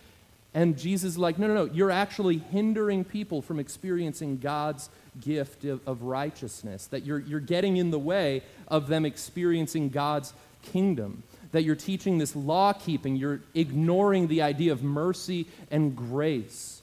and 0.53 0.77
Jesus 0.77 1.11
is 1.11 1.17
like, 1.17 1.39
no, 1.39 1.47
no, 1.47 1.53
no, 1.53 1.65
you're 1.65 1.91
actually 1.91 2.37
hindering 2.37 3.03
people 3.05 3.41
from 3.41 3.59
experiencing 3.59 4.37
God's 4.37 4.89
gift 5.19 5.65
of, 5.65 5.85
of, 5.87 6.03
righteousness, 6.03 6.87
that 6.87 7.03
you're, 7.03 7.19
you're 7.19 7.39
getting 7.39 7.77
in 7.77 7.91
the 7.91 7.99
way 7.99 8.41
of 8.67 8.87
them 8.87 9.05
experiencing 9.05 9.89
God's 9.89 10.33
kingdom, 10.63 11.23
that 11.51 11.63
you're 11.63 11.75
teaching 11.75 12.17
this 12.17 12.35
law 12.35 12.71
keeping, 12.71 13.15
you're 13.15 13.41
ignoring 13.53 14.27
the 14.27 14.41
idea 14.41 14.71
of 14.71 14.83
mercy 14.83 15.47
and 15.69 15.95
grace, 15.95 16.81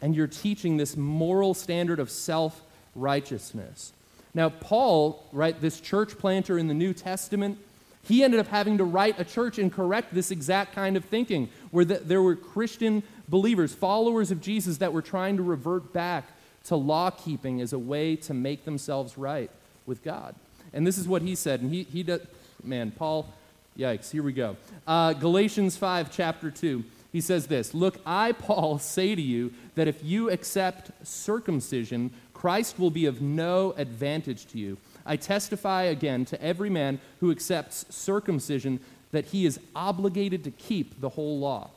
and 0.00 0.14
you're 0.14 0.26
teaching 0.26 0.76
this 0.76 0.96
moral 0.96 1.54
standard 1.54 1.98
of 1.98 2.10
self 2.10 2.62
righteousness. 2.94 3.92
Now, 4.32 4.48
Paul, 4.48 5.24
right, 5.32 5.60
this 5.60 5.80
church 5.80 6.16
planter 6.18 6.56
in 6.56 6.68
the 6.68 6.74
New 6.74 6.94
Testament, 6.94 7.58
he 8.04 8.22
ended 8.22 8.40
up 8.40 8.46
having 8.46 8.78
to 8.78 8.84
write 8.84 9.18
a 9.18 9.24
church 9.24 9.58
and 9.58 9.72
correct 9.72 10.14
this 10.14 10.30
exact 10.30 10.74
kind 10.74 10.96
of 10.96 11.04
thinking, 11.04 11.48
where 11.70 11.84
the, 11.84 11.98
there 11.98 12.22
were 12.22 12.36
Christian 12.36 13.02
believers, 13.28 13.74
followers 13.74 14.30
of 14.30 14.40
Jesus, 14.40 14.78
that 14.78 14.92
were 14.92 15.02
trying 15.02 15.36
to 15.36 15.42
revert 15.42 15.92
back 15.92 16.28
to 16.64 16.76
law 16.76 17.10
keeping 17.10 17.60
as 17.60 17.72
a 17.72 17.78
way 17.78 18.16
to 18.16 18.34
make 18.34 18.64
themselves 18.64 19.16
right 19.16 19.50
with 19.86 20.02
God. 20.02 20.34
And 20.72 20.86
this 20.86 20.98
is 20.98 21.08
what 21.08 21.22
he 21.22 21.34
said. 21.34 21.60
And 21.60 21.72
he, 21.72 21.84
he 21.84 22.02
does, 22.02 22.20
man, 22.62 22.90
Paul, 22.90 23.26
yikes, 23.78 24.10
here 24.10 24.22
we 24.22 24.32
go. 24.32 24.56
Uh, 24.86 25.12
Galatians 25.14 25.76
5, 25.76 26.12
chapter 26.12 26.50
2. 26.50 26.84
He 27.12 27.20
says 27.20 27.46
this 27.46 27.74
Look, 27.74 27.98
I, 28.06 28.32
Paul, 28.32 28.78
say 28.80 29.14
to 29.14 29.22
you 29.22 29.52
that 29.74 29.88
if 29.88 30.02
you 30.04 30.30
accept 30.30 30.90
circumcision, 31.06 32.10
Christ 32.32 32.78
will 32.78 32.90
be 32.90 33.06
of 33.06 33.20
no 33.20 33.74
advantage 33.76 34.46
to 34.46 34.58
you. 34.58 34.78
I 35.04 35.16
testify 35.16 35.84
again 35.84 36.24
to 36.26 36.42
every 36.42 36.70
man 36.70 37.00
who 37.20 37.30
accepts 37.30 37.84
circumcision 37.90 38.80
that 39.12 39.26
he 39.26 39.44
is 39.44 39.58
obligated 39.74 40.44
to 40.44 40.50
keep 40.50 41.00
the 41.00 41.08
whole 41.08 41.38
law. 41.38 41.70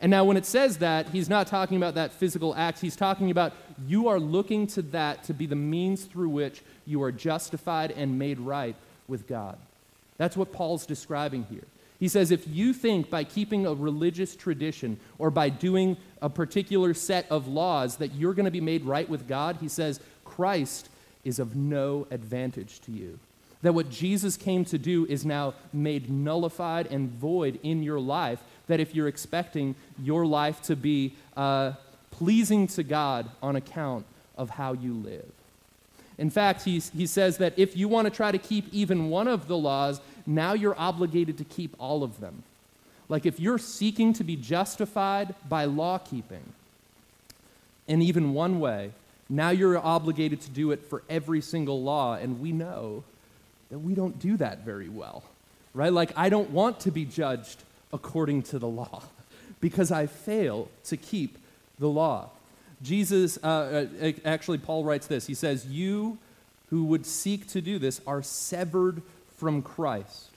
And 0.00 0.10
now, 0.10 0.24
when 0.24 0.36
it 0.36 0.44
says 0.44 0.78
that, 0.78 1.08
he's 1.08 1.28
not 1.28 1.46
talking 1.46 1.76
about 1.76 1.94
that 1.94 2.12
physical 2.12 2.54
act. 2.54 2.80
He's 2.80 2.96
talking 2.96 3.30
about 3.30 3.52
you 3.86 4.08
are 4.08 4.20
looking 4.20 4.66
to 4.68 4.82
that 4.82 5.24
to 5.24 5.34
be 5.34 5.46
the 5.46 5.56
means 5.56 6.04
through 6.04 6.30
which 6.30 6.62
you 6.84 7.02
are 7.02 7.12
justified 7.12 7.90
and 7.92 8.18
made 8.18 8.38
right 8.38 8.76
with 9.08 9.26
God. 9.26 9.56
That's 10.16 10.36
what 10.36 10.52
Paul's 10.52 10.86
describing 10.86 11.46
here. 11.50 11.64
He 12.00 12.08
says 12.08 12.30
if 12.30 12.46
you 12.46 12.72
think 12.72 13.08
by 13.08 13.24
keeping 13.24 13.66
a 13.66 13.74
religious 13.74 14.36
tradition 14.36 14.98
or 15.18 15.30
by 15.30 15.48
doing 15.48 15.96
a 16.20 16.28
particular 16.28 16.92
set 16.92 17.26
of 17.30 17.48
laws 17.48 17.96
that 17.96 18.14
you're 18.14 18.34
going 18.34 18.44
to 18.44 18.50
be 18.50 18.60
made 18.60 18.84
right 18.84 19.08
with 19.08 19.28
God, 19.28 19.58
he 19.60 19.68
says 19.68 20.00
Christ 20.24 20.88
is 21.24 21.38
of 21.38 21.56
no 21.56 22.06
advantage 22.10 22.80
to 22.80 22.92
you. 22.92 23.18
That 23.62 23.72
what 23.72 23.88
Jesus 23.88 24.36
came 24.36 24.66
to 24.66 24.76
do 24.76 25.06
is 25.06 25.24
now 25.24 25.54
made 25.72 26.10
nullified 26.10 26.88
and 26.88 27.08
void 27.08 27.58
in 27.62 27.82
your 27.82 28.00
life. 28.00 28.42
That 28.66 28.80
if 28.80 28.94
you're 28.94 29.08
expecting 29.08 29.74
your 30.02 30.26
life 30.26 30.62
to 30.62 30.76
be 30.76 31.14
uh, 31.36 31.72
pleasing 32.10 32.66
to 32.68 32.82
God 32.82 33.30
on 33.42 33.56
account 33.56 34.06
of 34.36 34.50
how 34.50 34.72
you 34.72 34.94
live. 34.94 35.30
In 36.16 36.30
fact, 36.30 36.62
he, 36.62 36.78
he 36.96 37.06
says 37.06 37.38
that 37.38 37.54
if 37.56 37.76
you 37.76 37.88
want 37.88 38.06
to 38.06 38.10
try 38.10 38.30
to 38.30 38.38
keep 38.38 38.72
even 38.72 39.10
one 39.10 39.26
of 39.26 39.48
the 39.48 39.56
laws, 39.56 40.00
now 40.26 40.52
you're 40.52 40.78
obligated 40.78 41.38
to 41.38 41.44
keep 41.44 41.74
all 41.78 42.02
of 42.02 42.20
them. 42.20 42.44
Like 43.08 43.26
if 43.26 43.40
you're 43.40 43.58
seeking 43.58 44.12
to 44.14 44.24
be 44.24 44.36
justified 44.36 45.34
by 45.48 45.64
law 45.64 45.98
keeping 45.98 46.52
in 47.86 48.00
even 48.00 48.32
one 48.32 48.60
way, 48.60 48.92
now 49.28 49.50
you're 49.50 49.78
obligated 49.78 50.40
to 50.42 50.50
do 50.50 50.70
it 50.70 50.84
for 50.84 51.02
every 51.10 51.40
single 51.40 51.82
law. 51.82 52.14
And 52.14 52.40
we 52.40 52.52
know 52.52 53.04
that 53.70 53.78
we 53.78 53.94
don't 53.94 54.18
do 54.18 54.36
that 54.36 54.60
very 54.60 54.88
well, 54.88 55.24
right? 55.74 55.92
Like 55.92 56.12
I 56.16 56.28
don't 56.28 56.50
want 56.50 56.80
to 56.80 56.90
be 56.90 57.04
judged 57.04 57.62
according 57.94 58.42
to 58.42 58.58
the 58.58 58.68
law 58.68 59.02
because 59.60 59.90
I 59.90 60.06
fail 60.06 60.68
to 60.84 60.98
keep 60.98 61.38
the 61.78 61.88
law. 61.88 62.28
Jesus, 62.82 63.38
uh, 63.42 63.86
uh, 64.02 64.12
actually, 64.26 64.58
Paul 64.58 64.84
writes 64.84 65.06
this. 65.06 65.26
He 65.26 65.34
says, 65.34 65.64
You 65.64 66.18
who 66.68 66.84
would 66.84 67.06
seek 67.06 67.46
to 67.48 67.62
do 67.62 67.78
this 67.78 68.00
are 68.06 68.22
severed 68.22 69.00
from 69.36 69.62
Christ. 69.62 70.30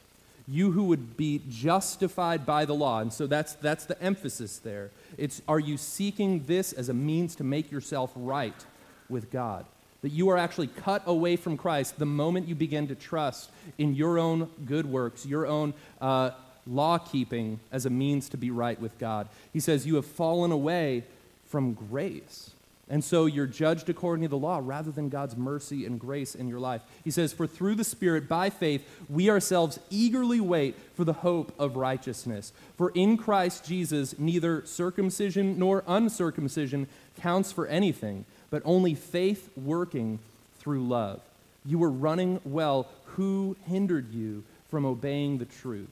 You 0.47 0.71
who 0.71 0.85
would 0.85 1.17
be 1.17 1.41
justified 1.49 2.45
by 2.45 2.63
the 2.63 2.73
law. 2.73 3.01
And 3.01 3.11
so 3.11 3.27
that's, 3.27 3.53
that's 3.55 3.85
the 3.85 4.01
emphasis 4.01 4.59
there. 4.59 4.91
It's 5.17 5.41
are 5.47 5.59
you 5.59 5.75
seeking 5.75 6.45
this 6.45 6.71
as 6.71 6.87
a 6.87 6.93
means 6.93 7.35
to 7.35 7.43
make 7.43 7.69
yourself 7.69 8.11
right 8.15 8.65
with 9.09 9.29
God? 9.29 9.65
That 10.03 10.09
you 10.09 10.29
are 10.29 10.37
actually 10.37 10.67
cut 10.67 11.03
away 11.05 11.35
from 11.35 11.57
Christ 11.57 11.99
the 11.99 12.05
moment 12.05 12.47
you 12.47 12.55
begin 12.55 12.87
to 12.87 12.95
trust 12.95 13.49
in 13.77 13.95
your 13.95 14.19
own 14.19 14.49
good 14.65 14.85
works, 14.85 15.25
your 15.25 15.47
own 15.47 15.73
uh, 15.99 16.31
law 16.67 16.97
keeping 16.97 17.59
as 17.71 17.85
a 17.85 17.89
means 17.89 18.29
to 18.29 18.37
be 18.37 18.51
right 18.51 18.79
with 18.79 18.97
God. 18.99 19.27
He 19.53 19.59
says, 19.59 19.87
You 19.87 19.95
have 19.95 20.05
fallen 20.05 20.51
away 20.51 21.03
from 21.45 21.73
grace. 21.73 22.51
And 22.89 23.03
so 23.03 23.25
you're 23.25 23.47
judged 23.47 23.89
according 23.89 24.23
to 24.23 24.29
the 24.29 24.37
law 24.37 24.61
rather 24.63 24.91
than 24.91 25.09
God's 25.09 25.35
mercy 25.35 25.85
and 25.85 25.99
grace 25.99 26.35
in 26.35 26.47
your 26.47 26.59
life. 26.59 26.81
He 27.03 27.11
says, 27.11 27.33
For 27.33 27.45
through 27.45 27.75
the 27.75 27.83
Spirit, 27.83 28.29
by 28.29 28.49
faith, 28.49 28.87
we 29.09 29.29
ourselves 29.29 29.77
eagerly 29.89 30.39
wait 30.39 30.75
for 30.95 31.03
the 31.03 31.13
hope 31.13 31.53
of 31.59 31.75
righteousness. 31.75 32.53
For 32.77 32.91
in 32.91 33.17
Christ 33.17 33.65
Jesus, 33.65 34.17
neither 34.17 34.65
circumcision 34.65 35.59
nor 35.59 35.83
uncircumcision 35.85 36.87
counts 37.19 37.51
for 37.51 37.67
anything, 37.67 38.23
but 38.49 38.61
only 38.63 38.95
faith 38.95 39.49
working 39.57 40.19
through 40.59 40.87
love. 40.87 41.19
You 41.65 41.79
were 41.79 41.91
running 41.91 42.39
well. 42.45 42.87
Who 43.17 43.57
hindered 43.65 44.13
you 44.13 44.45
from 44.69 44.85
obeying 44.85 45.39
the 45.39 45.45
truth? 45.45 45.89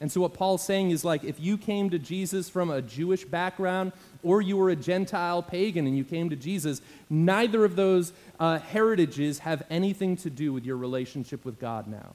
And 0.00 0.10
so, 0.10 0.20
what 0.20 0.34
Paul's 0.34 0.64
saying 0.64 0.90
is 0.90 1.04
like, 1.04 1.24
if 1.24 1.40
you 1.40 1.56
came 1.56 1.90
to 1.90 1.98
Jesus 1.98 2.48
from 2.48 2.70
a 2.70 2.82
Jewish 2.82 3.24
background 3.24 3.92
or 4.22 4.42
you 4.42 4.56
were 4.56 4.70
a 4.70 4.76
Gentile 4.76 5.42
pagan 5.42 5.86
and 5.86 5.96
you 5.96 6.04
came 6.04 6.30
to 6.30 6.36
Jesus, 6.36 6.82
neither 7.08 7.64
of 7.64 7.76
those 7.76 8.12
uh, 8.40 8.58
heritages 8.58 9.40
have 9.40 9.62
anything 9.70 10.16
to 10.18 10.30
do 10.30 10.52
with 10.52 10.64
your 10.64 10.76
relationship 10.76 11.44
with 11.44 11.60
God 11.60 11.86
now. 11.86 12.14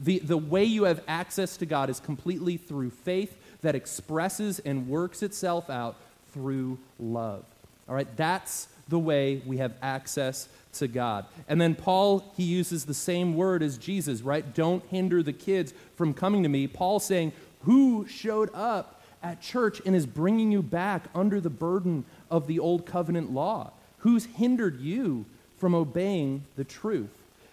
The, 0.00 0.18
the 0.18 0.36
way 0.36 0.64
you 0.64 0.84
have 0.84 1.02
access 1.06 1.56
to 1.58 1.66
God 1.66 1.88
is 1.88 2.00
completely 2.00 2.56
through 2.56 2.90
faith 2.90 3.36
that 3.60 3.74
expresses 3.74 4.58
and 4.58 4.88
works 4.88 5.22
itself 5.22 5.70
out 5.70 5.96
through 6.32 6.78
love. 6.98 7.44
All 7.88 7.94
right, 7.94 8.08
that's 8.16 8.68
the 8.88 8.98
way 8.98 9.42
we 9.46 9.58
have 9.58 9.74
access 9.82 10.48
to 10.74 10.88
God. 10.88 11.26
And 11.48 11.60
then 11.60 11.74
Paul, 11.74 12.32
he 12.36 12.44
uses 12.44 12.84
the 12.84 12.94
same 12.94 13.34
word 13.34 13.62
as 13.62 13.78
Jesus, 13.78 14.22
right? 14.22 14.54
Don't 14.54 14.84
hinder 14.86 15.22
the 15.22 15.32
kids 15.32 15.72
from 15.96 16.14
coming 16.14 16.42
to 16.42 16.48
me. 16.48 16.66
Paul 16.66 17.00
saying, 17.00 17.32
Who 17.62 18.06
showed 18.06 18.50
up 18.54 19.00
at 19.22 19.40
church 19.40 19.80
and 19.84 19.94
is 19.94 20.06
bringing 20.06 20.50
you 20.50 20.62
back 20.62 21.04
under 21.14 21.40
the 21.40 21.50
burden 21.50 22.04
of 22.30 22.46
the 22.46 22.58
old 22.58 22.86
covenant 22.86 23.32
law? 23.32 23.72
Who's 23.98 24.26
hindered 24.26 24.80
you 24.80 25.26
from 25.58 25.74
obeying 25.74 26.44
the 26.56 26.64
truth? 26.64 27.10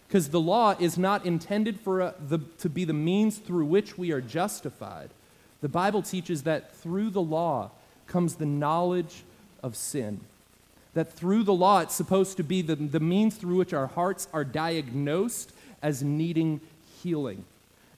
Because 0.07 0.29
the 0.29 0.39
law 0.39 0.75
is 0.79 0.97
not 0.97 1.25
intended 1.25 1.79
for 1.79 2.01
a, 2.01 2.05
uh, 2.05 2.13
the, 2.27 2.39
to 2.57 2.69
be 2.69 2.83
the 2.83 2.93
means 2.93 3.37
through 3.37 3.65
which 3.65 3.95
we 3.95 4.11
are 4.11 4.21
justified. 4.21 5.11
The 5.61 5.69
Bible 5.69 6.01
teaches 6.01 6.43
that 6.43 6.75
through 6.75 7.11
the 7.11 7.21
law 7.21 7.69
comes 8.07 8.35
the 8.35 8.47
knowledge 8.47 9.23
of 9.61 9.75
sin. 9.75 10.21
That 10.93 11.13
through 11.13 11.43
the 11.43 11.53
law, 11.53 11.79
it's 11.79 11.95
supposed 11.95 12.37
to 12.37 12.43
be 12.43 12.61
the, 12.61 12.75
the 12.75 12.99
means 12.99 13.35
through 13.35 13.57
which 13.57 13.73
our 13.73 13.87
hearts 13.87 14.27
are 14.33 14.43
diagnosed 14.43 15.53
as 15.81 16.03
needing 16.03 16.61
healing. 17.01 17.45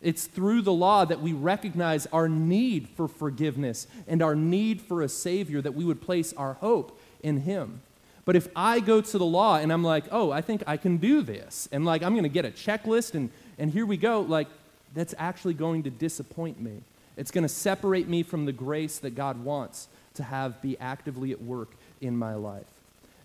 It's 0.01 0.25
through 0.25 0.63
the 0.63 0.73
law 0.73 1.05
that 1.05 1.21
we 1.21 1.31
recognize 1.31 2.07
our 2.07 2.27
need 2.27 2.89
for 2.89 3.07
forgiveness 3.07 3.87
and 4.07 4.21
our 4.21 4.35
need 4.35 4.81
for 4.81 5.01
a 5.01 5.09
Savior 5.09 5.61
that 5.61 5.75
we 5.75 5.85
would 5.85 6.01
place 6.01 6.33
our 6.33 6.53
hope 6.53 6.99
in 7.21 7.41
Him. 7.41 7.81
But 8.25 8.35
if 8.35 8.47
I 8.55 8.79
go 8.79 9.01
to 9.01 9.17
the 9.17 9.25
law 9.25 9.57
and 9.57 9.71
I'm 9.71 9.83
like, 9.83 10.05
oh, 10.11 10.31
I 10.31 10.41
think 10.41 10.63
I 10.67 10.77
can 10.77 10.97
do 10.97 11.21
this, 11.21 11.67
and 11.71 11.85
like 11.85 12.03
I'm 12.03 12.13
going 12.13 12.23
to 12.23 12.29
get 12.29 12.45
a 12.45 12.51
checklist 12.51 13.13
and, 13.13 13.29
and 13.57 13.71
here 13.71 13.85
we 13.85 13.97
go, 13.97 14.21
like 14.21 14.47
that's 14.93 15.13
actually 15.17 15.53
going 15.53 15.83
to 15.83 15.89
disappoint 15.89 16.59
me. 16.59 16.81
It's 17.17 17.31
going 17.31 17.43
to 17.43 17.49
separate 17.49 18.07
me 18.07 18.23
from 18.23 18.45
the 18.45 18.51
grace 18.51 18.99
that 18.99 19.11
God 19.11 19.43
wants 19.43 19.87
to 20.15 20.23
have 20.23 20.61
be 20.61 20.77
actively 20.79 21.31
at 21.31 21.41
work 21.41 21.71
in 21.99 22.17
my 22.17 22.35
life. 22.35 22.80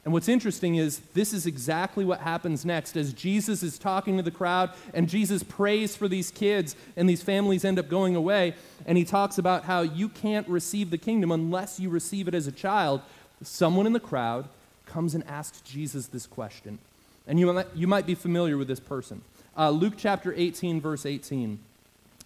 And 0.07 0.13
what's 0.13 0.29
interesting 0.29 0.77
is 0.77 1.01
this 1.15 1.33
is 1.33 1.47
exactly 1.47 2.05
what 2.05 2.21
happens 2.21 2.65
next 2.65 2.97
as 2.97 3.13
Jesus 3.13 3.65
is 3.65 3.77
talking 3.77 4.17
to 4.19 4.23
the 4.23 4.31
crowd 4.31 4.71
and 4.95 5.09
Jesus 5.09 5.43
prays 5.43 5.97
for 5.97 6.07
these 6.07 6.31
kids 6.31 6.77
and 6.97 7.11
these 7.11 7.25
families 7.25 7.65
end 7.65 7.77
up 7.77 7.89
going 7.89 8.15
away. 8.15 8.55
And 8.87 8.97
he 8.97 9.05
talks 9.05 9.37
about 9.37 9.65
how 9.65 9.81
you 9.81 10.09
can't 10.09 10.47
receive 10.49 10.91
the 10.91 10.97
kingdom 10.97 11.33
unless 11.33 11.81
you 11.81 11.91
receive 11.91 12.29
it 12.29 12.37
as 12.37 12.47
a 12.47 12.53
child. 12.53 13.01
Someone 13.43 13.85
in 13.85 13.93
the 13.95 13.99
crowd 13.99 14.49
comes 14.87 15.17
and 15.17 15.27
asks 15.27 15.61
Jesus 15.63 16.07
this 16.07 16.25
question. 16.25 16.79
And 17.27 17.41
you 17.41 17.53
might, 17.53 17.67
you 17.75 17.89
might 17.89 18.07
be 18.07 18.15
familiar 18.15 18.57
with 18.57 18.69
this 18.69 18.79
person. 18.79 19.23
Uh, 19.59 19.71
Luke 19.71 19.95
chapter 19.97 20.33
18, 20.37 20.81
verse 20.81 21.05
18. 21.05 21.59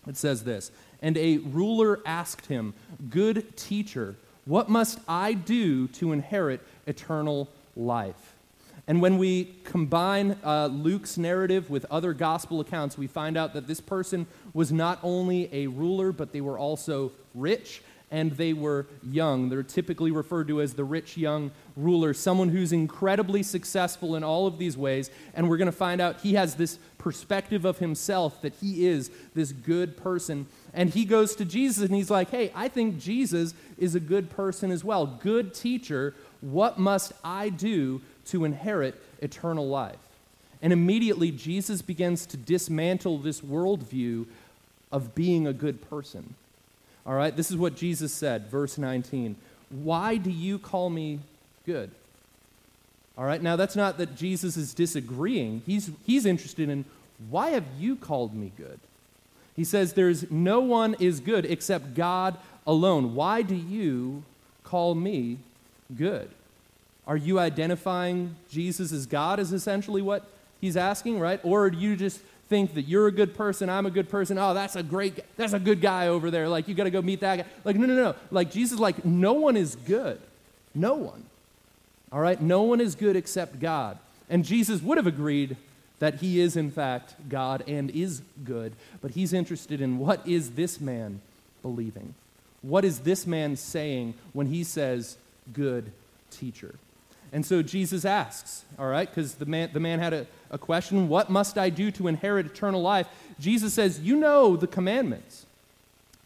It 0.06 0.18
says 0.18 0.44
this 0.44 0.70
And 1.00 1.16
a 1.16 1.38
ruler 1.38 2.00
asked 2.04 2.44
him, 2.44 2.74
Good 3.08 3.56
teacher, 3.56 4.16
what 4.44 4.68
must 4.68 5.00
I 5.08 5.32
do 5.32 5.88
to 5.88 6.12
inherit 6.12 6.60
eternal 6.86 7.44
life. 7.44 7.59
And 8.86 9.00
when 9.00 9.18
we 9.18 9.56
combine 9.64 10.36
uh, 10.42 10.66
Luke's 10.66 11.16
narrative 11.16 11.70
with 11.70 11.86
other 11.90 12.12
gospel 12.12 12.60
accounts, 12.60 12.98
we 12.98 13.06
find 13.06 13.36
out 13.36 13.54
that 13.54 13.66
this 13.66 13.80
person 13.80 14.26
was 14.52 14.72
not 14.72 14.98
only 15.02 15.48
a 15.52 15.68
ruler, 15.68 16.12
but 16.12 16.32
they 16.32 16.40
were 16.40 16.58
also 16.58 17.12
rich 17.34 17.82
and 18.10 18.32
they 18.32 18.52
were 18.52 18.86
young. 19.02 19.48
They're 19.48 19.62
typically 19.62 20.10
referred 20.10 20.48
to 20.48 20.60
as 20.60 20.74
the 20.74 20.84
rich 20.84 21.16
young 21.16 21.52
ruler, 21.76 22.12
someone 22.12 22.48
who's 22.48 22.72
incredibly 22.72 23.42
successful 23.42 24.16
in 24.16 24.24
all 24.24 24.46
of 24.46 24.58
these 24.58 24.76
ways. 24.76 25.10
And 25.34 25.48
we're 25.48 25.56
going 25.56 25.66
to 25.66 25.72
find 25.72 26.00
out 26.00 26.20
he 26.20 26.34
has 26.34 26.56
this 26.56 26.78
perspective 26.98 27.64
of 27.64 27.78
himself 27.78 28.42
that 28.42 28.54
he 28.54 28.86
is 28.86 29.10
this 29.34 29.52
good 29.52 29.96
person. 29.96 30.46
And 30.74 30.90
he 30.90 31.04
goes 31.04 31.36
to 31.36 31.44
Jesus 31.44 31.84
and 31.84 31.94
he's 31.94 32.10
like, 32.10 32.30
hey, 32.30 32.50
I 32.54 32.68
think 32.68 32.98
Jesus 32.98 33.54
is 33.78 33.94
a 33.94 34.00
good 34.00 34.28
person 34.28 34.72
as 34.72 34.82
well. 34.82 35.06
Good 35.06 35.54
teacher 35.54 36.14
what 36.40 36.78
must 36.78 37.12
I 37.24 37.48
do 37.48 38.00
to 38.26 38.44
inherit 38.44 39.00
eternal 39.20 39.68
life? 39.68 39.96
And 40.62 40.72
immediately, 40.72 41.30
Jesus 41.30 41.82
begins 41.82 42.26
to 42.26 42.36
dismantle 42.36 43.18
this 43.18 43.40
worldview 43.40 44.26
of 44.92 45.14
being 45.14 45.46
a 45.46 45.52
good 45.52 45.88
person. 45.88 46.34
All 47.06 47.14
right, 47.14 47.34
this 47.34 47.50
is 47.50 47.56
what 47.56 47.76
Jesus 47.76 48.12
said, 48.12 48.46
verse 48.48 48.76
19. 48.76 49.36
Why 49.70 50.16
do 50.16 50.30
you 50.30 50.58
call 50.58 50.90
me 50.90 51.20
good? 51.64 51.90
All 53.16 53.24
right, 53.24 53.42
now 53.42 53.56
that's 53.56 53.76
not 53.76 53.98
that 53.98 54.16
Jesus 54.16 54.56
is 54.56 54.74
disagreeing. 54.74 55.62
He's, 55.66 55.90
he's 56.06 56.26
interested 56.26 56.68
in 56.68 56.84
why 57.28 57.50
have 57.50 57.64
you 57.78 57.96
called 57.96 58.34
me 58.34 58.52
good? 58.56 58.80
He 59.56 59.64
says, 59.64 59.92
There's 59.92 60.30
no 60.30 60.60
one 60.60 60.94
is 60.98 61.20
good 61.20 61.44
except 61.44 61.94
God 61.94 62.36
alone. 62.66 63.14
Why 63.14 63.42
do 63.42 63.54
you 63.54 64.22
call 64.64 64.94
me 64.94 65.38
good? 65.96 66.30
Are 67.06 67.16
you 67.16 67.38
identifying 67.38 68.36
Jesus 68.50 68.92
as 68.92 69.06
God, 69.06 69.40
is 69.40 69.52
essentially 69.52 70.02
what 70.02 70.24
he's 70.60 70.76
asking, 70.76 71.18
right? 71.18 71.40
Or 71.42 71.70
do 71.70 71.78
you 71.78 71.96
just 71.96 72.20
think 72.50 72.74
that 72.74 72.82
you're 72.82 73.06
a 73.06 73.12
good 73.12 73.34
person, 73.34 73.70
I'm 73.70 73.86
a 73.86 73.90
good 73.90 74.08
person. 74.08 74.36
Oh, 74.36 74.52
that's 74.52 74.76
a 74.76 74.82
great, 74.82 75.24
that's 75.36 75.52
a 75.52 75.58
good 75.58 75.80
guy 75.80 76.08
over 76.08 76.30
there. 76.30 76.48
Like, 76.48 76.66
you 76.68 76.74
got 76.74 76.84
to 76.84 76.90
go 76.90 77.00
meet 77.00 77.20
that 77.20 77.36
guy. 77.36 77.44
Like, 77.64 77.76
no, 77.76 77.86
no, 77.86 77.94
no. 77.94 78.14
Like, 78.30 78.50
Jesus, 78.50 78.78
like, 78.78 79.04
no 79.04 79.34
one 79.34 79.56
is 79.56 79.76
good. 79.76 80.20
No 80.74 80.94
one. 80.94 81.24
All 82.12 82.20
right? 82.20 82.40
No 82.40 82.62
one 82.62 82.80
is 82.80 82.96
good 82.96 83.14
except 83.14 83.60
God. 83.60 83.98
And 84.28 84.44
Jesus 84.44 84.82
would 84.82 84.98
have 84.98 85.06
agreed 85.06 85.56
that 86.00 86.16
he 86.16 86.40
is, 86.40 86.56
in 86.56 86.70
fact, 86.70 87.14
God 87.28 87.62
and 87.68 87.88
is 87.90 88.22
good, 88.44 88.72
but 89.00 89.12
he's 89.12 89.32
interested 89.32 89.80
in 89.80 89.98
what 89.98 90.26
is 90.26 90.52
this 90.52 90.80
man 90.80 91.20
believing? 91.62 92.14
What 92.62 92.84
is 92.84 93.00
this 93.00 93.26
man 93.26 93.56
saying 93.56 94.14
when 94.32 94.48
he 94.48 94.64
says, 94.64 95.16
good 95.52 95.92
teacher? 96.30 96.74
And 97.32 97.46
so 97.46 97.62
Jesus 97.62 98.04
asks, 98.04 98.64
all 98.78 98.88
right, 98.88 99.08
because 99.08 99.34
the 99.34 99.46
man, 99.46 99.70
the 99.72 99.80
man 99.80 100.00
had 100.00 100.12
a, 100.12 100.26
a 100.50 100.58
question, 100.58 101.08
what 101.08 101.30
must 101.30 101.58
I 101.58 101.70
do 101.70 101.90
to 101.92 102.08
inherit 102.08 102.46
eternal 102.46 102.82
life? 102.82 103.06
Jesus 103.38 103.72
says, 103.72 104.00
You 104.00 104.16
know 104.16 104.56
the 104.56 104.66
commandments. 104.66 105.46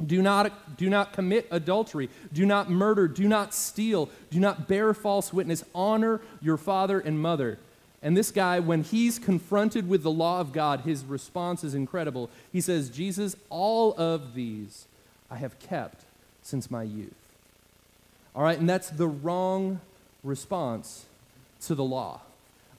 Do 0.05 0.22
not, 0.22 0.77
do 0.77 0.90
not 0.90 1.12
commit 1.12 1.46
adultery. 1.50 2.09
Do 2.33 2.44
not 2.44 2.70
murder. 2.70 3.07
Do 3.07 3.29
not 3.29 3.55
steal. 3.55 4.11
Do 4.31 4.40
not 4.40 4.66
bear 4.66 4.92
false 4.92 5.33
witness. 5.33 5.62
Honor 5.74 6.20
your 6.40 6.57
father 6.57 6.98
and 6.98 7.20
mother. 7.20 7.59
And 8.03 8.16
this 8.16 8.31
guy, 8.31 8.61
when 8.61 8.83
he's 8.83 9.18
confronted 9.18 9.88
with 9.88 10.03
the 10.03 10.11
law 10.11 10.40
of 10.40 10.53
God, 10.53 10.81
his 10.81 11.05
response 11.05 11.64
is 11.64 11.74
incredible. 11.74 12.29
He 12.53 12.61
says, 12.61 12.90
Jesus, 12.90 13.37
all 13.50 13.94
of 13.96 14.35
these 14.35 14.87
I 15.31 15.37
have 15.37 15.59
kept 15.59 16.05
since 16.42 16.70
my 16.70 16.83
youth. 16.83 17.23
All 18.35 18.42
right, 18.42 18.59
and 18.59 18.68
that's 18.68 18.90
the 18.90 19.07
wrong 19.07 19.81
response 20.23 21.07
to 21.62 21.75
the 21.75 21.85
law. 21.85 22.20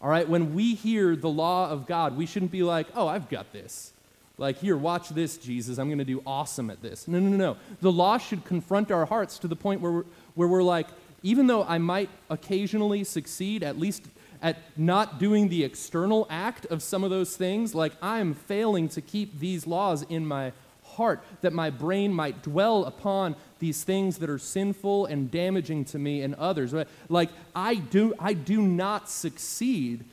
All 0.01 0.09
right, 0.09 0.27
when 0.27 0.53
we 0.53 0.75
hear 0.75 1.15
the 1.15 1.29
law 1.29 1.69
of 1.69 1.87
God, 1.87 2.17
we 2.17 2.25
shouldn't 2.25 2.51
be 2.51 2.63
like, 2.63 2.87
oh, 2.95 3.07
I've 3.07 3.29
got 3.29 3.53
this. 3.53 3.91
Like, 4.37 4.57
here, 4.57 4.75
watch 4.75 5.09
this, 5.09 5.37
Jesus. 5.37 5.77
I'm 5.77 5.87
going 5.87 5.99
to 5.99 6.05
do 6.05 6.21
awesome 6.27 6.69
at 6.69 6.81
this. 6.81 7.07
No, 7.07 7.19
no, 7.19 7.29
no, 7.29 7.37
no. 7.37 7.57
The 7.81 7.91
law 7.91 8.17
should 8.17 8.43
confront 8.43 8.91
our 8.91 9.05
hearts 9.05 9.39
to 9.39 9.47
the 9.47 9.55
point 9.55 9.79
where 9.79 9.91
we're, 9.91 10.03
where 10.35 10.47
we're 10.47 10.63
like, 10.63 10.87
even 11.23 11.47
though 11.47 11.63
I 11.63 11.77
might 11.77 12.09
occasionally 12.29 13.03
succeed, 13.03 13.63
at 13.63 13.79
least 13.79 14.03
at 14.41 14.57
not 14.77 15.17
doing 15.17 15.47
the 15.47 15.63
external 15.63 16.27
act 16.29 16.65
of 16.67 16.83
some 16.83 17.03
of 17.03 17.09
those 17.09 17.37
things, 17.37 17.73
like 17.73 17.93
I 18.01 18.19
am 18.19 18.33
failing 18.33 18.89
to 18.89 19.01
keep 19.01 19.39
these 19.39 19.65
laws 19.65 20.03
in 20.03 20.25
my 20.25 20.51
heart, 20.95 21.23
that 21.41 21.53
my 21.53 21.69
brain 21.69 22.13
might 22.13 22.41
dwell 22.41 22.85
upon 22.85 23.35
these 23.59 23.83
things 23.83 24.17
that 24.17 24.29
are 24.29 24.39
sinful 24.39 25.05
and 25.05 25.31
damaging 25.31 25.85
to 25.85 25.99
me 25.99 26.21
and 26.21 26.35
others. 26.35 26.73
Like 27.09 27.29
I 27.55 27.75
do, 27.75 28.13
I 28.19 28.33
do 28.33 28.61
not 28.61 29.09
succeed 29.09 30.03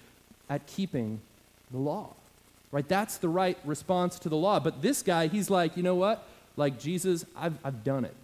at 0.48 0.66
keeping 0.66 1.20
the 1.70 1.78
law. 1.78 2.10
Right? 2.70 2.88
That's 2.88 3.18
the 3.18 3.28
right 3.28 3.58
response 3.64 4.18
to 4.20 4.28
the 4.28 4.36
law. 4.36 4.58
But 4.58 4.80
this 4.80 5.02
guy, 5.02 5.26
he's 5.26 5.50
like, 5.50 5.76
you 5.76 5.82
know 5.82 5.94
what? 5.94 6.26
Like 6.56 6.78
Jesus, 6.78 7.24
I've, 7.36 7.54
I've 7.64 7.84
done 7.84 8.04
it. 8.04 8.14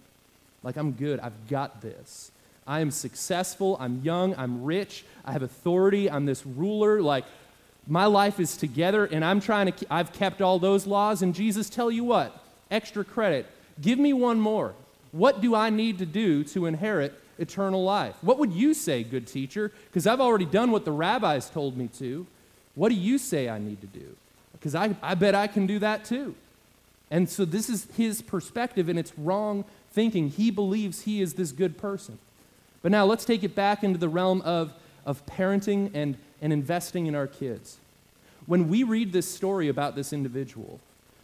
Like 0.63 0.75
I'm 0.75 0.91
good. 0.93 1.19
I've 1.19 1.47
got 1.47 1.81
this. 1.81 2.31
I 2.65 2.81
am 2.81 2.91
successful. 2.91 3.77
I'm 3.79 4.01
young. 4.03 4.35
I'm 4.35 4.63
rich. 4.63 5.05
I 5.25 5.31
have 5.31 5.43
authority. 5.43 6.09
I'm 6.09 6.25
this 6.25 6.45
ruler. 6.45 7.01
Like 7.01 7.25
my 7.87 8.05
life 8.05 8.39
is 8.39 8.57
together 8.57 9.05
and 9.05 9.25
I'm 9.25 9.39
trying 9.39 9.71
to, 9.71 9.85
I've 9.89 10.13
kept 10.13 10.41
all 10.41 10.59
those 10.59 10.85
laws. 10.85 11.21
And 11.21 11.33
Jesus, 11.33 11.69
tell 11.69 11.89
you 11.89 12.03
what, 12.03 12.39
extra 12.71 13.03
credit. 13.03 13.45
Give 13.81 13.99
me 13.99 14.13
one 14.13 14.39
more. 14.39 14.73
What 15.11 15.41
do 15.41 15.55
I 15.55 15.69
need 15.69 15.97
to 15.99 16.05
do 16.05 16.43
to 16.45 16.65
inherit 16.65 17.13
eternal 17.37 17.83
life? 17.83 18.15
What 18.21 18.37
would 18.39 18.53
you 18.53 18.73
say, 18.73 19.03
good 19.03 19.27
teacher? 19.27 19.71
Because 19.85 20.05
I've 20.05 20.21
already 20.21 20.45
done 20.45 20.71
what 20.71 20.85
the 20.85 20.91
rabbis 20.91 21.49
told 21.49 21.77
me 21.77 21.87
to. 21.99 22.27
What 22.75 22.89
do 22.89 22.95
you 22.95 23.17
say 23.17 23.49
I 23.49 23.57
need 23.57 23.81
to 23.81 23.87
do? 23.87 24.15
Because 24.53 24.75
I, 24.75 24.95
I 25.01 25.15
bet 25.15 25.35
I 25.35 25.47
can 25.47 25.65
do 25.65 25.79
that 25.79 26.05
too. 26.05 26.35
And 27.11 27.27
so 27.29 27.43
this 27.45 27.69
is 27.69 27.87
his 27.97 28.21
perspective, 28.21 28.87
and 28.87 28.99
it's 28.99 29.17
wrong 29.17 29.65
thinking. 29.91 30.29
He 30.29 30.51
believes 30.51 31.01
he 31.01 31.21
is 31.21 31.33
this 31.33 31.51
good 31.51 31.77
person. 31.77 32.19
But 32.81 32.91
now 32.91 33.05
let's 33.05 33.25
take 33.25 33.43
it 33.43 33.55
back 33.55 33.83
into 33.83 33.97
the 33.97 34.09
realm 34.09 34.41
of, 34.41 34.73
of 35.05 35.25
parenting 35.25 35.91
and, 35.93 36.17
and 36.41 36.53
investing 36.53 37.07
in 37.07 37.15
our 37.15 37.27
kids. 37.27 37.77
When 38.45 38.69
we 38.69 38.83
read 38.83 39.11
this 39.11 39.27
story 39.27 39.67
about 39.67 39.95
this 39.95 40.13
individual, 40.13 40.79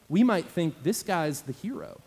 we 0.10 0.24
might 0.24 0.46
think 0.46 0.84
this 0.84 1.04
guy's 1.04 1.42
the 1.42 1.54
hero 1.54 2.00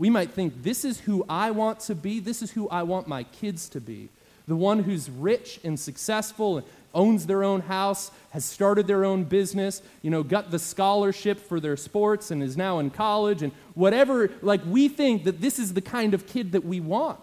we 0.00 0.08
might 0.08 0.30
think, 0.30 0.62
this 0.62 0.86
is 0.86 1.00
who 1.00 1.26
I 1.28 1.50
want 1.50 1.80
to 1.80 1.94
be, 1.94 2.20
this 2.20 2.40
is 2.40 2.52
who 2.52 2.70
I 2.70 2.84
want 2.84 3.06
my 3.06 3.24
kids 3.24 3.68
to 3.68 3.82
be. 3.82 4.08
The 4.48 4.56
one 4.56 4.82
who's 4.82 5.10
rich 5.10 5.60
and 5.62 5.78
successful 5.78 6.56
and 6.56 6.66
owns 6.94 7.26
their 7.26 7.44
own 7.44 7.60
house, 7.60 8.10
has 8.30 8.46
started 8.46 8.86
their 8.86 9.04
own 9.04 9.24
business, 9.24 9.82
you 10.00 10.10
know, 10.10 10.22
got 10.22 10.50
the 10.50 10.58
scholarship 10.58 11.38
for 11.38 11.60
their 11.60 11.76
sports 11.76 12.30
and 12.30 12.42
is 12.42 12.56
now 12.56 12.78
in 12.78 12.88
college 12.88 13.42
and 13.42 13.52
whatever. 13.74 14.30
Like, 14.40 14.62
we 14.64 14.88
think 14.88 15.24
that 15.24 15.42
this 15.42 15.58
is 15.58 15.74
the 15.74 15.82
kind 15.82 16.14
of 16.14 16.26
kid 16.26 16.52
that 16.52 16.64
we 16.64 16.80
want. 16.80 17.20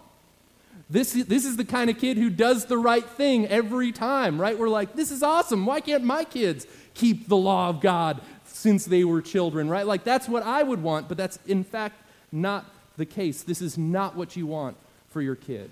This, 0.88 1.12
this 1.12 1.44
is 1.44 1.56
the 1.56 1.64
kind 1.64 1.90
of 1.90 1.98
kid 1.98 2.16
who 2.16 2.30
does 2.30 2.66
the 2.66 2.78
right 2.78 3.04
thing 3.04 3.48
every 3.48 3.90
time, 3.90 4.40
right? 4.40 4.56
We're 4.56 4.68
like, 4.68 4.94
this 4.94 5.10
is 5.10 5.24
awesome. 5.24 5.66
Why 5.66 5.80
can't 5.80 6.04
my 6.04 6.22
kids 6.22 6.64
keep 6.94 7.28
the 7.28 7.36
law 7.36 7.68
of 7.70 7.80
God 7.80 8.20
since 8.58 8.84
they 8.84 9.04
were 9.04 9.22
children, 9.22 9.68
right? 9.68 9.86
Like, 9.86 10.02
that's 10.02 10.28
what 10.28 10.42
I 10.42 10.64
would 10.64 10.82
want, 10.82 11.06
but 11.06 11.16
that's 11.16 11.38
in 11.46 11.62
fact 11.62 12.02
not 12.32 12.64
the 12.96 13.06
case. 13.06 13.42
This 13.42 13.62
is 13.62 13.78
not 13.78 14.16
what 14.16 14.34
you 14.34 14.48
want 14.48 14.76
for 15.10 15.22
your 15.22 15.36
kid. 15.36 15.70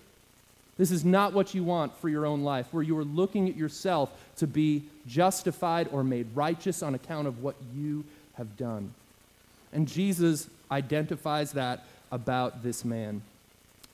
This 0.78 0.92
is 0.92 1.04
not 1.04 1.32
what 1.32 1.52
you 1.52 1.64
want 1.64 1.96
for 1.96 2.08
your 2.08 2.24
own 2.24 2.44
life, 2.44 2.68
where 2.70 2.84
you 2.84 2.96
are 2.96 3.04
looking 3.04 3.48
at 3.48 3.56
yourself 3.56 4.12
to 4.36 4.46
be 4.46 4.84
justified 5.08 5.88
or 5.90 6.04
made 6.04 6.28
righteous 6.34 6.80
on 6.80 6.94
account 6.94 7.26
of 7.26 7.42
what 7.42 7.56
you 7.74 8.04
have 8.34 8.56
done. 8.56 8.94
And 9.72 9.88
Jesus 9.88 10.48
identifies 10.70 11.52
that 11.52 11.84
about 12.12 12.62
this 12.62 12.84
man. 12.84 13.22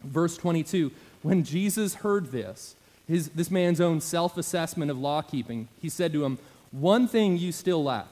Verse 0.03 0.37
22 0.37 0.93
When 1.23 1.45
Jesus 1.45 1.95
heard 1.95 2.31
this, 2.31 2.75
his, 3.09 3.31
this 3.31 3.51
man's 3.51 3.81
own 3.81 4.03
self 4.03 4.37
assessment 4.37 4.91
of 4.91 4.99
law 4.99 5.23
keeping, 5.23 5.69
he 5.81 5.89
said 5.89 6.13
to 6.13 6.27
him, 6.27 6.37
One 6.73 7.09
thing 7.09 7.39
you 7.39 7.53
still 7.53 7.83
lack, 7.83 8.07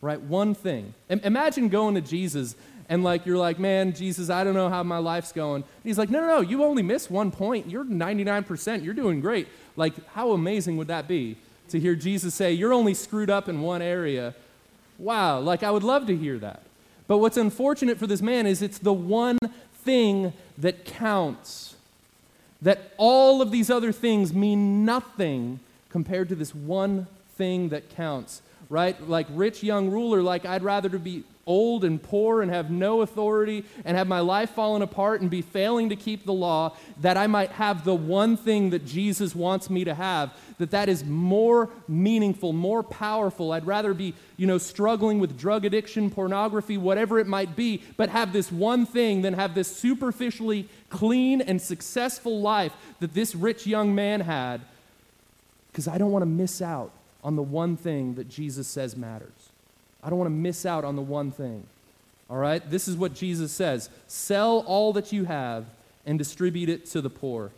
right? 0.00 0.20
One 0.20 0.54
thing. 0.54 0.94
I- 1.10 1.20
imagine 1.24 1.68
going 1.68 1.94
to 1.94 2.00
Jesus 2.00 2.54
and 2.88 3.04
like 3.04 3.26
you're 3.26 3.36
like, 3.36 3.58
man, 3.58 3.92
Jesus, 3.92 4.30
I 4.30 4.44
don't 4.44 4.54
know 4.54 4.68
how 4.68 4.82
my 4.82 4.98
life's 4.98 5.32
going. 5.32 5.62
And 5.62 5.84
he's 5.84 5.98
like, 5.98 6.10
no, 6.10 6.20
no, 6.20 6.26
no, 6.26 6.40
you 6.40 6.64
only 6.64 6.82
miss 6.82 7.10
one 7.10 7.30
point. 7.30 7.68
You're 7.68 7.84
99%. 7.84 8.82
You're 8.82 8.94
doing 8.94 9.20
great. 9.20 9.46
Like, 9.76 9.92
how 10.08 10.32
amazing 10.32 10.76
would 10.78 10.88
that 10.88 11.06
be 11.06 11.36
to 11.68 11.78
hear 11.78 11.94
Jesus 11.94 12.34
say, 12.34 12.52
you're 12.52 12.72
only 12.72 12.94
screwed 12.94 13.28
up 13.28 13.48
in 13.48 13.60
one 13.60 13.82
area? 13.82 14.34
Wow, 14.98 15.40
like 15.40 15.62
I 15.62 15.70
would 15.70 15.84
love 15.84 16.06
to 16.06 16.16
hear 16.16 16.38
that. 16.38 16.62
But 17.06 17.18
what's 17.18 17.36
unfortunate 17.36 17.98
for 17.98 18.06
this 18.06 18.22
man 18.22 18.46
is 18.46 18.62
it's 18.62 18.78
the 18.78 18.92
one 18.92 19.38
thing 19.84 20.32
that 20.56 20.84
counts. 20.84 21.76
That 22.60 22.92
all 22.96 23.40
of 23.40 23.50
these 23.50 23.70
other 23.70 23.92
things 23.92 24.32
mean 24.32 24.84
nothing 24.84 25.60
compared 25.90 26.28
to 26.30 26.34
this 26.34 26.54
one 26.54 27.06
thing 27.36 27.68
that 27.68 27.88
counts, 27.90 28.42
right? 28.68 29.08
Like 29.08 29.26
rich 29.30 29.62
young 29.62 29.90
ruler, 29.90 30.22
like 30.22 30.44
I'd 30.44 30.62
rather 30.62 30.88
to 30.88 30.98
be 30.98 31.24
old 31.48 31.82
and 31.82 32.00
poor 32.00 32.42
and 32.42 32.50
have 32.50 32.70
no 32.70 33.00
authority 33.00 33.64
and 33.86 33.96
have 33.96 34.06
my 34.06 34.20
life 34.20 34.50
fallen 34.50 34.82
apart 34.82 35.22
and 35.22 35.30
be 35.30 35.40
failing 35.40 35.88
to 35.88 35.96
keep 35.96 36.26
the 36.26 36.32
law, 36.32 36.76
that 37.00 37.16
I 37.16 37.26
might 37.26 37.50
have 37.52 37.84
the 37.84 37.94
one 37.94 38.36
thing 38.36 38.70
that 38.70 38.84
Jesus 38.84 39.34
wants 39.34 39.70
me 39.70 39.82
to 39.84 39.94
have, 39.94 40.36
that 40.58 40.70
that 40.72 40.90
is 40.90 41.04
more 41.04 41.70
meaningful, 41.88 42.52
more 42.52 42.82
powerful. 42.82 43.52
I'd 43.52 43.66
rather 43.66 43.94
be, 43.94 44.12
you 44.36 44.46
know, 44.46 44.58
struggling 44.58 45.18
with 45.18 45.38
drug 45.38 45.64
addiction, 45.64 46.10
pornography, 46.10 46.76
whatever 46.76 47.18
it 47.18 47.26
might 47.26 47.56
be, 47.56 47.82
but 47.96 48.10
have 48.10 48.34
this 48.34 48.52
one 48.52 48.84
thing 48.84 49.22
than 49.22 49.32
have 49.32 49.54
this 49.54 49.74
superficially 49.74 50.68
clean 50.90 51.40
and 51.40 51.60
successful 51.60 52.42
life 52.42 52.74
that 53.00 53.14
this 53.14 53.34
rich 53.34 53.66
young 53.66 53.94
man 53.94 54.20
had 54.20 54.60
because 55.72 55.88
I 55.88 55.96
don't 55.96 56.12
want 56.12 56.22
to 56.22 56.26
miss 56.26 56.60
out 56.60 56.92
on 57.22 57.36
the 57.36 57.42
one 57.42 57.76
thing 57.76 58.14
that 58.14 58.28
Jesus 58.28 58.66
says 58.66 58.96
matters. 58.96 59.50
I 60.02 60.10
don't 60.10 60.18
want 60.18 60.30
to 60.30 60.34
miss 60.34 60.64
out 60.64 60.84
on 60.84 60.96
the 60.96 61.02
one 61.02 61.30
thing. 61.30 61.66
All 62.30 62.36
right? 62.36 62.68
This 62.70 62.88
is 62.88 62.96
what 62.96 63.14
Jesus 63.14 63.52
says 63.52 63.90
Sell 64.06 64.64
all 64.66 64.92
that 64.92 65.12
you 65.12 65.24
have 65.24 65.66
and 66.06 66.18
distribute 66.18 66.68
it 66.68 66.86
to 66.86 67.00
the 67.00 67.10
poor, 67.10 67.50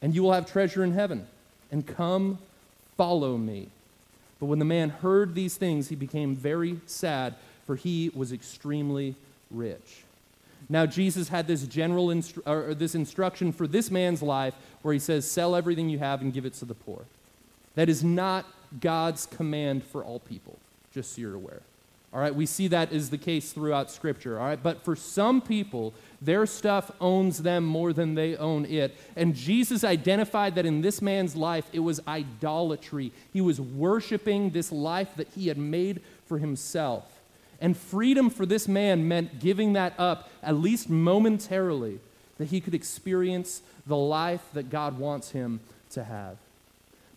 and 0.00 0.14
you 0.14 0.22
will 0.22 0.32
have 0.32 0.50
treasure 0.50 0.84
in 0.84 0.92
heaven. 0.92 1.26
And 1.72 1.86
come, 1.86 2.38
follow 2.96 3.36
me. 3.36 3.68
But 4.40 4.46
when 4.46 4.58
the 4.58 4.64
man 4.64 4.88
heard 4.88 5.34
these 5.34 5.56
things, 5.56 5.88
he 5.88 5.94
became 5.94 6.34
very 6.34 6.80
sad, 6.86 7.34
for 7.66 7.76
he 7.76 8.10
was 8.14 8.32
extremely 8.32 9.14
rich. 9.50 10.02
Now, 10.68 10.86
Jesus 10.86 11.28
had 11.28 11.46
this 11.46 11.66
general 11.66 12.08
instru- 12.08 12.46
or 12.46 12.74
this 12.74 12.94
instruction 12.94 13.52
for 13.52 13.66
this 13.66 13.90
man's 13.90 14.22
life 14.22 14.54
where 14.82 14.94
he 14.94 15.00
says, 15.00 15.30
Sell 15.30 15.54
everything 15.54 15.88
you 15.88 15.98
have 15.98 16.22
and 16.22 16.32
give 16.32 16.46
it 16.46 16.54
to 16.54 16.64
the 16.64 16.74
poor. 16.74 17.04
That 17.74 17.88
is 17.88 18.02
not 18.02 18.46
God's 18.80 19.26
command 19.26 19.84
for 19.84 20.04
all 20.04 20.20
people, 20.20 20.58
just 20.92 21.14
so 21.14 21.20
you're 21.20 21.34
aware. 21.34 21.62
All 22.12 22.20
right, 22.20 22.34
we 22.34 22.44
see 22.44 22.66
that 22.68 22.92
is 22.92 23.10
the 23.10 23.18
case 23.18 23.52
throughout 23.52 23.88
Scripture. 23.88 24.38
All 24.38 24.46
right, 24.46 24.60
but 24.60 24.84
for 24.84 24.96
some 24.96 25.40
people, 25.40 25.94
their 26.20 26.44
stuff 26.44 26.90
owns 27.00 27.42
them 27.42 27.64
more 27.64 27.92
than 27.92 28.16
they 28.16 28.36
own 28.36 28.64
it. 28.64 28.96
And 29.14 29.32
Jesus 29.32 29.84
identified 29.84 30.56
that 30.56 30.66
in 30.66 30.80
this 30.80 31.00
man's 31.00 31.36
life, 31.36 31.66
it 31.72 31.78
was 31.78 32.00
idolatry. 32.08 33.12
He 33.32 33.40
was 33.40 33.60
worshiping 33.60 34.50
this 34.50 34.72
life 34.72 35.14
that 35.16 35.28
he 35.36 35.46
had 35.46 35.58
made 35.58 36.00
for 36.26 36.38
himself. 36.38 37.04
And 37.60 37.76
freedom 37.76 38.28
for 38.28 38.44
this 38.44 38.66
man 38.66 39.06
meant 39.06 39.38
giving 39.38 39.74
that 39.74 39.94
up, 39.96 40.30
at 40.42 40.56
least 40.56 40.90
momentarily, 40.90 42.00
that 42.38 42.46
he 42.46 42.60
could 42.60 42.74
experience 42.74 43.62
the 43.86 43.96
life 43.96 44.42
that 44.54 44.68
God 44.68 44.98
wants 44.98 45.30
him 45.30 45.60
to 45.90 46.02
have. 46.02 46.38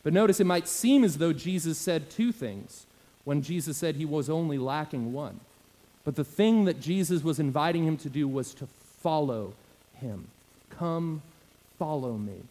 But 0.03 0.13
notice 0.13 0.39
it 0.39 0.45
might 0.45 0.67
seem 0.67 1.03
as 1.03 1.17
though 1.17 1.33
Jesus 1.33 1.77
said 1.77 2.09
two 2.09 2.31
things 2.31 2.85
when 3.23 3.41
Jesus 3.41 3.77
said 3.77 3.95
he 3.95 4.05
was 4.05 4.29
only 4.29 4.57
lacking 4.57 5.13
one. 5.13 5.39
But 6.03 6.15
the 6.15 6.25
thing 6.25 6.65
that 6.65 6.81
Jesus 6.81 7.23
was 7.23 7.39
inviting 7.39 7.85
him 7.85 7.97
to 7.97 8.09
do 8.09 8.27
was 8.27 8.53
to 8.55 8.67
follow 9.01 9.53
him. 9.95 10.27
Come, 10.69 11.21
follow 11.79 12.17
me. 12.17 12.41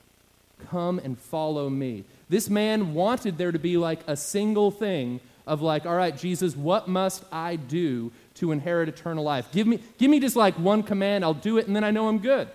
Come 0.70 0.98
and 0.98 1.18
follow 1.18 1.68
me. 1.68 2.04
This 2.28 2.48
man 2.48 2.94
wanted 2.94 3.36
there 3.36 3.52
to 3.52 3.58
be 3.58 3.76
like 3.76 4.00
a 4.06 4.16
single 4.16 4.70
thing 4.70 5.20
of 5.46 5.60
like, 5.60 5.84
all 5.84 5.96
right, 5.96 6.16
Jesus, 6.16 6.56
what 6.56 6.88
must 6.88 7.24
I 7.32 7.56
do 7.56 8.12
to 8.36 8.52
inherit 8.52 8.88
eternal 8.88 9.24
life? 9.24 9.50
Give 9.52 9.66
me, 9.66 9.80
give 9.98 10.10
me 10.10 10.20
just 10.20 10.36
like 10.36 10.54
one 10.54 10.82
command, 10.82 11.24
I'll 11.24 11.34
do 11.34 11.58
it, 11.58 11.66
and 11.66 11.76
then 11.76 11.84
I 11.84 11.90
know 11.90 12.08
I'm 12.08 12.18
good. 12.18 12.48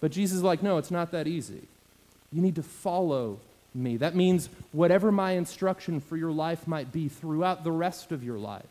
But 0.00 0.10
Jesus 0.10 0.38
is 0.38 0.42
like, 0.42 0.62
no, 0.62 0.78
it's 0.78 0.90
not 0.90 1.12
that 1.12 1.28
easy. 1.28 1.60
You 2.32 2.40
need 2.40 2.56
to 2.56 2.62
follow 2.62 3.38
me. 3.74 3.96
That 3.96 4.14
means 4.14 4.48
whatever 4.72 5.10
my 5.10 5.32
instruction 5.32 6.00
for 6.00 6.16
your 6.16 6.32
life 6.32 6.66
might 6.66 6.92
be 6.92 7.08
throughout 7.08 7.64
the 7.64 7.72
rest 7.72 8.12
of 8.12 8.22
your 8.22 8.38
life, 8.38 8.66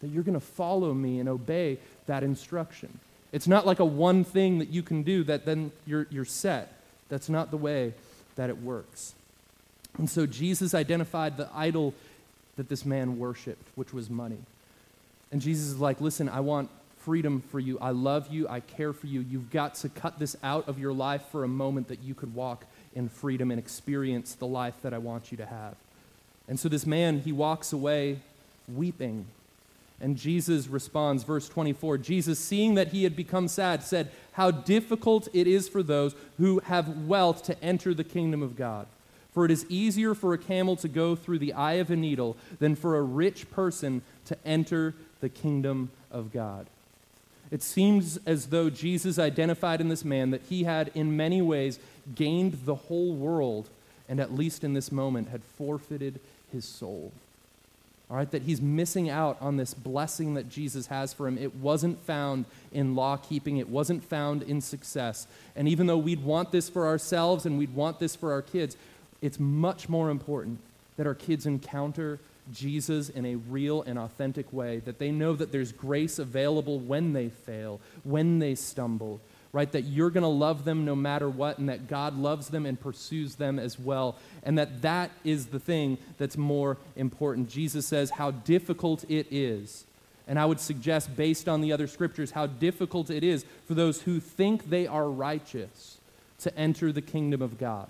that 0.00 0.08
you're 0.08 0.22
going 0.22 0.38
to 0.38 0.46
follow 0.46 0.94
me 0.94 1.18
and 1.18 1.28
obey 1.28 1.78
that 2.06 2.22
instruction. 2.22 3.00
It's 3.32 3.46
not 3.46 3.66
like 3.66 3.78
a 3.78 3.84
one 3.84 4.24
thing 4.24 4.58
that 4.58 4.68
you 4.68 4.82
can 4.82 5.02
do 5.02 5.24
that 5.24 5.44
then 5.44 5.72
you're, 5.86 6.06
you're 6.10 6.24
set. 6.24 6.72
That's 7.08 7.28
not 7.28 7.50
the 7.50 7.56
way 7.56 7.94
that 8.36 8.48
it 8.48 8.62
works. 8.62 9.14
And 9.98 10.08
so 10.08 10.26
Jesus 10.26 10.74
identified 10.74 11.36
the 11.36 11.48
idol 11.54 11.94
that 12.56 12.68
this 12.68 12.84
man 12.84 13.18
worshiped, 13.18 13.68
which 13.74 13.92
was 13.92 14.08
money. 14.08 14.38
And 15.30 15.40
Jesus 15.40 15.66
is 15.66 15.78
like, 15.78 16.00
listen, 16.00 16.28
I 16.28 16.40
want 16.40 16.70
freedom 17.00 17.42
for 17.50 17.60
you. 17.60 17.78
I 17.80 17.90
love 17.90 18.28
you. 18.28 18.48
I 18.48 18.60
care 18.60 18.92
for 18.92 19.06
you. 19.06 19.20
You've 19.20 19.50
got 19.50 19.76
to 19.76 19.88
cut 19.88 20.18
this 20.18 20.36
out 20.42 20.68
of 20.68 20.78
your 20.78 20.92
life 20.92 21.22
for 21.30 21.44
a 21.44 21.48
moment 21.48 21.88
that 21.88 22.02
you 22.02 22.14
could 22.14 22.34
walk 22.34 22.64
in 22.94 23.08
freedom 23.08 23.50
and 23.50 23.58
experience 23.58 24.34
the 24.34 24.46
life 24.46 24.74
that 24.82 24.94
I 24.94 24.98
want 24.98 25.30
you 25.30 25.36
to 25.38 25.46
have. 25.46 25.74
And 26.48 26.58
so 26.58 26.68
this 26.68 26.86
man, 26.86 27.20
he 27.20 27.32
walks 27.32 27.72
away 27.72 28.20
weeping 28.68 29.26
and 30.00 30.16
Jesus 30.16 30.68
responds, 30.68 31.24
verse 31.24 31.48
24 31.48 31.98
Jesus, 31.98 32.38
seeing 32.38 32.74
that 32.74 32.88
he 32.88 33.02
had 33.02 33.16
become 33.16 33.48
sad, 33.48 33.82
said, 33.82 34.10
How 34.32 34.50
difficult 34.50 35.28
it 35.32 35.46
is 35.46 35.68
for 35.68 35.82
those 35.82 36.14
who 36.38 36.60
have 36.60 37.06
wealth 37.06 37.42
to 37.44 37.62
enter 37.62 37.94
the 37.94 38.04
kingdom 38.04 38.42
of 38.42 38.56
God. 38.56 38.86
For 39.32 39.44
it 39.44 39.50
is 39.50 39.66
easier 39.68 40.14
for 40.14 40.32
a 40.32 40.38
camel 40.38 40.76
to 40.76 40.88
go 40.88 41.14
through 41.14 41.40
the 41.40 41.52
eye 41.52 41.74
of 41.74 41.90
a 41.90 41.96
needle 41.96 42.36
than 42.60 42.76
for 42.76 42.96
a 42.96 43.02
rich 43.02 43.50
person 43.50 44.02
to 44.26 44.36
enter 44.44 44.94
the 45.20 45.28
kingdom 45.28 45.90
of 46.10 46.32
God. 46.32 46.66
It 47.50 47.62
seems 47.62 48.18
as 48.26 48.46
though 48.46 48.70
Jesus 48.70 49.18
identified 49.18 49.80
in 49.80 49.88
this 49.88 50.04
man 50.04 50.30
that 50.30 50.42
he 50.48 50.64
had, 50.64 50.90
in 50.94 51.16
many 51.16 51.40
ways, 51.40 51.78
gained 52.14 52.64
the 52.64 52.74
whole 52.74 53.14
world, 53.14 53.68
and 54.08 54.20
at 54.20 54.34
least 54.34 54.64
in 54.64 54.74
this 54.74 54.92
moment, 54.92 55.28
had 55.28 55.42
forfeited 55.42 56.20
his 56.52 56.64
soul 56.64 57.12
all 58.10 58.16
right, 58.16 58.30
that 58.30 58.42
he's 58.42 58.62
missing 58.62 59.10
out 59.10 59.36
on 59.40 59.58
this 59.58 59.74
blessing 59.74 60.34
that 60.34 60.48
Jesus 60.48 60.86
has 60.86 61.12
for 61.12 61.28
him. 61.28 61.36
It 61.36 61.54
wasn't 61.56 61.98
found 62.00 62.46
in 62.72 62.94
law 62.94 63.18
keeping, 63.18 63.58
it 63.58 63.68
wasn't 63.68 64.02
found 64.02 64.42
in 64.42 64.62
success. 64.62 65.26
And 65.54 65.68
even 65.68 65.86
though 65.86 65.98
we'd 65.98 66.24
want 66.24 66.50
this 66.50 66.70
for 66.70 66.86
ourselves 66.86 67.44
and 67.44 67.58
we'd 67.58 67.74
want 67.74 67.98
this 67.98 68.16
for 68.16 68.32
our 68.32 68.40
kids, 68.40 68.78
it's 69.20 69.38
much 69.38 69.90
more 69.90 70.08
important 70.08 70.58
that 70.96 71.06
our 71.06 71.14
kids 71.14 71.44
encounter 71.44 72.18
Jesus 72.52 73.08
in 73.08 73.26
a 73.26 73.36
real 73.36 73.82
and 73.82 73.98
authentic 73.98 74.52
way, 74.52 74.78
that 74.80 74.98
they 74.98 75.10
know 75.10 75.34
that 75.34 75.52
there's 75.52 75.72
grace 75.72 76.18
available 76.18 76.78
when 76.78 77.12
they 77.12 77.28
fail, 77.28 77.80
when 78.04 78.38
they 78.38 78.54
stumble, 78.54 79.20
right? 79.52 79.70
That 79.72 79.82
you're 79.82 80.10
going 80.10 80.22
to 80.22 80.28
love 80.28 80.64
them 80.64 80.84
no 80.84 80.94
matter 80.94 81.28
what, 81.28 81.58
and 81.58 81.68
that 81.68 81.88
God 81.88 82.16
loves 82.16 82.48
them 82.48 82.66
and 82.66 82.80
pursues 82.80 83.36
them 83.36 83.58
as 83.58 83.78
well, 83.78 84.16
and 84.42 84.58
that 84.58 84.82
that 84.82 85.10
is 85.24 85.46
the 85.46 85.58
thing 85.58 85.98
that's 86.18 86.36
more 86.36 86.76
important. 86.96 87.48
Jesus 87.48 87.86
says 87.86 88.10
how 88.10 88.30
difficult 88.30 89.04
it 89.08 89.26
is. 89.30 89.84
And 90.26 90.38
I 90.38 90.44
would 90.44 90.60
suggest, 90.60 91.16
based 91.16 91.48
on 91.48 91.62
the 91.62 91.72
other 91.72 91.86
scriptures, 91.86 92.32
how 92.32 92.46
difficult 92.46 93.08
it 93.08 93.24
is 93.24 93.46
for 93.66 93.72
those 93.72 94.02
who 94.02 94.20
think 94.20 94.68
they 94.68 94.86
are 94.86 95.08
righteous 95.08 95.96
to 96.40 96.56
enter 96.56 96.92
the 96.92 97.00
kingdom 97.00 97.40
of 97.40 97.58
God. 97.58 97.88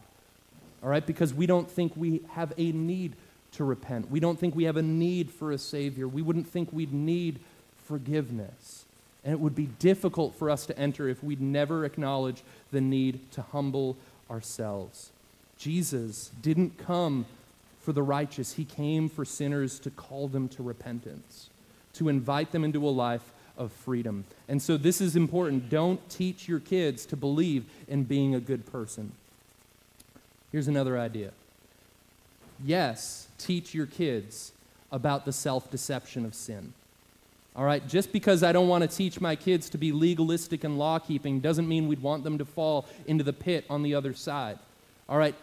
All 0.82 0.88
right? 0.88 1.04
Because 1.04 1.34
we 1.34 1.46
don't 1.46 1.68
think 1.68 1.92
we 1.96 2.20
have 2.30 2.52
a 2.56 2.70
need 2.70 3.16
to 3.52 3.64
repent. 3.64 4.10
We 4.10 4.20
don't 4.20 4.38
think 4.38 4.54
we 4.54 4.64
have 4.64 4.76
a 4.76 4.82
need 4.82 5.30
for 5.30 5.52
a 5.52 5.58
Savior. 5.58 6.06
We 6.06 6.22
wouldn't 6.22 6.48
think 6.48 6.72
we'd 6.72 6.92
need 6.92 7.40
forgiveness. 7.84 8.84
And 9.24 9.32
it 9.32 9.40
would 9.40 9.54
be 9.54 9.66
difficult 9.66 10.34
for 10.34 10.50
us 10.50 10.66
to 10.66 10.78
enter 10.78 11.08
if 11.08 11.22
we'd 11.22 11.40
never 11.40 11.84
acknowledge 11.84 12.42
the 12.70 12.80
need 12.80 13.30
to 13.32 13.42
humble 13.42 13.96
ourselves. 14.30 15.10
Jesus 15.58 16.30
didn't 16.40 16.78
come 16.78 17.26
for 17.80 17.92
the 17.92 18.02
righteous, 18.02 18.52
He 18.52 18.64
came 18.64 19.08
for 19.08 19.24
sinners 19.24 19.78
to 19.80 19.90
call 19.90 20.28
them 20.28 20.48
to 20.50 20.62
repentance, 20.62 21.48
to 21.94 22.08
invite 22.08 22.52
them 22.52 22.62
into 22.62 22.86
a 22.86 22.90
life 22.90 23.32
of 23.56 23.72
freedom. 23.72 24.24
And 24.46 24.60
so 24.60 24.76
this 24.76 25.00
is 25.00 25.16
important. 25.16 25.70
Don't 25.70 26.06
teach 26.10 26.48
your 26.48 26.60
kids 26.60 27.06
to 27.06 27.16
believe 27.16 27.64
in 27.88 28.04
being 28.04 28.34
a 28.34 28.40
good 28.40 28.70
person. 28.70 29.12
Here's 30.52 30.68
another 30.68 30.98
idea. 30.98 31.32
Yes, 32.64 33.28
teach 33.38 33.74
your 33.74 33.86
kids 33.86 34.52
about 34.90 35.24
the 35.24 35.32
self 35.32 35.70
deception 35.70 36.24
of 36.24 36.34
sin. 36.34 36.72
All 37.56 37.64
right, 37.64 37.86
just 37.88 38.12
because 38.12 38.42
I 38.42 38.52
don't 38.52 38.68
want 38.68 38.88
to 38.88 38.96
teach 38.96 39.20
my 39.20 39.34
kids 39.34 39.68
to 39.70 39.78
be 39.78 39.90
legalistic 39.90 40.62
and 40.62 40.78
law 40.78 40.98
keeping 40.98 41.40
doesn't 41.40 41.68
mean 41.68 41.88
we'd 41.88 42.02
want 42.02 42.22
them 42.22 42.38
to 42.38 42.44
fall 42.44 42.86
into 43.06 43.24
the 43.24 43.32
pit 43.32 43.64
on 43.68 43.82
the 43.82 43.94
other 43.96 44.14
side. 44.14 44.58
All 45.08 45.18
right, 45.18 45.34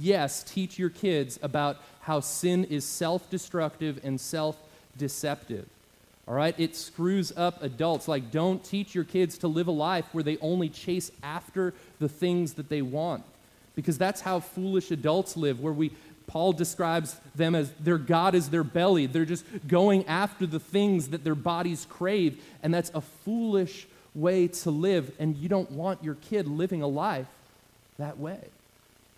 yes, 0.00 0.42
teach 0.42 0.78
your 0.78 0.88
kids 0.88 1.38
about 1.42 1.76
how 2.00 2.20
sin 2.20 2.64
is 2.64 2.84
self 2.84 3.28
destructive 3.28 4.00
and 4.02 4.20
self 4.20 4.56
deceptive. 4.96 5.66
All 6.26 6.34
right, 6.34 6.54
it 6.58 6.76
screws 6.76 7.32
up 7.36 7.62
adults. 7.62 8.06
Like, 8.06 8.30
don't 8.30 8.62
teach 8.62 8.94
your 8.94 9.04
kids 9.04 9.38
to 9.38 9.48
live 9.48 9.66
a 9.66 9.72
life 9.72 10.04
where 10.12 10.24
they 10.24 10.36
only 10.38 10.68
chase 10.68 11.10
after 11.22 11.72
the 12.00 12.08
things 12.08 12.54
that 12.54 12.68
they 12.68 12.82
want. 12.82 13.24
Because 13.74 13.96
that's 13.96 14.20
how 14.20 14.40
foolish 14.40 14.90
adults 14.90 15.36
live, 15.36 15.60
where 15.60 15.72
we 15.72 15.92
Paul 16.28 16.52
describes 16.52 17.16
them 17.34 17.54
as 17.54 17.72
their 17.80 17.98
God 17.98 18.34
is 18.34 18.50
their 18.50 18.62
belly. 18.62 19.06
They're 19.06 19.24
just 19.24 19.44
going 19.66 20.06
after 20.06 20.46
the 20.46 20.60
things 20.60 21.08
that 21.08 21.24
their 21.24 21.34
bodies 21.34 21.86
crave, 21.88 22.40
and 22.62 22.72
that's 22.72 22.92
a 22.94 23.00
foolish 23.00 23.88
way 24.14 24.46
to 24.48 24.70
live, 24.70 25.10
and 25.18 25.36
you 25.36 25.48
don't 25.48 25.72
want 25.72 26.04
your 26.04 26.14
kid 26.14 26.46
living 26.46 26.82
a 26.82 26.86
life 26.86 27.26
that 27.98 28.18
way. 28.18 28.38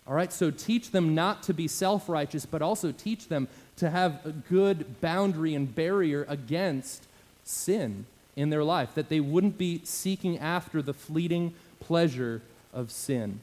All 0.07 0.15
right, 0.15 0.31
so 0.33 0.49
teach 0.49 0.91
them 0.91 1.13
not 1.13 1.43
to 1.43 1.53
be 1.53 1.67
self 1.67 2.09
righteous, 2.09 2.45
but 2.45 2.61
also 2.61 2.91
teach 2.91 3.27
them 3.27 3.47
to 3.77 3.89
have 3.89 4.25
a 4.25 4.31
good 4.31 4.99
boundary 5.01 5.53
and 5.53 5.73
barrier 5.73 6.25
against 6.27 7.05
sin 7.43 8.05
in 8.35 8.49
their 8.49 8.63
life, 8.63 8.95
that 8.95 9.09
they 9.09 9.19
wouldn't 9.19 9.57
be 9.57 9.81
seeking 9.83 10.39
after 10.39 10.81
the 10.81 10.93
fleeting 10.93 11.53
pleasure 11.79 12.41
of 12.73 12.89
sin. 12.89 13.41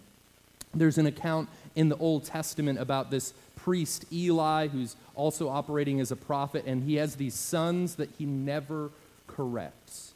There's 0.74 0.98
an 0.98 1.07
account 1.07 1.48
in 1.74 1.88
the 1.88 1.96
Old 1.96 2.24
Testament 2.24 2.78
about 2.78 3.11
this 3.11 3.33
priest 3.57 4.04
Eli, 4.12 4.68
who's 4.68 4.96
also 5.14 5.48
operating 5.48 6.00
as 6.00 6.11
a 6.11 6.16
prophet, 6.16 6.64
and 6.66 6.85
he 6.85 6.96
has 6.96 7.16
these 7.16 7.35
sons 7.35 7.96
that 7.96 8.11
he 8.18 8.24
never 8.24 8.90
corrects. 9.26 10.12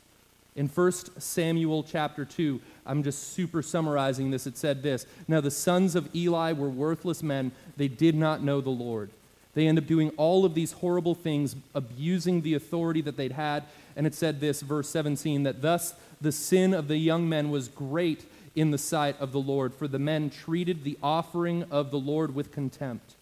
In 0.55 0.69
1 0.69 0.93
Samuel 1.19 1.83
chapter 1.83 2.25
2, 2.25 2.61
I'm 2.85 3.03
just 3.03 3.33
super 3.33 3.63
summarizing 3.63 4.31
this. 4.31 4.47
It 4.47 4.59
said 4.59 4.83
this 4.83 5.07
Now 5.27 5.41
the 5.41 5.51
sons 5.51 5.95
of 5.95 6.15
Eli 6.15 6.53
were 6.53 6.69
worthless 6.69 7.23
men, 7.23 7.53
they 7.77 7.89
did 7.89 8.15
not 8.15 8.43
know 8.43 8.61
the 8.61 8.71
Lord. 8.71 9.11
They 9.55 9.67
end 9.67 9.79
up 9.79 9.87
doing 9.87 10.11
all 10.17 10.45
of 10.45 10.55
these 10.55 10.73
horrible 10.73 11.15
things, 11.15 11.57
abusing 11.75 12.41
the 12.41 12.55
authority 12.55 13.03
that 13.03 13.17
they'd 13.17 13.33
had. 13.33 13.65
And 13.97 14.07
it 14.07 14.15
said 14.15 14.41
this, 14.41 14.63
verse 14.63 14.89
17, 14.89 15.43
that 15.43 15.61
thus 15.61 15.95
the 16.21 16.33
sin 16.33 16.73
of 16.73 16.89
the 16.89 16.97
young 16.97 17.29
men 17.29 17.51
was 17.51 17.69
great 17.69 18.25
in 18.55 18.71
the 18.71 18.79
sight 18.79 19.19
of 19.21 19.33
the 19.33 19.41
Lord, 19.41 19.75
for 19.75 19.89
the 19.89 19.99
men 19.99 20.31
treated 20.31 20.85
the 20.85 20.99
offering 21.03 21.65
of 21.71 21.91
the 21.91 21.99
Lord 21.99 22.35
with 22.35 22.53
contempt. 22.53 23.15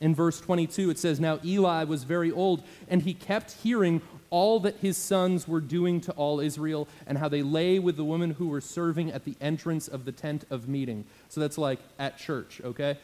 In 0.00 0.14
verse 0.14 0.40
22, 0.40 0.90
it 0.90 0.98
says, 0.98 1.18
Now 1.18 1.38
Eli 1.44 1.84
was 1.84 2.04
very 2.04 2.30
old, 2.30 2.62
and 2.88 3.02
he 3.02 3.14
kept 3.14 3.52
hearing 3.52 4.02
all 4.28 4.60
that 4.60 4.76
his 4.76 4.96
sons 4.96 5.48
were 5.48 5.60
doing 5.60 6.00
to 6.02 6.12
all 6.12 6.40
Israel, 6.40 6.86
and 7.06 7.16
how 7.16 7.28
they 7.28 7.42
lay 7.42 7.78
with 7.78 7.96
the 7.96 8.04
women 8.04 8.32
who 8.32 8.48
were 8.48 8.60
serving 8.60 9.10
at 9.10 9.24
the 9.24 9.36
entrance 9.40 9.88
of 9.88 10.04
the 10.04 10.12
tent 10.12 10.44
of 10.50 10.68
meeting. 10.68 11.04
So 11.28 11.40
that's 11.40 11.56
like 11.56 11.78
at 11.98 12.18
church, 12.18 12.60
okay? 12.62 12.98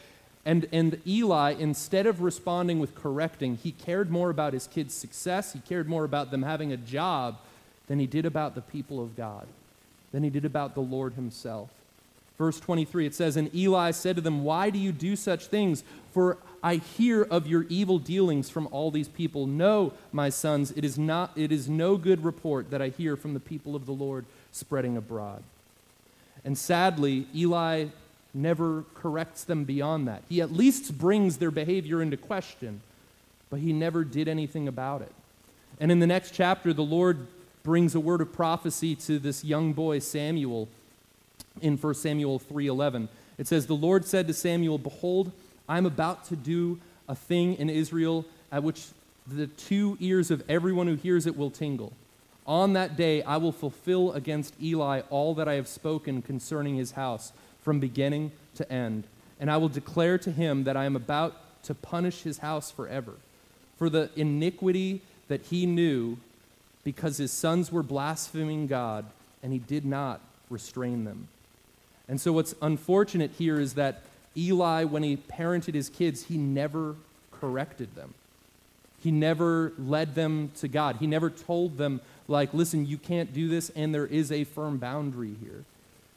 And, 0.45 0.67
and 0.71 1.01
Eli, 1.07 1.55
instead 1.57 2.05
of 2.05 2.21
responding 2.21 2.79
with 2.79 2.93
correcting, 2.93 3.57
he 3.57 3.71
cared 3.71 4.11
more 4.11 4.29
about 4.29 4.53
his 4.53 4.67
kids' 4.67 4.93
success, 4.93 5.53
he 5.53 5.59
cared 5.59 5.87
more 5.87 6.03
about 6.03 6.31
them 6.31 6.43
having 6.43 6.71
a 6.71 6.77
job 6.77 7.37
than 7.87 7.99
he 7.99 8.07
did 8.07 8.25
about 8.25 8.53
the 8.53 8.61
people 8.61 9.01
of 9.01 9.15
God, 9.15 9.47
than 10.13 10.23
he 10.23 10.29
did 10.29 10.45
about 10.45 10.75
the 10.75 10.81
Lord 10.81 11.13
himself. 11.15 11.69
Verse 12.37 12.59
23, 12.59 13.07
it 13.07 13.15
says, 13.15 13.35
And 13.35 13.53
Eli 13.53 13.91
said 13.91 14.15
to 14.15 14.21
them, 14.21 14.43
Why 14.43 14.69
do 14.69 14.79
you 14.79 14.93
do 14.93 15.15
such 15.15 15.47
things? 15.47 15.83
For 16.13 16.37
I 16.63 16.75
hear 16.75 17.23
of 17.23 17.47
your 17.47 17.65
evil 17.67 17.99
dealings 17.99 18.49
from 18.49 18.67
all 18.71 18.89
these 18.89 19.07
people. 19.07 19.45
No, 19.45 19.93
my 20.11 20.29
sons, 20.29 20.71
it 20.71 20.85
is, 20.85 20.97
not, 20.97 21.31
it 21.35 21.51
is 21.51 21.67
no 21.67 21.97
good 21.97 22.23
report 22.23 22.71
that 22.71 22.81
I 22.81 22.89
hear 22.89 23.17
from 23.17 23.33
the 23.33 23.39
people 23.39 23.75
of 23.75 23.85
the 23.85 23.91
Lord 23.91 24.25
spreading 24.51 24.95
abroad. 24.95 25.43
And 26.45 26.57
sadly, 26.57 27.27
Eli 27.35 27.87
never 28.33 28.83
corrects 28.95 29.43
them 29.43 29.63
beyond 29.63 30.07
that. 30.07 30.23
He 30.29 30.41
at 30.41 30.51
least 30.51 30.97
brings 30.97 31.37
their 31.37 31.51
behavior 31.51 32.01
into 32.01 32.17
question, 32.17 32.81
but 33.49 33.59
he 33.59 33.73
never 33.73 34.03
did 34.03 34.27
anything 34.27 34.67
about 34.67 35.01
it. 35.01 35.11
And 35.79 35.91
in 35.91 35.99
the 35.99 36.07
next 36.07 36.31
chapter, 36.31 36.73
the 36.73 36.83
Lord 36.83 37.27
brings 37.63 37.95
a 37.95 37.99
word 37.99 38.21
of 38.21 38.31
prophecy 38.33 38.95
to 38.95 39.19
this 39.19 39.43
young 39.43 39.73
boy, 39.73 39.99
Samuel 39.99 40.67
in 41.61 41.77
1 41.77 41.93
Samuel 41.95 42.39
3:11. 42.39 43.09
It 43.37 43.47
says, 43.47 43.67
"The 43.67 43.75
Lord 43.75 44.05
said 44.05 44.27
to 44.27 44.33
Samuel, 44.33 44.77
Behold, 44.77 45.31
I 45.67 45.77
am 45.77 45.85
about 45.85 46.25
to 46.25 46.35
do 46.35 46.79
a 47.07 47.15
thing 47.15 47.55
in 47.55 47.69
Israel 47.69 48.25
at 48.51 48.63
which 48.63 48.87
the 49.25 49.47
two 49.47 49.97
ears 49.99 50.29
of 50.31 50.43
everyone 50.49 50.87
who 50.87 50.95
hears 50.95 51.25
it 51.25 51.37
will 51.37 51.49
tingle. 51.49 51.93
On 52.45 52.73
that 52.73 52.97
day 52.97 53.23
I 53.23 53.37
will 53.37 53.51
fulfill 53.51 54.11
against 54.11 54.53
Eli 54.61 55.01
all 55.09 55.33
that 55.35 55.47
I 55.47 55.53
have 55.53 55.67
spoken 55.67 56.21
concerning 56.21 56.75
his 56.75 56.91
house 56.91 57.31
from 57.61 57.79
beginning 57.79 58.31
to 58.55 58.69
end, 58.71 59.05
and 59.39 59.49
I 59.49 59.57
will 59.57 59.69
declare 59.69 60.17
to 60.19 60.31
him 60.31 60.65
that 60.65 60.75
I 60.75 60.85
am 60.85 60.95
about 60.95 61.63
to 61.63 61.73
punish 61.73 62.23
his 62.23 62.39
house 62.39 62.69
forever 62.69 63.13
for 63.77 63.89
the 63.89 64.09
iniquity 64.15 65.01
that 65.29 65.43
he 65.43 65.65
knew 65.65 66.17
because 66.83 67.17
his 67.17 67.31
sons 67.31 67.71
were 67.71 67.83
blaspheming 67.83 68.67
God 68.67 69.05
and 69.41 69.53
he 69.53 69.59
did 69.59 69.85
not 69.85 70.21
restrain 70.49 71.03
them." 71.03 71.27
And 72.07 72.19
so, 72.19 72.33
what's 72.33 72.55
unfortunate 72.61 73.31
here 73.37 73.59
is 73.59 73.73
that 73.73 74.03
Eli, 74.35 74.83
when 74.83 75.03
he 75.03 75.17
parented 75.17 75.73
his 75.73 75.89
kids, 75.89 76.23
he 76.23 76.37
never 76.37 76.95
corrected 77.31 77.95
them. 77.95 78.13
He 79.01 79.11
never 79.11 79.73
led 79.77 80.15
them 80.15 80.51
to 80.57 80.67
God. 80.67 80.97
He 80.97 81.07
never 81.07 81.29
told 81.29 81.77
them, 81.77 82.01
like, 82.27 82.53
listen, 82.53 82.85
you 82.85 82.97
can't 82.97 83.33
do 83.33 83.49
this, 83.49 83.69
and 83.71 83.93
there 83.93 84.05
is 84.05 84.31
a 84.31 84.45
firm 84.45 84.77
boundary 84.77 85.35
here. 85.41 85.65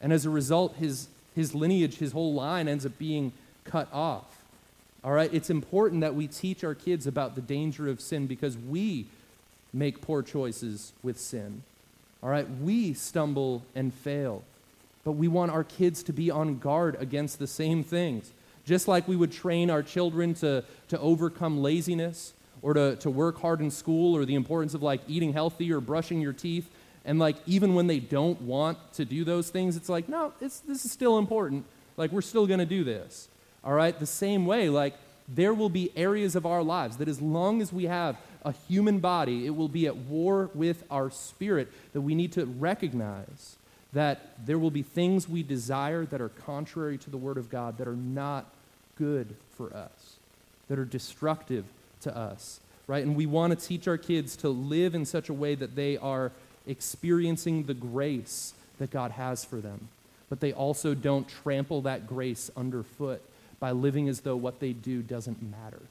And 0.01 0.13
as 0.13 0.25
a 0.25 0.31
result, 0.31 0.77
his, 0.77 1.09
his 1.35 1.55
lineage, 1.55 1.97
his 1.97 2.13
whole 2.13 2.33
line 2.33 2.69
ends 2.69 2.87
up 2.87 2.97
being 2.97 3.33
cut 3.65 3.89
off. 3.93 4.45
All 5.03 5.13
right? 5.13 5.33
It's 5.35 5.51
important 5.51 6.01
that 6.03 6.15
we 6.15 6.29
teach 6.29 6.63
our 6.63 6.75
kids 6.75 7.07
about 7.07 7.35
the 7.35 7.41
danger 7.41 7.89
of 7.89 8.01
sin 8.01 8.27
because 8.27 8.57
we 8.57 9.07
make 9.77 10.01
poor 10.01 10.23
choices 10.23 10.93
with 11.03 11.19
sin. 11.19 11.63
All 12.23 12.31
right? 12.31 12.49
We 12.61 12.95
stumble 12.95 13.63
and 13.75 13.93
fail 13.93 14.43
but 15.07 15.13
we 15.13 15.29
want 15.29 15.53
our 15.53 15.63
kids 15.63 16.03
to 16.03 16.13
be 16.13 16.33
on 16.33 16.59
guard 16.59 16.97
against 16.99 17.39
the 17.39 17.47
same 17.47 17.85
things. 17.85 18.33
Just 18.65 18.89
like 18.89 19.07
we 19.07 19.15
would 19.15 19.31
train 19.31 19.71
our 19.71 19.81
children 19.81 20.35
to, 20.35 20.65
to 20.89 20.99
overcome 20.99 21.63
laziness 21.63 22.33
or 22.61 22.75
to, 22.75 22.97
to 22.97 23.09
work 23.09 23.41
hard 23.41 23.61
in 23.61 23.71
school 23.71 24.17
or 24.17 24.25
the 24.25 24.35
importance 24.35 24.75
of 24.75 24.83
like 24.83 25.01
eating 25.07 25.33
healthy 25.33 25.73
or 25.73 25.81
brushing 25.81 26.21
your 26.21 26.33
teeth. 26.33 26.69
And 27.05 27.21
like 27.21 27.37
even 27.47 27.77
when 27.77 27.87
they 27.87 28.01
don't 28.01 28.43
want 28.43 28.79
to 28.95 29.05
do 29.05 29.23
those 29.23 29.49
things, 29.49 29.77
it's 29.77 29.89
like, 29.89 30.09
no, 30.09 30.33
it's, 30.41 30.59
this 30.59 30.85
is 30.85 30.91
still 30.91 31.19
important. 31.19 31.67
Like 31.97 32.11
we're 32.11 32.21
still 32.21 32.49
going 32.49 32.59
to 32.59 32.67
do 32.67 32.83
this. 32.83 33.29
All 33.63 33.75
right? 33.75 33.97
The 33.97 34.07
same 34.07 34.45
way, 34.45 34.69
like 34.69 34.97
there 35.29 35.55
will 35.55 35.69
be 35.69 35.93
areas 35.97 36.37
of 36.37 36.47
our 36.47 36.63
lives 36.63 36.99
that 36.99 37.09
as 37.09 37.21
long 37.21 37.61
as 37.61 37.73
we 37.73 37.85
have 37.85 38.17
a 38.45 38.53
human 38.69 39.01
body, 39.01 39.47
it 39.47 39.51
will 39.51 39.69
be 39.69 39.87
at 39.87 39.97
war 39.97 40.51
with 40.55 40.85
our 40.91 41.11
spirit 41.11 41.69
that 41.93 42.01
we 42.01 42.15
need 42.15 42.33
to 42.33 42.47
recognize 42.47 43.57
that 43.93 44.31
there 44.45 44.59
will 44.59 44.71
be 44.71 44.83
things 44.83 45.29
we 45.29 45.43
desire 45.43 46.05
that 46.05 46.21
are 46.21 46.29
contrary 46.29 46.99
to 46.99 47.11
the 47.11 47.17
Word 47.17 47.39
of 47.39 47.51
God, 47.51 47.79
that 47.79 47.89
are 47.89 47.97
not 47.97 48.47
good 48.97 49.35
for 49.57 49.75
us, 49.75 50.17
that 50.69 50.79
are 50.79 50.85
destructive 50.85 51.65
to 52.03 52.17
us, 52.17 52.61
right? 52.87 53.05
And 53.05 53.17
we 53.17 53.27
want 53.27 53.59
to 53.59 53.67
teach 53.67 53.89
our 53.89 53.99
kids 53.99 54.37
to 54.37 54.49
live 54.49 54.95
in 54.95 55.05
such 55.05 55.29
a 55.29 55.35
way 55.35 55.55
that 55.55 55.75
they 55.75 55.97
are 55.97 56.31
experiencing 56.67 57.65
the 57.65 57.75
grace 57.75 58.55
that 58.79 58.91
God 58.91 59.13
has 59.13 59.45
for 59.45 59.57
them, 59.57 59.89
but 60.29 60.41
they 60.41 60.53
also 60.53 60.95
don't 60.95 61.29
trample 61.29 61.83
that 61.83 62.07
grace 62.07 62.51
underfoot 62.57 63.23
by 63.61 63.73
living 63.73 64.09
as 64.09 64.21
though 64.21 64.37
what 64.37 64.61
they 64.61 64.73
do 64.73 65.03
doesn't 65.03 65.43
matter. 65.43 65.83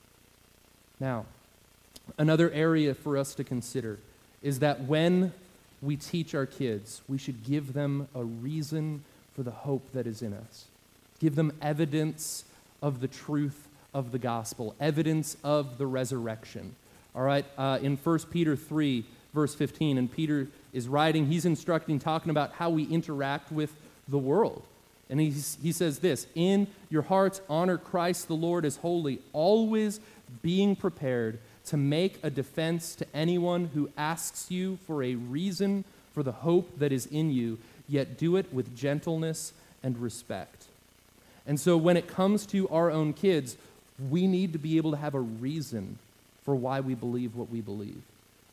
Now, 1.00 1.26
another 2.18 2.52
area 2.52 2.94
for 2.94 3.18
us 3.18 3.34
to 3.36 3.44
consider 3.44 4.00
is 4.42 4.60
that 4.60 4.82
when 4.82 5.34
we 5.82 5.96
teach 5.96 6.36
our 6.36 6.46
kids, 6.46 7.02
we 7.08 7.18
should 7.18 7.44
give 7.44 7.74
them 7.74 8.08
a 8.16 8.24
reason 8.24 9.04
for 9.36 9.44
the 9.44 9.52
hope 9.52 9.92
that 9.94 10.08
is 10.08 10.22
in 10.22 10.34
us. 10.34 10.66
Give 11.20 11.36
them 11.36 11.52
evidence 11.62 12.46
of 12.82 13.02
the 13.02 13.08
truth 13.08 13.68
of 13.94 14.12
the 14.12 14.20
gospel, 14.20 14.76
evidence 14.80 15.38
of 15.44 15.78
the 15.78 15.88
resurrection. 15.88 16.76
All 17.16 17.24
right, 17.24 17.46
uh, 17.58 17.80
in 17.82 17.98
1 17.98 18.20
Peter 18.30 18.56
3, 18.56 19.06
verse 19.34 19.56
15, 19.56 19.98
and 19.98 20.12
Peter 20.12 20.48
is 20.74 20.88
writing, 20.88 21.28
he's 21.28 21.46
instructing, 21.46 22.00
talking 22.00 22.30
about 22.30 22.54
how 22.54 22.70
we 22.70 22.84
interact 22.84 23.52
with 23.52 23.74
the 24.08 24.18
world. 24.18 24.64
And 25.10 25.20
he, 25.20 25.34
he 25.62 25.72
says 25.72 26.00
this 26.00 26.28
In 26.36 26.68
your 26.90 27.04
hearts, 27.04 27.42
honor 27.50 27.78
Christ 27.78 28.28
the 28.28 28.36
Lord 28.36 28.66
as 28.66 28.78
holy, 28.78 29.20
always 29.34 30.00
being 30.42 30.76
prepared 30.76 31.40
to 31.66 31.78
make 31.78 32.20
a 32.24 32.30
defense 32.30 32.96
to 32.96 33.06
anyone 33.14 33.70
who 33.74 33.90
asks 33.98 34.52
you 34.52 34.78
for 34.86 35.04
a 35.04 35.16
reason 35.16 35.84
for 36.14 36.24
the 36.24 36.32
hope 36.32 36.80
that 36.80 36.92
is 36.92 37.06
in 37.08 37.32
you, 37.32 37.58
yet 37.88 38.18
do 38.18 38.36
it 38.36 38.52
with 38.54 38.76
gentleness 38.76 39.54
and 39.84 39.98
respect. 39.98 40.66
And 41.48 41.60
so 41.60 41.78
when 41.78 41.98
it 41.98 42.08
comes 42.08 42.46
to 42.48 42.68
our 42.70 42.90
own 42.90 43.14
kids, 43.14 43.58
we 44.10 44.28
need 44.28 44.54
to 44.54 44.60
be 44.60 44.78
able 44.78 44.92
to 44.92 44.98
have 44.98 45.14
a 45.14 45.20
reason 45.20 46.00
for 46.44 46.56
why 46.56 46.80
we 46.80 46.96
believe 46.96 47.36
what 47.36 47.50
we 47.50 47.62
believe. 47.62 48.02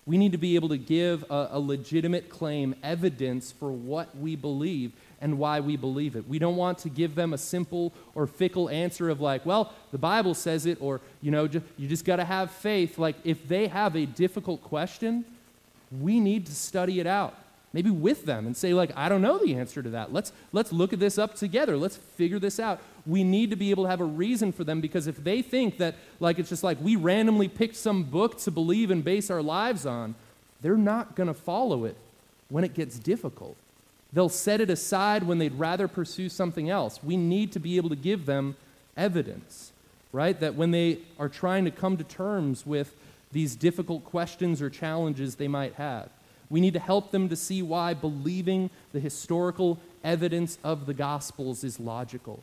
We 0.04 0.18
need 0.18 0.32
to 0.32 0.38
be 0.38 0.56
able 0.56 0.68
to 0.70 0.78
give 0.78 1.24
a, 1.30 1.50
a, 1.52 1.60
legitimate 1.60 2.28
claim, 2.28 2.74
evidence 2.82 3.52
for 3.52 3.70
what 3.70 4.16
we 4.16 4.34
believe 4.34 4.92
and 5.20 5.38
why 5.38 5.60
we 5.60 5.76
believe 5.76 6.16
it. 6.16 6.28
We 6.28 6.40
don't 6.40 6.56
want 6.56 6.78
to 6.78 6.88
give 6.88 7.14
them 7.14 7.32
a 7.32 7.38
simple 7.38 7.92
or 8.16 8.26
fickle 8.26 8.68
answer 8.68 9.08
of, 9.10 9.20
like, 9.20 9.46
well, 9.46 9.72
the 9.92 9.98
Bible 9.98 10.34
says 10.34 10.66
it, 10.66 10.78
or, 10.80 11.00
you 11.20 11.30
know, 11.30 11.46
just, 11.46 11.64
you 11.76 11.86
just 11.86 12.04
got 12.04 12.16
to 12.16 12.24
have 12.24 12.50
faith. 12.50 12.98
Like, 12.98 13.14
if 13.22 13.46
they 13.46 13.68
have 13.68 13.94
a 13.94 14.04
difficult 14.04 14.62
question, 14.62 15.24
we 16.00 16.18
need 16.18 16.46
to 16.46 16.54
study 16.54 16.98
it 16.98 17.06
out. 17.06 17.36
Maybe 17.72 17.90
with 17.90 18.26
them 18.26 18.46
and 18.46 18.56
say, 18.56 18.74
like, 18.74 18.90
I 18.96 19.08
don't 19.08 19.22
know 19.22 19.38
the 19.38 19.54
answer 19.54 19.82
to 19.82 19.90
that. 19.90 20.12
Let's, 20.12 20.32
let's 20.52 20.72
look 20.72 20.92
at 20.92 20.98
this 20.98 21.16
up 21.16 21.36
together. 21.36 21.76
Let's 21.76 21.96
figure 21.96 22.38
this 22.38 22.58
out. 22.58 22.80
We 23.06 23.24
need 23.24 23.50
to 23.50 23.56
be 23.56 23.70
able 23.70 23.84
to 23.84 23.90
have 23.90 24.00
a 24.00 24.04
reason 24.04 24.52
for 24.52 24.64
them 24.64 24.80
because 24.80 25.06
if 25.06 25.22
they 25.22 25.42
think 25.42 25.78
that, 25.78 25.96
like, 26.20 26.38
it's 26.38 26.48
just 26.48 26.62
like 26.62 26.80
we 26.80 26.96
randomly 26.96 27.48
picked 27.48 27.76
some 27.76 28.04
book 28.04 28.38
to 28.38 28.50
believe 28.50 28.90
and 28.90 29.02
base 29.02 29.30
our 29.30 29.42
lives 29.42 29.86
on, 29.86 30.14
they're 30.60 30.76
not 30.76 31.16
going 31.16 31.26
to 31.26 31.34
follow 31.34 31.84
it 31.84 31.96
when 32.48 32.64
it 32.64 32.74
gets 32.74 32.98
difficult. 32.98 33.56
They'll 34.12 34.28
set 34.28 34.60
it 34.60 34.70
aside 34.70 35.24
when 35.24 35.38
they'd 35.38 35.54
rather 35.54 35.88
pursue 35.88 36.28
something 36.28 36.68
else. 36.68 37.02
We 37.02 37.16
need 37.16 37.52
to 37.52 37.58
be 37.58 37.76
able 37.76 37.88
to 37.88 37.96
give 37.96 38.26
them 38.26 38.56
evidence, 38.96 39.72
right? 40.12 40.38
That 40.38 40.54
when 40.54 40.70
they 40.70 40.98
are 41.18 41.28
trying 41.28 41.64
to 41.64 41.70
come 41.70 41.96
to 41.96 42.04
terms 42.04 42.66
with 42.66 42.94
these 43.32 43.56
difficult 43.56 44.04
questions 44.04 44.60
or 44.60 44.68
challenges 44.68 45.36
they 45.36 45.48
might 45.48 45.74
have, 45.74 46.10
we 46.50 46.60
need 46.60 46.74
to 46.74 46.78
help 46.78 47.10
them 47.10 47.30
to 47.30 47.36
see 47.36 47.62
why 47.62 47.94
believing 47.94 48.68
the 48.92 49.00
historical 49.00 49.80
evidence 50.04 50.58
of 50.62 50.84
the 50.84 50.92
Gospels 50.92 51.64
is 51.64 51.80
logical. 51.80 52.42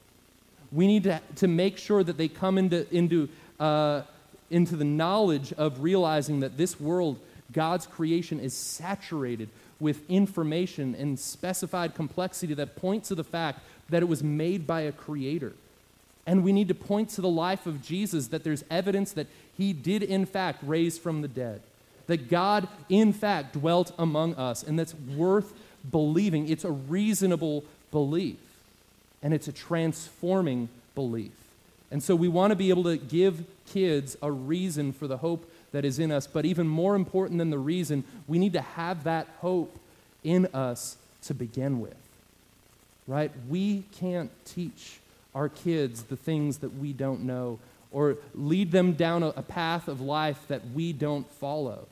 We 0.72 0.88
need 0.88 1.04
to, 1.04 1.22
to 1.38 1.48
make 1.48 1.78
sure 1.78 2.04
that 2.04 2.18
they 2.18 2.28
come 2.28 2.58
into, 2.58 2.86
into, 2.96 3.30
uh, 3.60 4.04
into 4.50 4.76
the 4.76 4.86
knowledge 4.86 5.54
of 5.54 5.82
realizing 5.82 6.42
that 6.42 6.58
this 6.58 6.80
world, 6.80 7.20
God's 7.52 7.88
creation, 7.88 8.40
is 8.40 8.54
saturated 8.54 9.50
with 9.80 10.08
information 10.10 10.96
and 10.96 11.18
specified 11.18 11.96
complexity 11.96 12.54
that 12.54 12.76
points 12.76 13.08
to 13.08 13.16
the 13.16 13.24
fact 13.24 13.60
that 13.90 14.04
it 14.04 14.08
was 14.08 14.24
made 14.24 14.68
by 14.68 14.82
a 14.82 14.92
creator. 14.92 15.54
And 16.28 16.44
we 16.44 16.52
need 16.52 16.68
to 16.68 16.76
point 16.76 17.10
to 17.12 17.22
the 17.22 17.30
life 17.30 17.66
of 17.66 17.82
Jesus 17.82 18.28
that 18.28 18.44
there's 18.44 18.64
evidence 18.70 19.14
that 19.14 19.28
he 19.58 19.74
did, 19.74 20.04
in 20.04 20.26
fact, 20.26 20.60
raise 20.64 20.98
from 20.98 21.22
the 21.22 21.28
dead. 21.28 21.62
That 22.08 22.30
God, 22.30 22.68
in 22.88 23.14
fact, 23.14 23.54
dwelt 23.54 23.94
among 23.98 24.36
us. 24.36 24.62
And 24.62 24.78
that's 24.78 24.94
worth 24.94 25.54
believing. 25.90 26.48
It's 26.48 26.66
a 26.66 26.72
reasonable 26.72 27.64
belief. 27.92 28.38
And 29.22 29.34
it's 29.34 29.48
a 29.48 29.52
transforming 29.52 30.70
belief. 30.96 31.32
And 31.92 32.04
so 32.04 32.16
we 32.16 32.28
want 32.28 32.52
to 32.52 32.56
be 32.56 32.70
able 32.70 32.84
to 32.84 32.98
give 32.98 33.44
kids 33.68 34.18
a 34.22 34.32
reason 34.32 34.94
for 34.94 35.08
the 35.08 35.18
hope 35.18 35.50
that 35.72 35.86
is 35.86 36.00
in 36.00 36.12
us. 36.12 36.28
But 36.28 36.46
even 36.46 36.68
more 36.68 36.96
important 36.96 37.40
than 37.40 37.50
the 37.50 37.58
reason, 37.58 38.04
we 38.28 38.40
need 38.40 38.54
to 38.54 38.62
have 38.62 39.04
that 39.04 39.28
hope 39.40 39.78
in 40.24 40.48
us 40.48 40.98
to 41.24 41.34
begin 41.34 41.80
with. 41.80 41.96
Right? 43.08 43.32
We 43.48 43.84
can't 43.94 44.32
teach 44.46 45.00
our 45.34 45.50
kids 45.50 46.04
the 46.04 46.16
things 46.16 46.60
that 46.60 46.78
we 46.78 46.94
don't 46.94 47.22
know 47.22 47.60
or 47.92 48.18
lead 48.36 48.72
them 48.72 48.94
down 48.94 49.24
a, 49.24 49.32
path 49.42 49.88
of 49.88 50.00
life 50.00 50.48
that 50.48 50.62
we 50.72 50.94
don't 50.94 51.30
follow. 51.34 51.88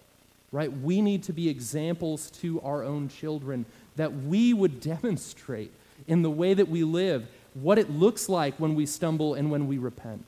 Right? 0.52 0.72
We 0.72 1.02
need 1.02 1.24
to 1.24 1.34
be 1.34 1.50
examples 1.50 2.30
to 2.42 2.62
our 2.62 2.84
own 2.84 3.10
children 3.10 3.66
that 3.96 4.14
we 4.14 4.54
would 4.54 4.80
demonstrate 4.82 5.72
in 6.08 6.22
the 6.22 6.30
way 6.30 6.54
that 6.54 6.70
we 6.70 6.84
live, 6.84 7.28
what 7.54 7.80
it 7.80 7.90
looks 7.90 8.30
like 8.30 8.56
when 8.60 8.76
we 8.76 8.86
stumble 8.86 9.34
and 9.34 9.50
when 9.50 9.68
we 9.68 9.78
repent, 9.78 10.24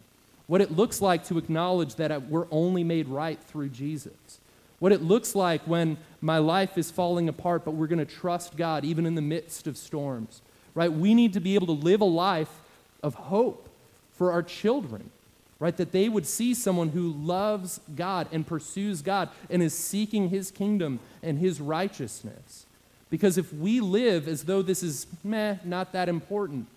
what 0.47 0.61
it 0.61 0.71
looks 0.71 1.01
like 1.01 1.25
to 1.25 1.37
acknowledge 1.37 1.95
that 1.95 2.29
we're 2.29 2.47
only 2.51 2.83
made 2.83 3.07
right 3.07 3.39
through 3.41 3.69
Jesus, 3.69 4.39
what 4.79 4.91
it 4.91 5.01
looks 5.01 5.35
like 5.35 5.61
when 5.63 5.97
my 6.21 6.37
life 6.37 6.77
is 6.77 6.89
falling 6.89 7.29
apart, 7.29 7.65
but 7.65 7.71
we're 7.71 7.87
going 7.87 7.99
to 7.99 8.05
trust 8.05 8.57
God 8.57 8.83
even 8.83 9.05
in 9.05 9.15
the 9.15 9.21
midst 9.21 9.67
of 9.67 9.77
storms, 9.77 10.41
right? 10.73 10.91
We 10.91 11.13
need 11.13 11.33
to 11.33 11.39
be 11.39 11.55
able 11.55 11.67
to 11.67 11.73
live 11.73 12.01
a 12.01 12.05
life 12.05 12.61
of 13.03 13.13
hope 13.13 13.69
for 14.13 14.31
our 14.31 14.43
children, 14.43 15.11
right? 15.59 15.75
That 15.77 15.91
they 15.91 16.09
would 16.09 16.25
see 16.25 16.53
someone 16.53 16.89
who 16.89 17.11
loves 17.13 17.79
God 17.95 18.27
and 18.31 18.47
pursues 18.47 19.01
God 19.01 19.29
and 19.49 19.61
is 19.61 19.77
seeking 19.77 20.29
his 20.29 20.51
kingdom 20.51 20.99
and 21.21 21.37
his 21.37 21.61
righteousness. 21.61 22.65
Because 23.09 23.37
if 23.37 23.51
we 23.53 23.79
live 23.79 24.27
as 24.27 24.43
though 24.43 24.61
this 24.61 24.83
is, 24.83 25.07
meh, 25.23 25.55
not 25.63 25.93
that 25.93 26.09
important, 26.09 26.67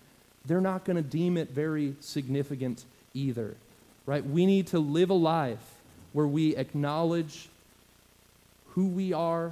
they're 0.45 0.61
not 0.61 0.83
going 0.83 0.97
to 0.97 1.03
deem 1.03 1.37
it 1.37 1.51
very 1.51 1.95
significant 1.99 2.85
either, 3.13 3.55
right? 4.05 4.25
We 4.25 4.45
need 4.45 4.67
to 4.67 4.79
live 4.79 5.09
a 5.09 5.15
life 5.15 5.75
where 6.11 6.27
we 6.27 6.55
acknowledge 6.55 7.49
who 8.69 8.87
we 8.87 9.13
are, 9.13 9.51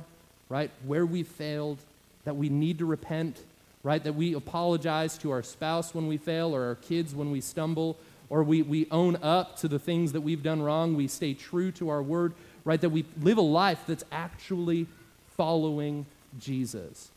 right? 0.50 0.72
Where 0.86 1.06
we 1.06 1.24
failed, 1.24 1.78
that 2.26 2.36
we 2.36 2.50
need 2.50 2.80
to 2.80 2.86
repent, 2.86 3.44
right? 3.84 4.04
That 4.04 4.14
we 4.14 4.34
apologize 4.34 5.18
to 5.20 5.32
our 5.32 5.44
spouse 5.44 5.94
when 5.94 6.08
we 6.08 6.18
fail 6.18 6.56
or 6.56 6.66
our 6.66 6.76
kids 6.76 7.16
when 7.16 7.32
we 7.32 7.42
stumble, 7.42 7.98
or 8.30 8.44
we, 8.44 8.62
we 8.62 8.88
own 8.92 9.18
up 9.22 9.58
to 9.58 9.68
the 9.68 9.80
things 9.80 10.14
that 10.14 10.22
we've 10.22 10.44
done 10.44 10.62
wrong. 10.62 10.96
We 10.96 11.08
stay 11.08 11.34
true 11.34 11.72
to 11.74 11.90
our 11.90 12.02
word, 12.02 12.34
right? 12.66 12.80
That 12.80 12.90
we 12.90 13.06
live 13.22 13.38
a 13.38 13.42
life 13.42 13.84
that's 13.88 14.04
actually 14.12 14.88
following 15.36 16.06
Jesus. 16.40 17.10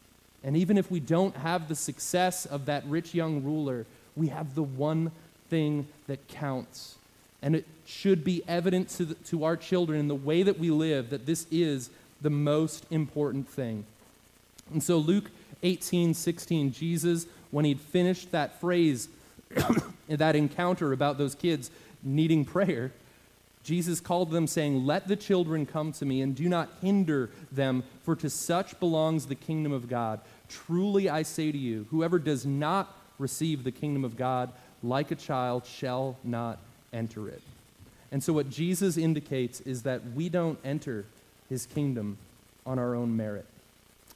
And 0.43 0.57
even 0.57 0.77
if 0.77 0.91
we 0.91 1.01
don't 1.01 1.37
have 1.37 1.69
the 1.69 1.75
success 1.75 2.45
of 2.45 2.67
that 2.67 2.85
rich 2.87 3.15
young 3.15 3.43
ruler, 3.43 3.87
we 4.15 4.29
have 4.29 4.55
the 4.55 4.63
one 4.63 5.11
thing 5.49 5.87
that 6.07 6.29
counts. 6.29 6.97
And 7.43 7.57
it 7.57 7.67
should 7.87 8.25
be 8.25 8.43
evident 8.47 8.89
to, 8.91 9.07
the, 9.07 9.15
to 9.15 9.45
our 9.45 9.57
children 9.57 9.99
in 9.99 10.09
the 10.09 10.15
way 10.15 10.43
that 10.43 10.59
we 10.59 10.71
live 10.71 11.11
that 11.11 11.27
this 11.27 11.47
is 11.51 11.91
the 12.21 12.31
most 12.31 12.87
important 12.91 13.49
thing. 13.49 13.85
And 14.73 14.83
so, 14.83 14.97
Luke 14.99 15.31
18 15.63 16.15
16, 16.15 16.73
Jesus, 16.73 17.27
when 17.51 17.65
he'd 17.65 17.81
finished 17.81 18.33
that 18.33 18.61
phrase, 18.61 19.09
that 20.09 20.37
encounter 20.37 20.93
about 20.93 21.19
those 21.19 21.35
kids 21.35 21.71
needing 22.03 22.45
prayer, 22.45 22.93
Jesus 23.65 23.99
called 23.99 24.31
them, 24.31 24.47
saying, 24.47 24.85
Let 24.85 25.09
the 25.09 25.17
children 25.17 25.65
come 25.67 25.91
to 25.93 26.05
me, 26.05 26.21
and 26.21 26.37
do 26.37 26.49
not 26.49 26.69
hinder 26.81 27.31
them, 27.51 27.83
for 28.03 28.15
to 28.17 28.29
such 28.31 28.79
belongs 28.79 29.27
the 29.27 29.35
kingdom 29.35 29.73
of 29.73 29.89
God. 29.89 30.21
Truly 30.49 31.09
I 31.09 31.23
say 31.23 31.51
to 31.51 31.59
you, 31.59 31.87
whoever 31.91 32.19
does 32.19 32.45
not 32.45 32.95
receive 33.19 33.65
the 33.65 33.73
kingdom 33.73 34.05
of 34.05 34.17
God 34.17 34.53
like 34.83 35.11
a 35.11 35.17
child 35.17 35.65
shall 35.65 36.17
not 36.23 36.59
enter 36.93 37.27
it. 37.27 37.43
And 38.13 38.23
so, 38.23 38.33
what 38.35 38.51
Jesus 38.51 38.97
indicates 38.97 39.61
is 39.63 39.83
that 39.83 40.13
we 40.15 40.29
don't 40.29 40.59
enter 40.63 41.07
his 41.49 41.67
kingdom 41.67 42.19
on 42.67 42.79
our 42.79 42.95
own 42.95 43.17
merit. 43.17 43.47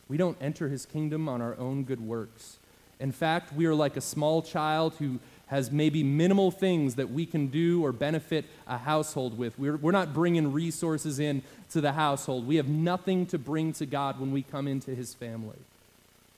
We 0.09 0.19
don't 0.19 0.37
enter 0.41 0.69
his 0.69 0.87
kingdom 0.87 1.29
on 1.29 1.41
our 1.41 1.57
own 1.59 1.85
good 1.85 2.01
works. 2.01 2.59
In 3.01 3.13
fact, 3.13 3.53
we 3.53 3.67
are 3.67 3.75
like 3.75 3.97
a 3.97 4.01
small 4.01 4.43
child 4.43 4.95
who 4.99 5.19
has 5.49 5.71
maybe 5.71 6.03
minimal 6.03 6.51
things 6.51 6.95
that 6.97 7.11
we 7.11 7.27
can 7.27 7.49
do 7.49 7.85
or 7.85 7.93
benefit 7.93 8.45
a 8.67 8.79
household 8.79 9.37
with. 9.37 9.59
We're, 9.59 9.77
we're 9.77 9.93
not 9.93 10.13
bringing 10.13 10.53
resources 10.53 11.19
in 11.19 11.43
to 11.71 11.81
the 11.81 11.93
household. 11.93 12.47
We 12.47 12.57
have 12.57 12.69
nothing 12.69 13.27
to 13.27 13.39
bring 13.39 13.73
to 13.75 13.87
God 13.87 14.21
when 14.21 14.31
we 14.33 14.43
come 14.43 14.69
into 14.69 14.95
his 14.95 15.15
family, 15.15 15.59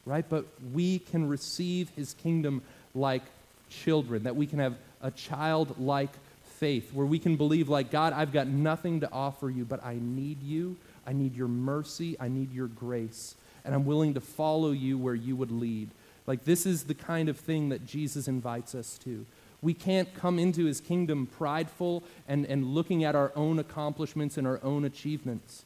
right? 0.07 0.25
But 0.29 0.47
we 0.73 1.01
can 1.01 1.29
receive 1.29 1.91
his 1.91 2.15
kingdom 2.15 2.63
like 2.95 3.23
children, 3.69 4.25
that 4.25 4.37
we 4.37 4.47
can 4.47 4.59
have 4.59 4.77
a 5.03 5.11
childlike 5.11 6.11
faith 6.45 6.93
where 6.93 7.07
we 7.07 7.19
can 7.19 7.37
believe, 7.37 7.69
like, 7.69 7.91
God, 7.91 8.13
I've 8.13 8.33
got 8.33 8.47
nothing 8.47 9.01
to 9.01 9.11
offer 9.11 9.49
you, 9.49 9.65
but 9.65 9.85
I 9.85 9.99
need 10.01 10.43
you. 10.43 10.77
I 11.07 11.13
need 11.13 11.35
your 11.35 11.49
mercy. 11.49 12.17
I 12.21 12.29
need 12.29 12.53
your 12.53 12.67
grace. 12.69 13.35
And 13.65 13.75
I'm 13.75 13.87
willing 13.87 14.15
to 14.15 14.21
follow 14.21 14.71
you 14.71 14.99
where 14.99 15.15
you 15.15 15.37
would 15.37 15.51
lead. 15.51 15.89
Like, 16.31 16.45
this 16.45 16.65
is 16.65 16.85
the 16.85 16.95
kind 16.95 17.29
of 17.29 17.37
thing 17.37 17.71
that 17.71 17.85
Jesus 17.85 18.29
invites 18.29 18.77
us 18.77 18.97
to. 18.99 19.27
We 19.63 19.75
can't 19.75 20.15
come 20.15 20.39
into 20.39 20.67
his 20.67 20.81
kingdom 20.81 21.27
prideful 21.27 22.05
and, 22.29 22.47
and 22.47 22.67
looking 22.67 23.03
at 23.03 23.17
our 23.17 23.33
own 23.35 23.59
accomplishments 23.59 24.39
and 24.39 24.47
our 24.47 24.61
own 24.63 24.85
achievements. 24.85 25.65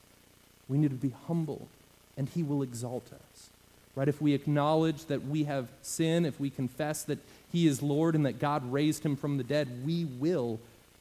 We 0.66 0.78
need 0.78 0.88
to 0.88 0.96
be 0.96 1.12
humble, 1.26 1.68
and 2.16 2.30
he 2.30 2.42
will 2.42 2.62
exalt 2.62 3.12
us. 3.12 3.50
Right? 3.94 4.08
If 4.08 4.22
we 4.22 4.32
acknowledge 4.32 5.04
that 5.04 5.26
we 5.26 5.44
have 5.44 5.68
sin, 5.82 6.24
if 6.24 6.40
we 6.40 6.48
confess 6.48 7.02
that 7.02 7.18
he 7.52 7.66
is 7.66 7.82
Lord 7.82 8.14
and 8.14 8.24
that 8.24 8.38
God 8.38 8.72
raised 8.72 9.04
him 9.04 9.16
from 9.16 9.36
the 9.36 9.44
dead, 9.44 9.84
we 9.84 10.06
will 10.06 10.60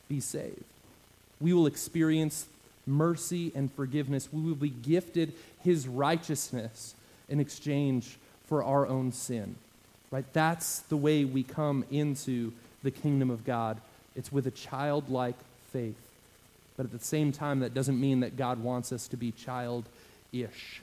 be 0.09 0.19
saved. 0.19 0.65
We 1.39 1.53
will 1.53 1.67
experience 1.67 2.47
mercy 2.85 3.53
and 3.55 3.71
forgiveness. 3.71 4.27
We 4.29 4.41
will 4.41 4.55
be 4.55 4.71
gifted 4.71 5.31
his 5.63 5.87
righteousness 5.87 6.95
in 7.29 7.39
exchange 7.39 8.17
for 8.45 8.63
our 8.63 8.87
own 8.87 9.11
sin. 9.11 9.55
Right? 10.11 10.25
That's 10.33 10.79
the 10.79 10.97
way 10.97 11.25
we 11.25 11.43
come 11.43 11.85
into 11.89 12.53
the 12.83 12.91
kingdom 12.91 13.29
of 13.31 13.45
God. 13.45 13.79
It's 14.15 14.31
with 14.31 14.45
a 14.45 14.51
childlike 14.51 15.37
faith. 15.71 15.97
But 16.77 16.85
at 16.85 16.91
the 16.91 16.99
same 16.99 17.31
time, 17.31 17.61
that 17.61 17.73
doesn't 17.73 17.99
mean 17.99 18.19
that 18.19 18.37
God 18.37 18.59
wants 18.59 18.91
us 18.91 19.07
to 19.07 19.17
be 19.17 19.31
childish. 19.31 20.81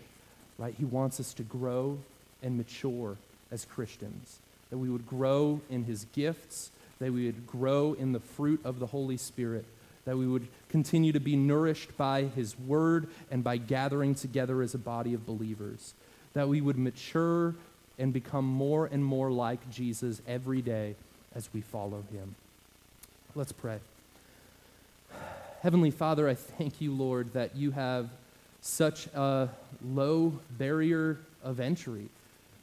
Right? 0.59 0.75
He 0.77 0.85
wants 0.85 1.21
us 1.21 1.33
to 1.35 1.43
grow 1.43 1.99
and 2.43 2.57
mature 2.57 3.17
as 3.53 3.65
Christians. 3.65 4.39
That 4.71 4.79
we 4.79 4.89
would 4.89 5.07
grow 5.07 5.61
in 5.71 5.85
his 5.85 6.07
gifts, 6.13 6.71
that 6.99 7.13
we 7.13 7.27
would 7.27 7.47
grow 7.47 7.95
in 7.95 8.13
the 8.13 8.21
fruit 8.21 8.61
of 8.65 8.79
the 8.79 8.87
Holy 8.87 9.17
Spirit, 9.17 9.65
that 10.07 10.17
we 10.17 10.27
would 10.27 10.49
continue 10.69 11.13
to 11.13 11.21
be 11.21 11.37
nourished 11.37 11.97
by 11.97 12.23
his 12.23 12.59
word 12.59 13.09
and 13.31 13.45
by 13.45 13.59
gathering 13.59 14.15
together 14.15 14.63
as 14.63 14.75
a 14.75 14.79
body 14.79 15.15
of 15.15 15.27
believers 15.27 15.95
that 16.35 16.49
we 16.49 16.61
would 16.61 16.79
mature 16.79 17.55
and 17.99 18.13
become 18.13 18.45
more 18.45 18.87
and 18.87 19.05
more 19.05 19.31
like 19.31 19.71
Jesus 19.71 20.23
every 20.27 20.63
day 20.63 20.95
as 21.35 21.49
we 21.53 21.61
follow 21.61 22.03
him. 22.13 22.35
Let's 23.35 23.53
pray. 23.53 23.79
Heavenly 25.63 25.91
Father, 25.91 26.29
I 26.29 26.35
thank 26.35 26.81
you, 26.81 26.93
Lord, 26.93 27.33
that 27.35 27.55
you 27.55 27.71
have 27.73 28.09
such 28.63 29.07
a 29.09 29.49
low 29.85 30.33
barrier 30.59 31.19
of 31.43 31.61
entry 31.61 32.09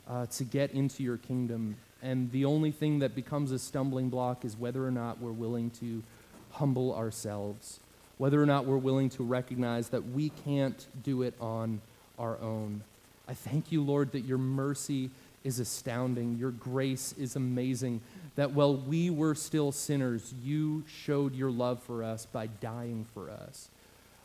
uh, 0.09 0.25
to 0.27 0.43
get 0.43 0.71
into 0.71 1.03
your 1.03 1.17
kingdom. 1.17 1.75
And 2.01 2.31
the 2.31 2.45
only 2.45 2.71
thing 2.71 2.99
that 2.99 3.15
becomes 3.15 3.51
a 3.51 3.59
stumbling 3.59 4.09
block 4.09 4.45
is 4.45 4.57
whether 4.57 4.85
or 4.85 4.91
not 4.91 5.19
we're 5.19 5.31
willing 5.31 5.69
to 5.81 6.03
humble 6.51 6.95
ourselves, 6.95 7.79
whether 8.17 8.41
or 8.41 8.45
not 8.45 8.65
we're 8.65 8.77
willing 8.77 9.09
to 9.11 9.23
recognize 9.23 9.89
that 9.89 10.09
we 10.09 10.29
can't 10.29 10.85
do 11.03 11.21
it 11.21 11.35
on 11.39 11.81
our 12.17 12.39
own. 12.39 12.81
I 13.27 13.33
thank 13.33 13.71
you, 13.71 13.83
Lord, 13.83 14.13
that 14.13 14.21
your 14.21 14.37
mercy 14.37 15.09
is 15.43 15.59
astounding. 15.59 16.37
Your 16.37 16.51
grace 16.51 17.13
is 17.17 17.35
amazing. 17.35 18.01
That 18.35 18.51
while 18.51 18.75
we 18.75 19.09
were 19.09 19.35
still 19.35 19.71
sinners, 19.71 20.33
you 20.43 20.83
showed 20.87 21.35
your 21.35 21.51
love 21.51 21.81
for 21.83 22.03
us 22.03 22.25
by 22.25 22.47
dying 22.47 23.05
for 23.13 23.29
us. 23.29 23.69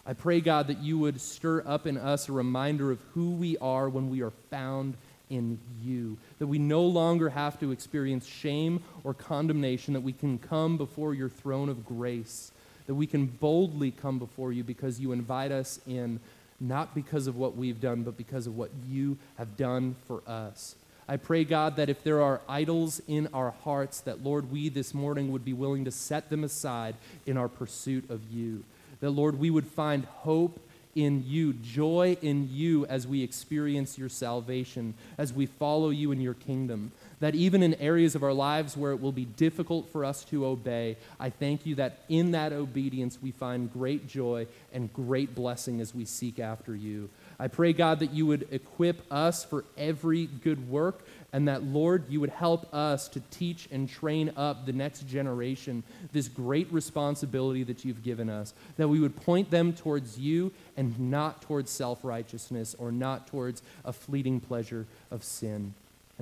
I 0.04 0.14
pray, 0.14 0.40
God, 0.40 0.66
that 0.66 0.78
you 0.78 0.98
would 0.98 1.20
stir 1.20 1.62
up 1.66 1.86
in 1.86 1.96
us 1.96 2.28
a 2.28 2.32
reminder 2.32 2.90
of 2.90 3.00
who 3.14 3.30
we 3.32 3.56
are 3.58 3.88
when 3.88 4.10
we 4.10 4.22
are 4.22 4.32
found 4.50 4.96
in 5.30 5.58
you. 5.82 6.18
That 6.40 6.48
we 6.48 6.58
no 6.58 6.82
longer 6.82 7.30
have 7.30 7.58
to 7.60 7.70
experience 7.70 8.26
shame 8.26 8.82
or 9.04 9.14
condemnation, 9.14 9.94
that 9.94 10.00
we 10.00 10.12
can 10.12 10.38
come 10.38 10.76
before 10.76 11.14
your 11.14 11.28
throne 11.28 11.68
of 11.68 11.86
grace, 11.86 12.50
that 12.86 12.94
we 12.94 13.06
can 13.06 13.26
boldly 13.26 13.92
come 13.92 14.18
before 14.18 14.52
you 14.52 14.64
because 14.64 14.98
you 14.98 15.12
invite 15.12 15.52
us 15.52 15.80
in 15.86 16.18
not 16.62 16.94
because 16.94 17.26
of 17.26 17.36
what 17.36 17.56
we've 17.56 17.80
done, 17.80 18.02
but 18.02 18.16
because 18.16 18.46
of 18.46 18.56
what 18.56 18.70
you 18.88 19.18
have 19.36 19.56
done 19.56 19.96
for 20.06 20.22
us. 20.26 20.76
I 21.08 21.16
pray, 21.16 21.44
God, 21.44 21.76
that 21.76 21.90
if 21.90 22.04
there 22.04 22.22
are 22.22 22.40
idols 22.48 23.02
in 23.08 23.28
our 23.34 23.50
hearts, 23.50 24.00
that, 24.02 24.22
Lord, 24.22 24.50
we 24.50 24.68
this 24.68 24.94
morning 24.94 25.32
would 25.32 25.44
be 25.44 25.52
willing 25.52 25.84
to 25.84 25.90
set 25.90 26.30
them 26.30 26.44
aside 26.44 26.94
in 27.26 27.36
our 27.36 27.48
pursuit 27.48 28.08
of 28.08 28.20
you. 28.30 28.64
That, 29.00 29.10
Lord, 29.10 29.38
we 29.38 29.50
would 29.50 29.66
find 29.66 30.04
hope 30.04 30.60
in 30.94 31.24
you, 31.26 31.54
joy 31.54 32.16
in 32.22 32.48
you 32.52 32.86
as 32.86 33.06
we 33.06 33.22
experience 33.22 33.98
your 33.98 34.08
salvation, 34.08 34.94
as 35.18 35.32
we 35.32 35.46
follow 35.46 35.90
you 35.90 36.12
in 36.12 36.20
your 36.20 36.34
kingdom 36.34 36.92
that 37.22 37.36
even 37.36 37.62
in 37.62 37.74
areas 37.74 38.16
of 38.16 38.24
our 38.24 38.32
lives 38.32 38.76
where 38.76 38.90
it 38.90 39.00
will 39.00 39.12
be 39.12 39.24
difficult 39.24 39.88
for 39.92 40.04
us 40.04 40.24
to 40.24 40.44
obey, 40.44 40.96
I 41.20 41.30
thank 41.30 41.64
you 41.64 41.76
that 41.76 42.00
in 42.08 42.32
that 42.32 42.52
obedience 42.52 43.16
we 43.22 43.30
find 43.30 43.72
great 43.72 44.08
joy 44.08 44.48
and 44.72 44.92
great 44.92 45.32
blessing 45.32 45.80
as 45.80 45.94
we 45.94 46.04
seek 46.04 46.40
after 46.40 46.74
you. 46.74 47.10
I 47.38 47.46
pray, 47.46 47.74
God, 47.74 48.00
that 48.00 48.12
you 48.12 48.26
would 48.26 48.48
equip 48.50 49.04
us 49.08 49.44
for 49.44 49.64
every 49.78 50.26
good 50.26 50.68
work, 50.68 51.06
and 51.32 51.46
that, 51.46 51.62
Lord, 51.62 52.06
you 52.08 52.18
would 52.18 52.30
help 52.30 52.74
us 52.74 53.06
to 53.10 53.20
teach 53.30 53.68
and 53.70 53.88
train 53.88 54.32
up 54.36 54.66
the 54.66 54.72
next 54.72 55.06
generation 55.06 55.84
this 56.12 56.26
great 56.26 56.72
responsibility 56.72 57.62
that 57.62 57.84
you've 57.84 58.02
given 58.02 58.28
us, 58.28 58.52
that 58.78 58.88
we 58.88 58.98
would 58.98 59.14
point 59.14 59.48
them 59.48 59.74
towards 59.74 60.18
you 60.18 60.50
and 60.76 60.98
not 60.98 61.40
towards 61.42 61.70
self 61.70 62.02
righteousness 62.02 62.74
or 62.80 62.90
not 62.90 63.28
towards 63.28 63.62
a 63.84 63.92
fleeting 63.92 64.40
pleasure 64.40 64.86
of 65.12 65.22
sin. 65.22 65.72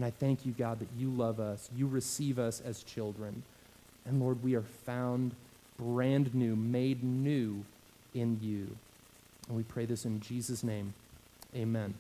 And 0.01 0.07
I 0.07 0.13
thank 0.13 0.47
you, 0.47 0.53
God, 0.53 0.79
that 0.79 0.89
you 0.97 1.11
love 1.11 1.41
us. 1.41 1.69
You 1.77 1.87
receive 1.87 2.39
us 2.39 2.63
as 2.65 2.83
children. 2.83 3.43
And 4.07 4.19
Lord, 4.19 4.43
we 4.43 4.55
are 4.55 4.63
found 4.63 5.35
brand 5.77 6.35
new, 6.35 6.57
made 6.57 7.05
new 7.05 7.67
in 8.15 8.39
you. 8.41 8.75
And 9.47 9.59
we 9.59 9.63
pray 9.63 9.85
this 9.85 10.07
in 10.07 10.21
Jesus' 10.21 10.65
name. 10.65 10.95
Amen. 11.55 11.93